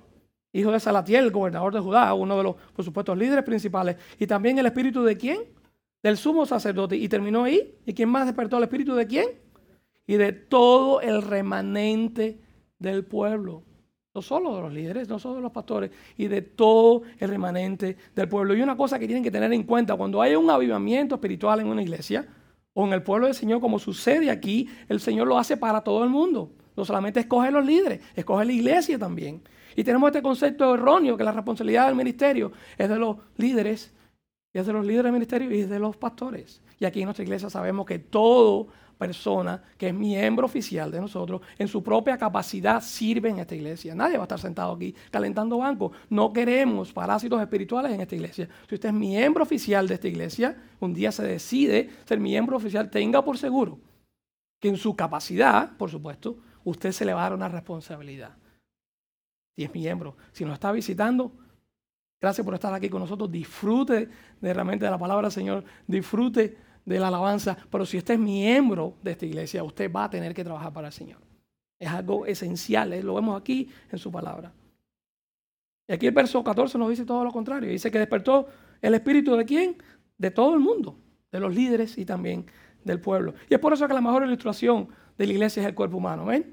hijo 0.52 0.70
de 0.70 0.80
Salatiel, 0.80 1.24
el 1.24 1.30
gobernador 1.30 1.74
de 1.74 1.80
Judá, 1.80 2.14
uno 2.14 2.36
de 2.36 2.44
los, 2.44 2.56
por 2.56 2.84
supuesto, 2.84 3.14
líderes 3.14 3.44
principales. 3.44 3.96
Y 4.18 4.26
también 4.26 4.58
el 4.58 4.66
espíritu 4.66 5.02
de 5.02 5.16
quién? 5.16 5.40
Del 6.02 6.16
sumo 6.16 6.46
sacerdote. 6.46 6.96
Y 6.96 7.08
terminó 7.08 7.44
ahí. 7.44 7.76
¿Y 7.84 7.92
quién 7.92 8.08
más 8.08 8.26
despertó 8.26 8.58
el 8.58 8.64
espíritu 8.64 8.94
de 8.94 9.06
quién? 9.06 9.28
Y 10.06 10.14
de 10.14 10.32
todo 10.32 11.00
el 11.00 11.22
remanente 11.22 12.40
del 12.78 13.04
pueblo. 13.04 13.62
No 14.14 14.22
solo 14.22 14.54
de 14.54 14.62
los 14.62 14.72
líderes, 14.72 15.08
no 15.08 15.18
solo 15.18 15.36
de 15.36 15.42
los 15.42 15.50
pastores, 15.50 15.90
y 16.16 16.28
de 16.28 16.42
todo 16.42 17.02
el 17.18 17.28
remanente 17.28 17.96
del 18.14 18.28
pueblo. 18.28 18.54
Y 18.54 18.62
una 18.62 18.76
cosa 18.76 18.98
que 18.98 19.06
tienen 19.06 19.24
que 19.24 19.30
tener 19.30 19.52
en 19.52 19.64
cuenta, 19.64 19.96
cuando 19.96 20.22
hay 20.22 20.36
un 20.36 20.48
avivamiento 20.50 21.16
espiritual 21.16 21.60
en 21.60 21.66
una 21.66 21.82
iglesia, 21.82 22.26
o 22.74 22.86
en 22.86 22.92
el 22.92 23.02
pueblo 23.02 23.26
del 23.26 23.34
Señor, 23.34 23.60
como 23.60 23.78
sucede 23.78 24.30
aquí, 24.30 24.68
el 24.88 25.00
Señor 25.00 25.26
lo 25.26 25.38
hace 25.38 25.56
para 25.56 25.80
todo 25.80 26.04
el 26.04 26.10
mundo. 26.10 26.52
No 26.76 26.84
solamente 26.84 27.20
escoge 27.20 27.50
los 27.50 27.64
líderes, 27.64 28.00
escoge 28.14 28.44
la 28.44 28.52
iglesia 28.52 28.98
también. 28.98 29.42
Y 29.76 29.84
tenemos 29.84 30.08
este 30.08 30.22
concepto 30.22 30.74
erróneo 30.74 31.16
que 31.16 31.24
la 31.24 31.32
responsabilidad 31.32 31.86
del 31.86 31.96
ministerio 31.96 32.52
es 32.76 32.88
de 32.88 32.98
los 32.98 33.16
líderes, 33.36 33.92
es 34.52 34.66
de 34.66 34.72
los 34.72 34.84
líderes 34.84 35.04
del 35.04 35.12
ministerio 35.12 35.52
y 35.52 35.60
es 35.60 35.70
de 35.70 35.78
los 35.78 35.96
pastores. 35.96 36.62
Y 36.78 36.84
aquí 36.84 37.00
en 37.00 37.06
nuestra 37.06 37.24
iglesia 37.24 37.50
sabemos 37.50 37.86
que 37.86 37.98
todo 37.98 38.68
persona 38.94 39.62
que 39.76 39.88
es 39.88 39.94
miembro 39.94 40.46
oficial 40.46 40.90
de 40.90 41.00
nosotros, 41.00 41.42
en 41.58 41.68
su 41.68 41.82
propia 41.82 42.16
capacidad 42.16 42.80
sirve 42.80 43.28
en 43.28 43.38
esta 43.38 43.54
iglesia. 43.54 43.94
Nadie 43.94 44.16
va 44.16 44.22
a 44.22 44.26
estar 44.26 44.40
sentado 44.40 44.72
aquí 44.72 44.94
calentando 45.10 45.58
bancos. 45.58 45.92
No 46.08 46.32
queremos 46.32 46.92
parásitos 46.92 47.40
espirituales 47.40 47.92
en 47.92 48.00
esta 48.00 48.14
iglesia. 48.14 48.48
Si 48.68 48.74
usted 48.74 48.88
es 48.88 48.94
miembro 48.94 49.42
oficial 49.42 49.86
de 49.88 49.94
esta 49.94 50.08
iglesia, 50.08 50.56
un 50.80 50.94
día 50.94 51.12
se 51.12 51.24
decide 51.24 51.90
ser 52.04 52.20
miembro 52.20 52.56
oficial, 52.56 52.90
tenga 52.90 53.22
por 53.24 53.38
seguro 53.38 53.78
que 54.60 54.68
en 54.68 54.76
su 54.76 54.96
capacidad, 54.96 55.76
por 55.76 55.90
supuesto, 55.90 56.38
usted 56.64 56.92
se 56.92 57.04
le 57.04 57.12
va 57.12 57.20
a 57.20 57.24
dar 57.24 57.34
una 57.34 57.48
responsabilidad. 57.48 58.36
Si 59.56 59.64
es 59.64 59.74
miembro, 59.74 60.16
si 60.32 60.44
nos 60.44 60.54
está 60.54 60.72
visitando, 60.72 61.32
gracias 62.20 62.44
por 62.44 62.54
estar 62.54 62.72
aquí 62.72 62.88
con 62.88 63.00
nosotros. 63.00 63.30
Disfrute 63.30 64.08
de 64.40 64.54
realmente 64.54 64.84
de 64.84 64.90
la 64.90 64.98
palabra 64.98 65.28
del 65.28 65.32
Señor. 65.32 65.64
Disfrute 65.86 66.56
de 66.84 66.98
la 66.98 67.08
alabanza, 67.08 67.56
pero 67.70 67.86
si 67.86 67.98
usted 67.98 68.14
es 68.14 68.20
miembro 68.20 68.96
de 69.02 69.12
esta 69.12 69.26
iglesia, 69.26 69.62
usted 69.62 69.90
va 69.90 70.04
a 70.04 70.10
tener 70.10 70.34
que 70.34 70.44
trabajar 70.44 70.72
para 70.72 70.88
el 70.88 70.92
Señor. 70.92 71.20
Es 71.78 71.88
algo 71.88 72.26
esencial, 72.26 72.92
¿eh? 72.92 73.02
lo 73.02 73.14
vemos 73.14 73.40
aquí 73.40 73.68
en 73.90 73.98
su 73.98 74.10
palabra. 74.10 74.52
Y 75.88 75.92
aquí 75.92 76.06
el 76.06 76.12
verso 76.12 76.42
14 76.42 76.78
nos 76.78 76.88
dice 76.88 77.04
todo 77.04 77.24
lo 77.24 77.30
contrario. 77.30 77.70
Dice 77.70 77.90
que 77.90 77.98
despertó 77.98 78.48
el 78.80 78.94
espíritu 78.94 79.36
de 79.36 79.44
quién? 79.44 79.76
De 80.16 80.30
todo 80.30 80.54
el 80.54 80.60
mundo, 80.60 80.98
de 81.30 81.40
los 81.40 81.54
líderes 81.54 81.98
y 81.98 82.04
también 82.04 82.46
del 82.84 83.00
pueblo. 83.00 83.34
Y 83.48 83.54
es 83.54 83.60
por 83.60 83.72
eso 83.72 83.86
que 83.86 83.94
la 83.94 84.00
mejor 84.00 84.24
ilustración 84.24 84.88
de 85.18 85.26
la 85.26 85.32
iglesia 85.32 85.62
es 85.62 85.68
el 85.68 85.74
cuerpo 85.74 85.96
humano. 85.96 86.26
¿ven? 86.26 86.52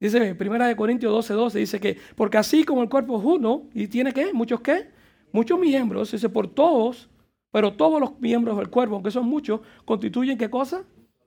Dice 0.00 0.34
Primera 0.34 0.66
de 0.66 0.76
Corintios 0.76 1.12
12, 1.12 1.34
12, 1.34 1.58
dice 1.58 1.80
que 1.80 1.98
porque 2.14 2.38
así 2.38 2.64
como 2.64 2.82
el 2.82 2.88
cuerpo 2.88 3.18
es 3.18 3.24
uno 3.24 3.64
y 3.74 3.88
tiene 3.88 4.12
qué, 4.12 4.32
muchos 4.32 4.60
qué, 4.60 4.90
muchos 5.32 5.58
miembros, 5.58 6.12
dice 6.12 6.28
por 6.28 6.46
todos 6.46 7.08
pero 7.50 7.72
todos 7.72 8.00
los 8.00 8.20
miembros 8.20 8.56
del 8.58 8.68
cuerpo, 8.68 8.94
aunque 8.94 9.10
son 9.10 9.26
muchos, 9.26 9.60
constituyen 9.84 10.36
qué 10.36 10.50
cosa? 10.50 10.84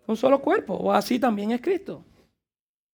Un 0.07 0.15
solo 0.15 0.39
cuerpo. 0.41 0.73
O 0.75 0.91
así 0.91 1.19
también 1.19 1.51
es 1.51 1.61
Cristo. 1.61 2.05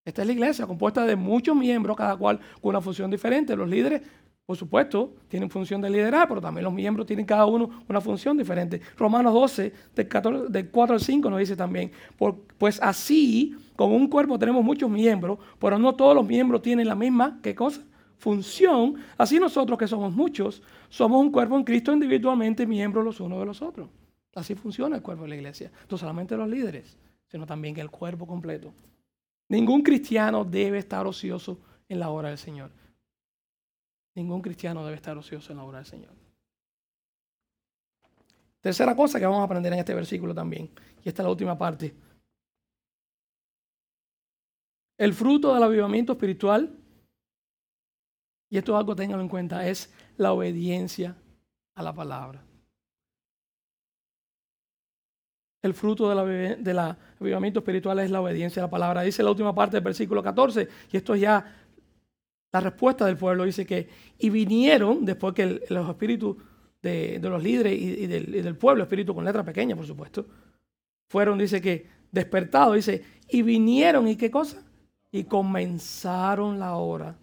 Esta 0.06 0.22
es 0.22 0.28
la 0.28 0.34
iglesia, 0.34 0.66
compuesta 0.66 1.06
de 1.06 1.16
muchos 1.18 1.56
miembros, 1.56 1.98
cada 1.98 2.16
cual 2.16 2.40
con 2.62 2.70
una 2.70 2.82
función 2.82 3.12
diferente. 3.12 3.56
Los 3.56 3.68
líderes, 3.68 4.02
por 4.48 4.56
supuesto, 4.56 5.14
tienen 5.28 5.50
función 5.50 5.82
de 5.82 5.90
liderar, 5.90 6.26
pero 6.30 6.40
también 6.40 6.64
los 6.64 6.74
miembros 6.74 7.06
tienen 7.06 7.26
cada 7.26 7.46
uno 7.46 7.70
una 7.90 8.00
función 8.00 8.38
diferente. 8.38 8.82
Romanos 8.98 9.34
12, 9.34 9.74
del, 9.94 10.70
4 10.70 10.94
al 10.96 11.02
5, 11.02 11.30
nos 11.30 11.40
dice 11.40 11.58
también, 11.58 11.92
pues 12.58 12.82
así, 12.82 13.58
como 13.76 13.98
un 13.98 14.08
cuerpo 14.08 14.40
tenemos 14.40 14.64
muchos 14.64 14.90
miembros, 14.90 15.38
pero 15.60 15.78
no 15.78 15.94
todos 15.96 16.16
los 16.16 16.26
miembros 16.26 16.62
tienen 16.62 16.88
la 16.88 16.96
misma, 16.96 17.40
¿qué 17.44 17.54
cosa? 17.54 17.84
función, 18.18 18.96
así 19.18 19.40
nosotros 19.40 19.78
que 19.78 19.88
somos 19.88 20.14
muchos, 20.14 20.64
somos 20.90 21.22
un 21.22 21.32
cuerpo 21.32 21.56
en 21.56 21.64
Cristo 21.64 21.92
individualmente 21.92 22.66
miembros 22.66 23.06
los 23.06 23.20
unos 23.20 23.40
de 23.40 23.46
los 23.46 23.62
otros. 23.62 23.90
Así 24.34 24.56
funciona 24.56 24.96
el 24.96 25.02
cuerpo 25.02 25.24
de 25.24 25.30
la 25.30 25.36
iglesia. 25.36 25.72
No 25.90 25.98
solamente 25.98 26.36
los 26.36 26.50
líderes, 26.50 26.98
sino 27.28 27.46
también 27.46 27.78
el 27.78 27.90
cuerpo 27.90 28.26
completo. 28.26 28.74
Ningún 29.50 29.82
cristiano 29.84 30.44
debe 30.44 30.78
estar 30.80 31.06
ocioso 31.06 31.60
en 31.90 32.00
la 32.00 32.10
hora 32.10 32.30
del 32.30 32.38
Señor. 32.38 32.72
Ningún 34.18 34.42
cristiano 34.42 34.84
debe 34.84 34.98
estar 34.98 35.18
ocioso 35.18 35.52
en 35.52 35.58
la 35.60 35.64
hora 35.64 35.78
del 35.78 35.86
Señor. 35.86 36.14
Tercera 38.60 38.96
cosa 38.96 39.20
que 39.20 39.26
vamos 39.26 39.42
a 39.42 39.44
aprender 39.44 39.72
en 39.72 39.80
este 39.80 39.94
versículo 39.94 40.34
también, 40.34 40.72
y 41.04 41.08
esta 41.08 41.22
es 41.22 41.26
la 41.26 41.32
última 41.32 41.58
parte. 41.58 41.96
El 44.98 45.14
fruto 45.14 45.54
del 45.54 45.64
avivamiento 45.64 46.14
espiritual 46.14 46.76
y 48.50 48.58
esto 48.58 48.74
es 48.74 48.80
algo 48.80 48.96
ténganlo 48.96 49.24
en 49.24 49.30
cuenta, 49.30 49.68
es 49.68 49.94
la 50.18 50.32
obediencia 50.32 51.16
a 51.76 51.84
la 51.84 51.94
palabra. 51.94 52.44
El 55.62 55.74
fruto 55.74 56.10
del 56.10 56.80
avivamiento 56.80 57.60
espiritual 57.60 58.00
es 58.00 58.10
la 58.10 58.22
obediencia 58.22 58.62
a 58.62 58.66
la 58.68 58.72
palabra. 58.72 59.02
Dice 59.02 59.22
la 59.22 59.32
última 59.32 59.54
parte 59.54 59.78
del 59.78 59.84
versículo 59.84 60.24
14, 60.24 60.68
y 60.92 60.98
esto 60.98 61.14
es 61.14 61.22
ya 61.22 61.67
la 62.52 62.60
respuesta 62.60 63.06
del 63.06 63.18
pueblo, 63.18 63.44
dice 63.44 63.66
que, 63.66 63.90
y 64.18 64.30
vinieron, 64.30 65.06
después 65.06 65.34
que 65.34 65.62
los 65.70 65.90
espíritus 65.90 66.38
de, 66.82 67.20
los 67.22 67.44
líderes 67.44 67.80
y, 67.80 68.08
del, 68.08 68.56
pueblo, 68.56 68.84
espíritu 68.84 69.14
con 69.14 69.26
letra 69.26 69.44
pequeña, 69.44 69.76
por 69.76 69.86
supuesto, 69.86 70.26
fueron, 71.10 71.38
dice 71.38 71.62
que, 71.62 71.88
despertados, 72.12 72.76
dice, 72.76 73.04
y 73.30 73.42
vinieron, 73.42 74.08
¿y 74.08 74.16
qué 74.16 74.32
cosa? 74.32 74.64
Y 75.12 75.26
comenzaron 75.26 76.60
la 76.60 76.76
hora 76.76 77.18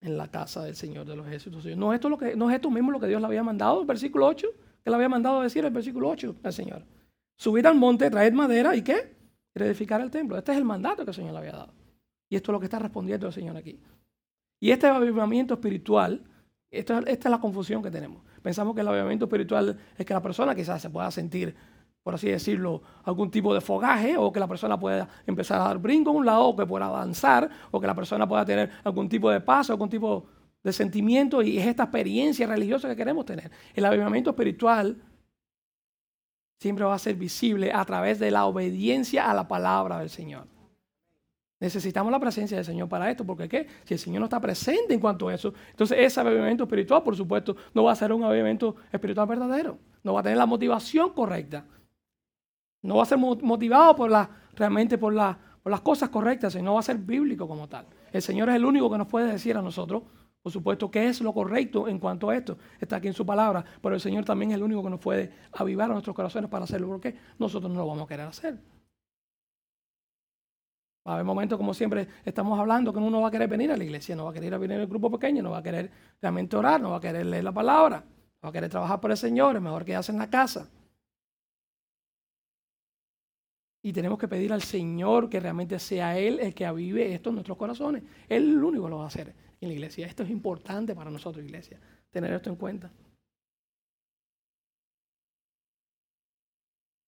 en 0.00 0.16
la 0.16 0.28
casa 0.28 0.62
del 0.64 0.76
Señor 0.76 1.06
de 1.06 1.16
los 1.16 1.26
ejércitos. 1.26 1.64
No 1.76 1.92
es 1.92 2.00
no 2.36 2.50
es 2.50 2.54
esto 2.56 2.70
mismo 2.70 2.90
lo 2.90 3.00
que 3.00 3.06
Dios 3.06 3.20
le 3.20 3.26
había 3.26 3.42
mandado, 3.42 3.80
el 3.80 3.86
versículo 3.86 4.26
8, 4.26 4.48
que 4.82 4.90
le 4.90 4.96
había 4.96 5.08
mandado 5.08 5.40
decir 5.40 5.64
el 5.64 5.72
versículo 5.72 6.10
8 6.10 6.36
al 6.42 6.52
Señor. 6.52 6.84
Subir 7.36 7.66
al 7.66 7.74
monte, 7.74 8.10
traer 8.10 8.32
madera 8.32 8.76
y 8.76 8.82
qué? 8.82 9.14
Reedificar 9.54 10.00
el 10.00 10.10
templo. 10.10 10.36
Este 10.36 10.52
es 10.52 10.58
el 10.58 10.64
mandato 10.64 11.04
que 11.04 11.10
el 11.10 11.14
Señor 11.14 11.32
le 11.32 11.38
había 11.38 11.52
dado. 11.52 11.72
Y 12.28 12.36
esto 12.36 12.50
es 12.50 12.52
lo 12.52 12.60
que 12.60 12.66
está 12.66 12.78
respondiendo 12.78 13.26
el 13.26 13.32
Señor 13.32 13.56
aquí. 13.56 13.78
Y 14.60 14.70
este 14.70 14.86
avivamiento 14.86 15.54
espiritual, 15.54 16.24
esta 16.70 17.00
es 17.00 17.24
la 17.24 17.40
confusión 17.40 17.82
que 17.82 17.90
tenemos. 17.90 18.22
Pensamos 18.42 18.74
que 18.74 18.80
el 18.80 18.88
avivamiento 18.88 19.26
espiritual 19.26 19.78
es 19.96 20.06
que 20.06 20.14
la 20.14 20.22
persona 20.22 20.54
quizás 20.54 20.80
se 20.80 20.90
pueda 20.90 21.10
sentir 21.10 21.54
por 22.04 22.14
así 22.14 22.28
decirlo, 22.28 22.82
algún 23.04 23.30
tipo 23.30 23.54
de 23.54 23.62
fogaje 23.62 24.18
o 24.18 24.30
que 24.30 24.38
la 24.38 24.46
persona 24.46 24.78
pueda 24.78 25.08
empezar 25.26 25.58
a 25.58 25.64
dar 25.64 25.78
brinco 25.78 26.10
a 26.10 26.12
un 26.12 26.26
lado 26.26 26.48
o 26.48 26.54
que 26.54 26.66
pueda 26.66 26.84
avanzar 26.84 27.48
o 27.70 27.80
que 27.80 27.86
la 27.86 27.94
persona 27.94 28.28
pueda 28.28 28.44
tener 28.44 28.70
algún 28.84 29.08
tipo 29.08 29.30
de 29.30 29.40
paso, 29.40 29.72
algún 29.72 29.88
tipo 29.88 30.26
de 30.62 30.70
sentimiento 30.74 31.42
y 31.42 31.58
es 31.58 31.66
esta 31.66 31.84
experiencia 31.84 32.46
religiosa 32.46 32.88
que 32.88 32.96
queremos 32.96 33.24
tener. 33.24 33.50
El 33.72 33.86
avivamiento 33.86 34.30
espiritual 34.30 35.02
siempre 36.60 36.84
va 36.84 36.94
a 36.94 36.98
ser 36.98 37.16
visible 37.16 37.72
a 37.72 37.82
través 37.86 38.18
de 38.18 38.30
la 38.30 38.44
obediencia 38.44 39.30
a 39.30 39.32
la 39.32 39.48
palabra 39.48 39.98
del 40.00 40.10
Señor. 40.10 40.46
Necesitamos 41.64 42.12
la 42.12 42.20
presencia 42.20 42.58
del 42.58 42.66
Señor 42.66 42.90
para 42.90 43.10
esto, 43.10 43.24
porque 43.24 43.48
¿qué? 43.48 43.66
Si 43.84 43.94
el 43.94 43.98
Señor 43.98 44.20
no 44.20 44.26
está 44.26 44.38
presente 44.38 44.92
en 44.92 45.00
cuanto 45.00 45.28
a 45.28 45.34
eso, 45.34 45.54
entonces 45.70 45.96
ese 45.98 46.20
avivamiento 46.20 46.64
espiritual, 46.64 47.02
por 47.02 47.16
supuesto, 47.16 47.56
no 47.72 47.84
va 47.84 47.92
a 47.92 47.96
ser 47.96 48.12
un 48.12 48.22
avivamiento 48.22 48.76
espiritual 48.92 49.26
verdadero. 49.26 49.78
No 50.02 50.12
va 50.12 50.20
a 50.20 50.22
tener 50.22 50.36
la 50.36 50.44
motivación 50.44 51.14
correcta. 51.14 51.64
No 52.82 52.96
va 52.96 53.04
a 53.04 53.06
ser 53.06 53.16
motivado 53.16 53.96
por 53.96 54.10
la, 54.10 54.28
realmente 54.54 54.98
por 54.98 55.14
la, 55.14 55.38
por 55.62 55.72
las 55.72 55.80
cosas 55.80 56.10
correctas 56.10 56.54
y 56.54 56.60
no 56.60 56.74
va 56.74 56.80
a 56.80 56.82
ser 56.82 56.98
bíblico 56.98 57.48
como 57.48 57.66
tal. 57.66 57.86
El 58.12 58.20
Señor 58.20 58.50
es 58.50 58.56
el 58.56 58.66
único 58.66 58.90
que 58.90 58.98
nos 58.98 59.06
puede 59.06 59.32
decir 59.32 59.56
a 59.56 59.62
nosotros, 59.62 60.02
por 60.42 60.52
supuesto, 60.52 60.90
qué 60.90 61.08
es 61.08 61.22
lo 61.22 61.32
correcto 61.32 61.88
en 61.88 61.98
cuanto 61.98 62.28
a 62.28 62.36
esto. 62.36 62.58
Está 62.78 62.96
aquí 62.96 63.06
en 63.08 63.14
su 63.14 63.24
palabra, 63.24 63.64
pero 63.80 63.94
el 63.94 64.02
Señor 64.02 64.26
también 64.26 64.50
es 64.50 64.58
el 64.58 64.64
único 64.64 64.82
que 64.82 64.90
nos 64.90 65.00
puede 65.00 65.32
avivar 65.52 65.88
a 65.88 65.94
nuestros 65.94 66.14
corazones 66.14 66.50
para 66.50 66.64
hacerlo, 66.64 66.88
porque 66.88 67.16
nosotros 67.38 67.72
no 67.72 67.78
lo 67.78 67.86
vamos 67.86 68.04
a 68.04 68.06
querer 68.06 68.26
hacer. 68.26 68.58
Va 71.06 71.12
a 71.12 71.14
haber 71.16 71.26
momentos, 71.26 71.58
como 71.58 71.74
siempre 71.74 72.08
estamos 72.24 72.58
hablando, 72.58 72.90
que 72.90 72.98
uno 72.98 73.10
no 73.10 73.20
va 73.20 73.28
a 73.28 73.30
querer 73.30 73.48
venir 73.48 73.70
a 73.70 73.76
la 73.76 73.84
iglesia, 73.84 74.16
no 74.16 74.24
va 74.24 74.30
a 74.30 74.34
querer 74.34 74.58
venir 74.58 74.80
al 74.80 74.86
grupo 74.86 75.10
pequeño, 75.10 75.42
no 75.42 75.50
va 75.50 75.58
a 75.58 75.62
querer 75.62 75.90
realmente 76.20 76.56
orar, 76.56 76.80
no 76.80 76.90
va 76.90 76.96
a 76.96 77.00
querer 77.00 77.26
leer 77.26 77.44
la 77.44 77.52
palabra, 77.52 77.98
no 78.00 78.42
va 78.44 78.48
a 78.48 78.52
querer 78.52 78.70
trabajar 78.70 79.00
por 79.00 79.10
el 79.10 79.16
Señor, 79.18 79.54
es 79.56 79.62
mejor 79.62 79.84
que 79.84 79.92
en 79.92 80.18
la 80.18 80.30
casa. 80.30 80.70
Y 83.82 83.92
tenemos 83.92 84.18
que 84.18 84.28
pedir 84.28 84.50
al 84.50 84.62
Señor 84.62 85.28
que 85.28 85.40
realmente 85.40 85.78
sea 85.78 86.16
Él 86.18 86.40
el 86.40 86.54
que 86.54 86.64
avive 86.64 87.12
esto 87.12 87.28
en 87.28 87.34
nuestros 87.34 87.58
corazones. 87.58 88.02
Él 88.26 88.44
es 88.44 88.48
el 88.56 88.64
único 88.64 88.84
que 88.84 88.90
lo 88.90 88.96
va 88.96 89.04
a 89.04 89.08
hacer 89.08 89.34
en 89.60 89.68
la 89.68 89.74
iglesia. 89.74 90.06
Esto 90.06 90.22
es 90.22 90.30
importante 90.30 90.94
para 90.94 91.10
nosotros, 91.10 91.44
iglesia, 91.44 91.78
tener 92.10 92.32
esto 92.32 92.48
en 92.48 92.56
cuenta. 92.56 92.90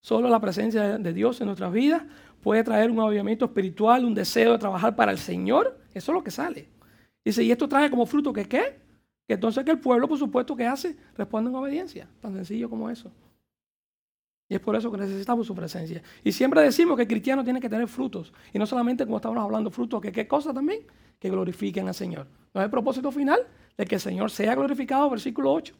Solo 0.07 0.29
la 0.29 0.39
presencia 0.39 0.99
de 0.99 1.13
Dios 1.13 1.41
en 1.41 1.49
nuestras 1.49 1.73
vidas 1.73 2.05
puede 2.41 2.63
traer 2.63 2.93
un 2.93 3.01
avivamiento 3.01 3.47
espiritual, 3.47 4.05
un 4.05 4.15
deseo 4.15 4.53
de 4.53 4.59
trabajar 4.59 4.95
para 4.95 5.11
el 5.11 5.19
Señor. 5.19 5.81
Eso 5.93 6.13
es 6.13 6.15
lo 6.15 6.23
que 6.23 6.31
sale. 6.31 6.69
Dice, 7.25 7.43
y 7.43 7.51
esto 7.51 7.69
trae 7.69 7.91
como 7.91 8.07
fruto 8.07 8.33
que 8.33 8.45
qué? 8.45 8.79
Que 9.27 9.35
entonces 9.35 9.65
que 9.65 9.73
el 9.73 9.81
pueblo, 9.81 10.07
por 10.07 10.17
supuesto, 10.17 10.55
que 10.55 10.65
hace? 10.65 10.97
Responde 11.17 11.51
en 11.51 11.57
obediencia. 11.57 12.09
Tan 12.21 12.35
sencillo 12.35 12.71
como 12.71 12.89
eso. 12.89 13.11
Y 14.49 14.55
es 14.55 14.61
por 14.61 14.77
eso 14.77 14.93
que 14.93 14.99
necesitamos 14.99 15.45
su 15.45 15.57
presencia. 15.57 16.01
Y 16.23 16.31
siempre 16.31 16.63
decimos 16.63 16.95
que 16.95 17.03
el 17.03 17.09
cristiano 17.09 17.43
tiene 17.43 17.59
que 17.59 17.69
tener 17.69 17.89
frutos. 17.89 18.33
Y 18.53 18.61
no 18.61 18.67
solamente 18.67 19.07
como 19.07 19.17
estamos 19.17 19.39
hablando, 19.39 19.73
frutos, 19.73 20.01
que 20.01 20.13
qué 20.13 20.29
cosa 20.29 20.55
también? 20.55 20.83
Que 21.19 21.31
glorifiquen 21.31 21.89
al 21.89 21.95
Señor. 21.95 22.29
No 22.55 22.61
es 22.61 22.67
el 22.67 22.71
propósito 22.71 23.11
final 23.11 23.41
de 23.77 23.85
que 23.85 23.97
el 23.97 24.01
Señor 24.01 24.31
sea 24.31 24.55
glorificado, 24.55 25.11
versículo 25.11 25.53
8. 25.53 25.75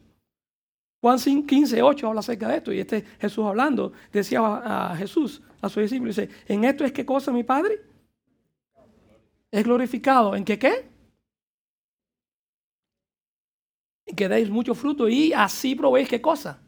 Juan 1.07 1.45
15, 1.45 1.81
8 1.81 2.07
habla 2.07 2.19
acerca 2.19 2.49
de 2.49 2.57
esto. 2.57 2.73
Y 2.73 2.79
este 2.79 3.01
Jesús 3.19 3.45
hablando, 3.45 3.93
decía 4.11 4.41
a 4.41 4.95
Jesús, 4.97 5.41
a 5.61 5.69
su 5.69 5.79
discípulo, 5.79 6.09
dice, 6.09 6.29
¿en 6.47 6.65
esto 6.65 6.83
es 6.83 6.91
qué 6.91 7.05
cosa 7.05 7.31
mi 7.31 7.43
Padre? 7.43 7.79
Es 9.49 9.63
glorificado. 9.63 10.35
¿En 10.35 10.43
qué 10.43 10.59
qué? 10.59 10.89
En 14.05 14.15
que 14.15 14.27
deis 14.27 14.49
mucho 14.49 14.75
fruto 14.75 15.07
y 15.07 15.31
así 15.31 15.75
probéis 15.75 16.09
qué 16.09 16.21
cosa 16.21 16.61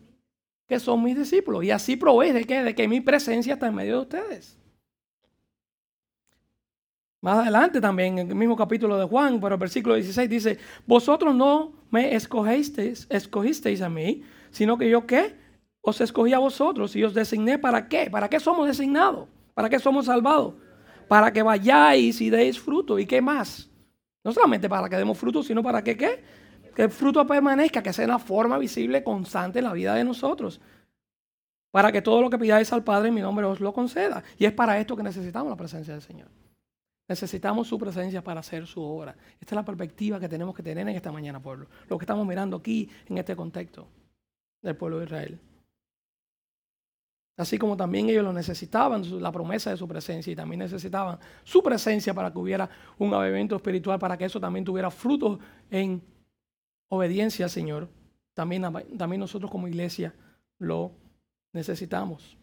que 0.68 0.80
son 0.80 1.04
mis 1.04 1.18
discípulos. 1.18 1.64
Y 1.64 1.72
así 1.72 1.98
probéis 1.98 2.34
de 2.34 2.46
que, 2.46 2.64
de 2.64 2.76
que 2.76 2.88
mi 2.88 3.02
presencia 3.02 3.56
está 3.56 3.68
en 3.68 3.76
medio 3.76 3.96
de 3.96 4.02
ustedes. 4.02 4.59
Más 7.22 7.40
adelante 7.40 7.82
también, 7.82 8.18
en 8.20 8.30
el 8.30 8.36
mismo 8.36 8.56
capítulo 8.56 8.98
de 8.98 9.06
Juan, 9.06 9.40
pero 9.42 9.56
el 9.56 9.60
versículo 9.60 9.96
16 9.96 10.30
dice, 10.30 10.58
vosotros 10.88 11.36
no 11.36 11.74
me 11.92 12.16
escogisteis, 12.16 13.08
escogisteis 13.10 13.82
a 13.82 13.90
mí, 13.90 14.24
sino 14.52 14.78
que 14.78 14.90
yo 14.90 15.06
qué? 15.06 15.36
Os 15.82 16.00
escogí 16.00 16.34
a 16.34 16.40
vosotros 16.40 16.96
y 16.96 17.04
os 17.04 17.14
designé 17.14 17.58
para 17.58 17.88
qué? 17.90 18.10
¿Para 18.10 18.30
qué 18.30 18.40
somos 18.40 18.68
designados? 18.68 19.28
¿Para 19.54 19.70
qué 19.70 19.80
somos 19.80 20.06
salvados? 20.06 20.54
Para 21.08 21.34
que 21.34 21.42
vayáis 21.42 22.22
y 22.22 22.30
deis 22.30 22.60
fruto. 22.60 23.00
¿Y 23.00 23.06
qué 23.06 23.22
más? 23.22 23.70
No 24.24 24.32
solamente 24.32 24.70
para 24.70 24.88
que 24.88 24.96
demos 24.96 25.18
fruto, 25.18 25.44
sino 25.44 25.64
para 25.64 25.84
que 25.84 25.98
qué? 25.98 26.24
que 26.80 26.84
el 26.84 26.92
fruto 26.92 27.28
permanezca, 27.28 27.84
que 27.84 27.92
sea 27.92 28.06
una 28.06 28.20
forma 28.20 28.58
visible, 28.58 29.04
constante 29.04 29.60
en 29.60 29.66
la 29.66 29.74
vida 29.74 29.96
de 29.96 30.06
nosotros. 30.06 30.62
Para 31.72 31.92
que 31.92 32.02
todo 32.02 32.22
lo 32.22 32.30
que 32.30 32.38
pidáis 32.38 32.72
al 32.72 32.86
Padre 32.86 33.10
en 33.10 33.16
mi 33.16 33.22
nombre 33.22 33.46
os 33.46 33.60
lo 33.60 33.74
conceda. 33.74 34.24
Y 34.38 34.46
es 34.46 34.54
para 34.54 34.80
esto 34.80 34.96
que 34.96 35.04
necesitamos 35.04 35.50
la 35.50 35.58
presencia 35.58 35.94
del 35.94 36.02
Señor. 36.02 36.30
Necesitamos 37.10 37.68
su 37.68 37.80
presencia 37.80 38.24
para 38.24 38.42
hacer 38.42 38.68
su 38.68 38.84
obra. 38.84 39.16
Esta 39.42 39.56
es 39.56 39.56
la 39.56 39.66
perspectiva 39.66 40.20
que 40.20 40.30
tenemos 40.30 40.56
que 40.56 40.62
tener 40.62 40.88
en 40.88 40.96
esta 40.96 41.12
mañana, 41.12 41.42
pueblo. 41.42 41.66
Lo 41.90 41.98
que 41.98 42.04
estamos 42.04 42.26
mirando 42.26 42.58
aquí 42.58 42.88
en 43.08 43.18
este 43.18 43.36
contexto 43.36 43.88
del 44.62 44.78
pueblo 44.78 45.00
de 45.00 45.06
Israel. 45.06 45.40
Así 47.36 47.58
como 47.58 47.76
también 47.76 48.10
ellos 48.10 48.24
lo 48.24 48.32
necesitaban, 48.32 49.22
la 49.22 49.32
promesa 49.32 49.72
de 49.72 49.78
su 49.78 49.88
presencia, 49.88 50.32
y 50.32 50.36
también 50.36 50.60
necesitaban 50.60 51.18
su 51.44 51.64
presencia 51.64 52.14
para 52.14 52.32
que 52.32 52.38
hubiera 52.38 52.70
un 53.00 53.12
avivamiento 53.12 53.56
espiritual, 53.56 53.98
para 53.98 54.16
que 54.16 54.26
eso 54.26 54.40
también 54.40 54.64
tuviera 54.64 54.92
frutos 54.92 55.40
en 55.72 56.04
obediencia 56.90 57.46
al 57.46 57.50
Señor, 57.50 57.90
también, 58.36 58.62
también 58.98 59.20
nosotros 59.20 59.50
como 59.50 59.68
iglesia 59.68 60.14
lo 60.60 60.92
necesitamos. 61.54 62.38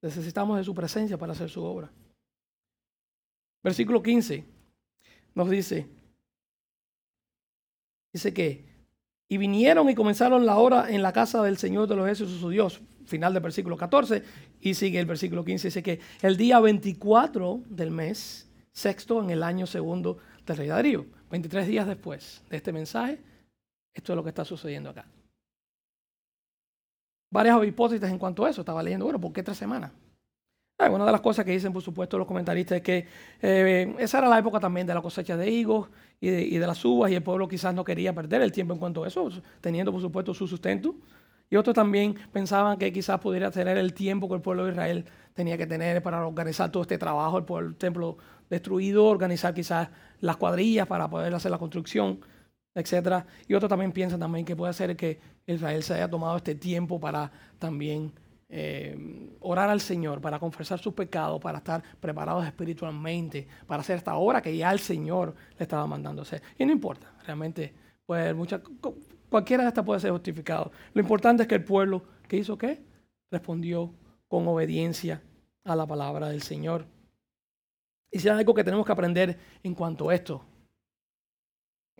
Necesitamos 0.00 0.58
de 0.58 0.64
su 0.64 0.74
presencia 0.74 1.18
para 1.18 1.32
hacer 1.32 1.50
su 1.50 1.64
obra. 1.64 1.90
Versículo 3.62 4.02
15 4.02 4.44
nos 5.34 5.50
dice, 5.50 5.86
dice 8.12 8.34
que, 8.34 8.64
y 9.28 9.36
vinieron 9.36 9.88
y 9.88 9.94
comenzaron 9.94 10.46
la 10.46 10.56
hora 10.56 10.90
en 10.90 11.02
la 11.02 11.12
casa 11.12 11.42
del 11.42 11.56
Señor 11.56 11.88
de 11.88 11.96
los 11.96 12.06
ejércitos, 12.06 12.34
su 12.34 12.50
Dios. 12.50 12.80
Final 13.06 13.32
del 13.32 13.42
versículo 13.42 13.76
14 13.76 14.22
y 14.60 14.74
sigue 14.74 15.00
el 15.00 15.06
versículo 15.06 15.44
15, 15.44 15.68
dice 15.68 15.82
que 15.82 16.00
el 16.22 16.36
día 16.36 16.60
24 16.60 17.62
del 17.66 17.90
mes, 17.90 18.48
sexto 18.72 19.20
en 19.22 19.30
el 19.30 19.42
año 19.42 19.66
segundo 19.66 20.18
del 20.46 20.56
rey 20.56 20.68
Darío. 20.68 21.06
23 21.30 21.66
días 21.66 21.86
después 21.86 22.42
de 22.48 22.56
este 22.56 22.72
mensaje, 22.72 23.20
esto 23.94 24.12
es 24.12 24.16
lo 24.16 24.22
que 24.22 24.28
está 24.28 24.44
sucediendo 24.44 24.90
acá. 24.90 25.06
Varias 27.32 27.64
hipótesis 27.64 28.08
en 28.08 28.18
cuanto 28.18 28.44
a 28.44 28.50
eso. 28.50 28.62
Estaba 28.62 28.82
leyendo, 28.82 29.04
bueno, 29.04 29.20
¿por 29.20 29.32
qué 29.32 29.42
tres 29.42 29.56
semanas? 29.56 29.92
Una 30.88 31.04
de 31.04 31.12
las 31.12 31.20
cosas 31.20 31.44
que 31.44 31.50
dicen, 31.50 31.72
por 31.72 31.82
supuesto, 31.82 32.16
los 32.16 32.26
comentaristas 32.26 32.76
es 32.76 32.82
que 32.82 33.06
eh, 33.42 33.94
esa 33.98 34.18
era 34.18 34.28
la 34.28 34.38
época 34.38 34.60
también 34.60 34.86
de 34.86 34.94
la 34.94 35.02
cosecha 35.02 35.36
de 35.36 35.50
higos 35.50 35.88
y 36.20 36.28
de, 36.30 36.66
las 36.66 36.84
uvas 36.84 37.10
y 37.10 37.14
el 37.14 37.22
pueblo 37.22 37.48
quizás 37.48 37.74
no 37.74 37.84
quería 37.84 38.14
perder 38.14 38.42
el 38.42 38.52
tiempo 38.52 38.72
en 38.72 38.78
cuanto 38.78 39.04
a 39.04 39.08
eso, 39.08 39.28
teniendo, 39.60 39.92
por 39.92 40.00
supuesto, 40.00 40.32
su 40.32 40.46
sustento. 40.46 40.94
Y 41.50 41.56
otros 41.56 41.74
también 41.74 42.14
pensaban 42.32 42.78
que 42.78 42.92
quizás 42.92 43.18
pudiera 43.18 43.50
tener 43.50 43.76
el 43.76 43.92
tiempo 43.92 44.28
que 44.28 44.36
el 44.36 44.40
pueblo 44.40 44.64
de 44.64 44.72
Israel 44.72 45.04
tenía 45.34 45.58
que 45.58 45.66
tener 45.66 46.02
para 46.02 46.24
organizar 46.26 46.70
todo 46.70 46.82
este 46.82 46.96
trabajo, 46.96 47.38
el, 47.38 47.66
el 47.66 47.76
templo 47.76 48.18
destruido, 48.48 49.06
organizar 49.06 49.52
quizás 49.52 49.88
las 50.20 50.36
cuadrillas 50.36 50.86
para 50.86 51.10
poder 51.10 51.34
hacer 51.34 51.50
la 51.50 51.58
construcción, 51.58 52.20
etc. 52.74 53.24
Y 53.48 53.54
otros 53.54 53.68
también 53.68 53.92
piensan 53.92 54.20
también 54.20 54.44
que 54.44 54.54
puede 54.54 54.72
ser 54.72 54.96
que 54.96 55.20
Israel 55.46 55.82
se 55.82 55.94
haya 55.94 56.08
tomado 56.08 56.36
este 56.36 56.54
tiempo 56.54 57.00
para 57.00 57.32
también 57.58 58.12
eh, 58.52 59.30
orar 59.40 59.70
al 59.70 59.80
Señor, 59.80 60.20
para 60.20 60.38
confesar 60.38 60.78
sus 60.78 60.92
pecados, 60.92 61.40
para 61.40 61.58
estar 61.58 61.82
preparados 62.00 62.44
espiritualmente, 62.44 63.46
para 63.66 63.80
hacer 63.80 63.96
esta 63.96 64.16
obra 64.16 64.42
que 64.42 64.56
ya 64.56 64.72
el 64.72 64.80
Señor 64.80 65.34
le 65.56 65.62
estaba 65.62 65.86
mandando 65.86 66.22
hacer. 66.22 66.42
Y 66.58 66.66
no 66.66 66.72
importa, 66.72 67.14
realmente 67.24 67.72
muchas, 68.34 68.60
cualquiera 69.28 69.62
de 69.62 69.68
estas 69.68 69.84
puede 69.84 70.00
ser 70.00 70.10
justificado. 70.10 70.72
Lo 70.92 71.00
importante 71.00 71.44
es 71.44 71.48
que 71.48 71.54
el 71.54 71.64
pueblo, 71.64 72.02
¿qué 72.26 72.38
hizo 72.38 72.58
qué? 72.58 72.82
Respondió 73.30 73.94
con 74.26 74.46
obediencia 74.48 75.22
a 75.64 75.76
la 75.76 75.86
palabra 75.86 76.28
del 76.28 76.42
Señor. 76.42 76.86
Y 78.10 78.18
si 78.18 78.28
hay 78.28 78.38
algo 78.38 78.54
que 78.54 78.64
tenemos 78.64 78.84
que 78.84 78.92
aprender 78.92 79.38
en 79.62 79.74
cuanto 79.74 80.10
a 80.10 80.14
esto, 80.14 80.44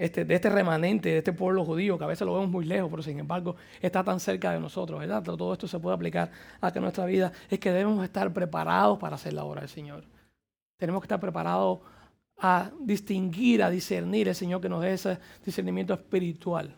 este, 0.01 0.25
de 0.25 0.35
este 0.35 0.49
remanente, 0.49 1.11
de 1.11 1.19
este 1.19 1.35
pueblo 1.35 1.63
judío, 1.63 1.99
que 1.99 2.05
a 2.05 2.07
veces 2.07 2.27
lo 2.27 2.33
vemos 2.33 2.49
muy 2.49 2.65
lejos, 2.65 2.89
pero 2.91 3.03
sin 3.03 3.19
embargo 3.19 3.57
está 3.83 4.03
tan 4.03 4.19
cerca 4.19 4.51
de 4.51 4.59
nosotros, 4.59 4.99
¿verdad? 4.99 5.23
Todo 5.23 5.53
esto 5.53 5.69
se 5.69 5.79
puede 5.79 5.95
aplicar 5.95 6.31
a 6.59 6.73
que 6.73 6.81
nuestra 6.81 7.05
vida 7.05 7.33
es 7.51 7.59
que 7.59 7.71
debemos 7.71 8.03
estar 8.03 8.33
preparados 8.33 8.99
para 8.99 9.17
hacer 9.17 9.35
la 9.35 9.45
obra 9.45 9.61
del 9.61 9.69
Señor. 9.69 10.05
Tenemos 10.79 11.03
que 11.03 11.05
estar 11.05 11.21
preparados 11.21 11.81
a 12.39 12.71
distinguir, 12.81 13.63
a 13.63 13.69
discernir 13.69 14.29
el 14.29 14.35
Señor 14.35 14.63
que 14.63 14.71
nos 14.71 14.81
dé 14.81 14.95
ese 14.95 15.19
discernimiento 15.45 15.93
espiritual, 15.93 16.75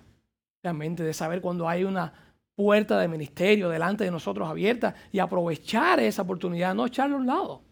realmente, 0.61 1.05
de 1.05 1.15
saber 1.15 1.41
cuando 1.41 1.69
hay 1.69 1.85
una 1.85 2.13
puerta 2.57 2.99
de 2.99 3.07
ministerio 3.07 3.69
delante 3.69 4.03
de 4.03 4.11
nosotros 4.11 4.49
abierta 4.49 4.97
y 5.13 5.21
aprovechar 5.21 6.01
esa 6.01 6.23
oportunidad, 6.23 6.75
no 6.75 6.87
echarlo 6.87 7.15
a 7.15 7.21
un 7.21 7.27
lado 7.29 7.63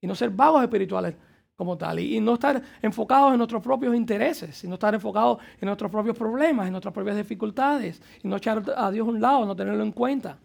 y 0.00 0.06
no 0.06 0.14
ser 0.14 0.30
vagos 0.30 0.62
espirituales 0.62 1.16
como 1.56 1.78
tal, 1.78 2.00
y, 2.00 2.20
no 2.20 2.34
estar 2.34 2.60
enfocados 2.82 3.32
en 3.32 3.38
nuestros 3.38 3.62
propios 3.62 3.94
intereses, 3.94 4.56
sino 4.56 4.74
estar 4.74 4.94
enfocados 4.94 5.38
en 5.60 5.66
nuestros 5.66 5.90
propios 5.90 6.16
problemas, 6.16 6.66
en 6.66 6.72
nuestras 6.72 6.92
propias 6.92 7.16
dificultades, 7.16 8.02
y 8.22 8.28
no 8.28 8.36
echar 8.36 8.62
a 8.76 8.90
Dios 8.90 9.06
a 9.06 9.10
un 9.10 9.20
lado, 9.20 9.46
no 9.46 9.54
tenerlo 9.54 9.82
en 9.82 9.92
cuenta. 9.92 10.38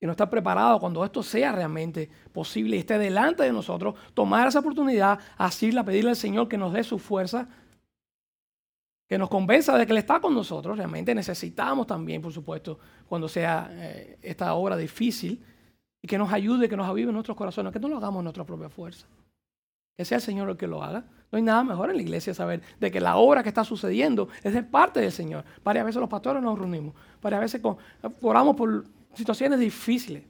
Y 0.00 0.06
no 0.06 0.12
estar 0.12 0.30
preparado 0.30 0.78
cuando 0.78 1.04
esto 1.04 1.22
sea 1.22 1.52
realmente 1.52 2.08
posible 2.32 2.76
y 2.76 2.80
esté 2.80 2.98
delante 2.98 3.42
de 3.42 3.52
nosotros, 3.52 3.96
tomar 4.14 4.46
esa 4.46 4.60
oportunidad, 4.60 5.18
asirla, 5.36 5.84
pedirle 5.84 6.10
al 6.10 6.16
Señor 6.16 6.48
que 6.48 6.56
nos 6.56 6.72
dé 6.72 6.84
su 6.84 6.98
fuerza, 6.98 7.48
que 9.08 9.18
nos 9.18 9.28
convenza 9.28 9.76
de 9.76 9.86
que 9.86 9.92
Él 9.92 9.98
está 9.98 10.20
con 10.20 10.34
nosotros. 10.34 10.76
Realmente 10.76 11.14
necesitamos 11.14 11.86
también, 11.86 12.22
por 12.22 12.32
supuesto, 12.32 12.78
cuando 13.08 13.28
sea 13.28 13.68
eh, 13.72 14.18
esta 14.22 14.54
obra 14.54 14.76
difícil, 14.76 15.42
y 16.02 16.08
que 16.08 16.18
nos 16.18 16.32
ayude, 16.32 16.68
que 16.68 16.76
nos 16.76 16.88
avive 16.88 17.08
en 17.08 17.14
nuestros 17.14 17.36
corazones, 17.36 17.72
que 17.72 17.80
no 17.80 17.88
lo 17.88 17.96
hagamos 17.96 18.20
en 18.20 18.24
nuestra 18.24 18.44
propia 18.44 18.68
fuerza. 18.68 19.06
Que 19.96 20.04
sea 20.04 20.16
el 20.16 20.22
Señor 20.22 20.48
el 20.48 20.56
que 20.56 20.68
lo 20.68 20.82
haga. 20.82 21.04
No 21.30 21.36
hay 21.36 21.42
nada 21.42 21.64
mejor 21.64 21.90
en 21.90 21.96
la 21.96 22.02
iglesia 22.02 22.32
saber 22.32 22.62
de 22.78 22.90
que 22.90 23.00
la 23.00 23.16
obra 23.16 23.42
que 23.42 23.48
está 23.48 23.64
sucediendo 23.64 24.28
es 24.42 24.54
de 24.54 24.62
parte 24.62 25.00
del 25.00 25.12
Señor. 25.12 25.44
Varias 25.64 25.84
veces 25.84 26.00
los 26.00 26.08
pastores 26.08 26.42
nos 26.42 26.58
reunimos, 26.58 26.94
varias 27.20 27.40
veces 27.40 27.60
oramos 28.22 28.56
por 28.56 28.84
situaciones 29.14 29.58
difíciles. 29.58 30.24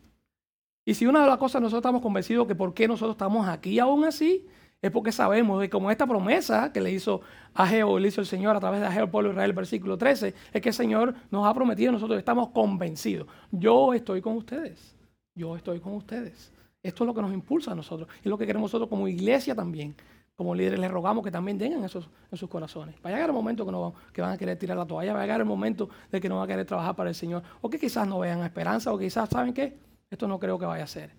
Y 0.84 0.94
si 0.94 1.06
una 1.06 1.20
de 1.20 1.26
las 1.26 1.36
cosas 1.36 1.60
nosotros 1.60 1.80
estamos 1.80 2.00
convencidos 2.00 2.46
que 2.46 2.54
por 2.54 2.72
qué 2.72 2.88
nosotros 2.88 3.12
estamos 3.12 3.46
aquí 3.46 3.78
aún 3.78 4.04
así, 4.04 4.46
es 4.80 4.90
porque 4.90 5.10
sabemos 5.10 5.60
que 5.60 5.68
como 5.68 5.90
esta 5.90 6.06
promesa 6.06 6.72
que 6.72 6.80
le 6.80 6.92
hizo 6.92 7.20
a 7.52 7.66
Geo, 7.66 7.98
le 7.98 8.08
hizo 8.08 8.20
el 8.20 8.26
Señor 8.26 8.56
a 8.56 8.60
través 8.60 8.80
de 8.80 8.86
Ageo, 8.86 9.04
el 9.04 9.10
pueblo 9.10 9.30
de 9.30 9.34
Israel, 9.34 9.52
versículo 9.52 9.98
13, 9.98 10.34
es 10.52 10.62
que 10.62 10.68
el 10.68 10.74
Señor 10.74 11.14
nos 11.30 11.46
ha 11.46 11.52
prometido, 11.52 11.90
nosotros 11.90 12.18
estamos 12.18 12.50
convencidos. 12.50 13.26
Yo 13.50 13.92
estoy 13.92 14.22
con 14.22 14.36
ustedes, 14.36 14.96
yo 15.38 15.56
estoy 15.56 15.80
con 15.80 15.94
ustedes. 15.94 16.52
Esto 16.82 17.04
es 17.04 17.06
lo 17.06 17.14
que 17.14 17.22
nos 17.22 17.32
impulsa 17.32 17.72
a 17.72 17.74
nosotros 17.74 18.08
y 18.22 18.28
lo 18.28 18.36
que 18.36 18.46
queremos 18.46 18.68
nosotros 18.70 18.88
como 18.88 19.08
iglesia 19.08 19.54
también. 19.54 19.94
Como 20.36 20.54
líderes 20.54 20.78
les 20.78 20.90
rogamos 20.90 21.24
que 21.24 21.30
también 21.30 21.58
tengan 21.58 21.82
eso 21.82 22.04
en 22.30 22.38
sus 22.38 22.48
corazones. 22.48 22.94
Va 23.04 23.10
a 23.10 23.12
llegar 23.12 23.30
el 23.30 23.34
momento 23.34 23.64
que, 23.64 23.72
no, 23.72 23.94
que 24.12 24.20
van 24.20 24.32
a 24.32 24.38
querer 24.38 24.56
tirar 24.56 24.76
la 24.76 24.86
toalla, 24.86 25.12
va 25.12 25.20
a 25.20 25.22
llegar 25.22 25.40
el 25.40 25.46
momento 25.46 25.88
de 26.12 26.20
que 26.20 26.28
no 26.28 26.36
van 26.36 26.44
a 26.44 26.46
querer 26.46 26.66
trabajar 26.66 26.94
para 26.94 27.08
el 27.08 27.16
Señor, 27.16 27.42
o 27.60 27.68
que 27.68 27.78
quizás 27.78 28.06
no 28.06 28.20
vean 28.20 28.42
esperanza, 28.44 28.92
o 28.92 28.98
quizás, 28.98 29.28
¿saben 29.28 29.52
qué? 29.52 29.76
Esto 30.08 30.28
no 30.28 30.38
creo 30.38 30.58
que 30.58 30.66
vaya 30.66 30.84
a 30.84 30.86
ser. 30.86 31.10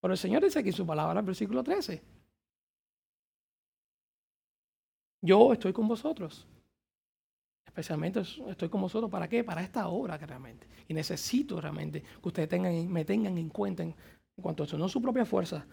Pero 0.00 0.14
el 0.14 0.18
Señor 0.18 0.42
dice 0.42 0.60
aquí 0.60 0.70
en 0.70 0.74
su 0.74 0.86
palabra, 0.86 1.20
el 1.20 1.26
versículo 1.26 1.62
13, 1.62 2.02
Yo 5.22 5.52
estoy 5.52 5.72
con 5.72 5.86
vosotros. 5.86 6.46
Especialmente 7.64 8.20
estoy 8.20 8.68
con 8.68 8.80
vosotros 8.80 9.10
para 9.10 9.28
qué? 9.28 9.44
Para 9.44 9.62
esta 9.62 9.88
obra 9.88 10.18
que 10.18 10.26
realmente. 10.26 10.66
Y 10.88 10.94
necesito 10.94 11.60
realmente 11.60 12.02
que 12.02 12.28
ustedes 12.28 12.88
me 12.88 13.04
tengan 13.04 13.38
en 13.38 13.48
cuenta 13.48 13.82
en, 13.82 13.94
cuanto 14.40 14.62
a 14.62 14.66
eso. 14.66 14.76
No 14.76 14.88
su 14.88 15.00
propia 15.00 15.24
fuerza, 15.24 15.66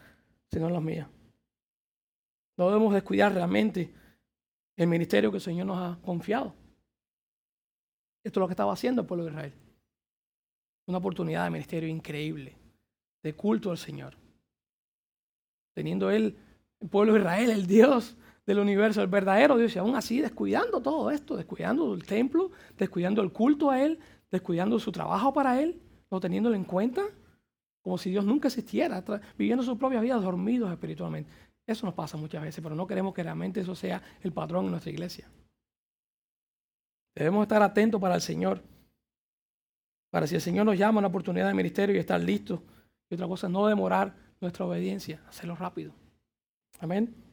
sino 0.50 0.70
las 0.70 0.82
mías. 0.82 1.08
No 2.58 2.68
debemos 2.68 2.94
descuidar 2.94 3.34
realmente 3.34 3.94
el 4.76 4.88
ministerio 4.88 5.32
que 5.32 5.38
el 5.38 5.44
Señor 5.44 5.68
nos 5.68 5.78
ha 5.78 6.02
confiado. 6.02 6.54
Esto 8.24 8.40
es 8.40 8.42
lo 8.42 8.48
que 8.48 8.54
estaba 8.54 8.74
haciendo 8.74 9.02
el 9.02 9.08
pueblo 9.08 9.26
de 9.26 9.32
Israel. 9.32 9.54
Una 10.88 10.98
oportunidad 10.98 11.44
de 11.46 11.52
ministerio 11.52 11.90
increíble, 11.90 12.58
de 13.24 13.36
culto 13.36 13.72
al 13.72 13.78
Señor. 13.78 14.18
Teniendo 15.74 16.10
él, 16.12 16.38
el 16.80 16.90
pueblo 16.90 17.14
de 17.14 17.20
Israel, 17.20 17.50
el 17.50 17.68
Dios 17.68 18.18
del 18.50 18.60
universo, 18.60 19.04
el 19.04 19.08
verdadero 19.08 19.58
Dios, 19.58 19.76
y 19.76 19.80
aún 19.80 19.96
así 19.96 20.22
descuidando 20.22 20.82
todo 20.82 21.12
esto, 21.12 21.38
descuidando 21.38 21.94
el 21.94 22.04
templo, 22.04 22.50
descuidando 22.80 23.22
el 23.22 23.32
culto 23.32 23.70
a 23.70 23.80
Él, 23.80 24.00
descuidando 24.32 24.80
su 24.80 24.92
trabajo 24.92 25.32
para 25.32 25.62
Él, 25.62 25.80
no 26.10 26.20
teniéndolo 26.20 26.56
en 26.56 26.64
cuenta, 26.64 27.04
como 27.84 28.00
si 28.00 28.10
Dios 28.10 28.26
nunca 28.26 28.48
existiera, 28.48 29.04
viviendo 29.38 29.64
su 29.64 29.78
propia 29.78 30.02
vida 30.02 30.16
dormidos 30.16 30.72
espiritualmente. 30.72 31.30
Eso 31.68 31.86
nos 31.86 31.94
pasa 31.94 32.18
muchas 32.18 32.42
veces, 32.42 32.64
pero 32.64 32.74
no 32.74 32.88
queremos 32.88 33.14
que 33.14 33.22
realmente 33.22 33.60
eso 33.62 33.76
sea 33.76 34.02
el 34.22 34.32
patrón 34.32 34.66
en 34.66 34.72
nuestra 34.72 34.92
iglesia. 34.92 35.30
Debemos 37.16 37.44
estar 37.44 37.62
atentos 37.62 38.02
para 38.02 38.16
el 38.16 38.22
Señor, 38.22 38.64
para 40.10 40.26
si 40.26 40.34
el 40.34 40.42
Señor 40.42 40.66
nos 40.66 40.76
llama 40.76 40.98
a 40.98 41.02
una 41.02 41.08
oportunidad 41.10 41.48
de 41.48 41.54
ministerio 41.54 41.96
y 41.96 42.00
estar 42.00 42.20
listos. 42.20 42.62
Y 43.12 43.14
otra 43.14 43.28
cosa, 43.28 43.48
no 43.48 43.68
demorar 43.68 44.16
nuestra 44.42 44.66
obediencia, 44.66 45.22
hacerlo 45.28 45.56
rápido. 45.56 45.94
Amén. 46.80 47.29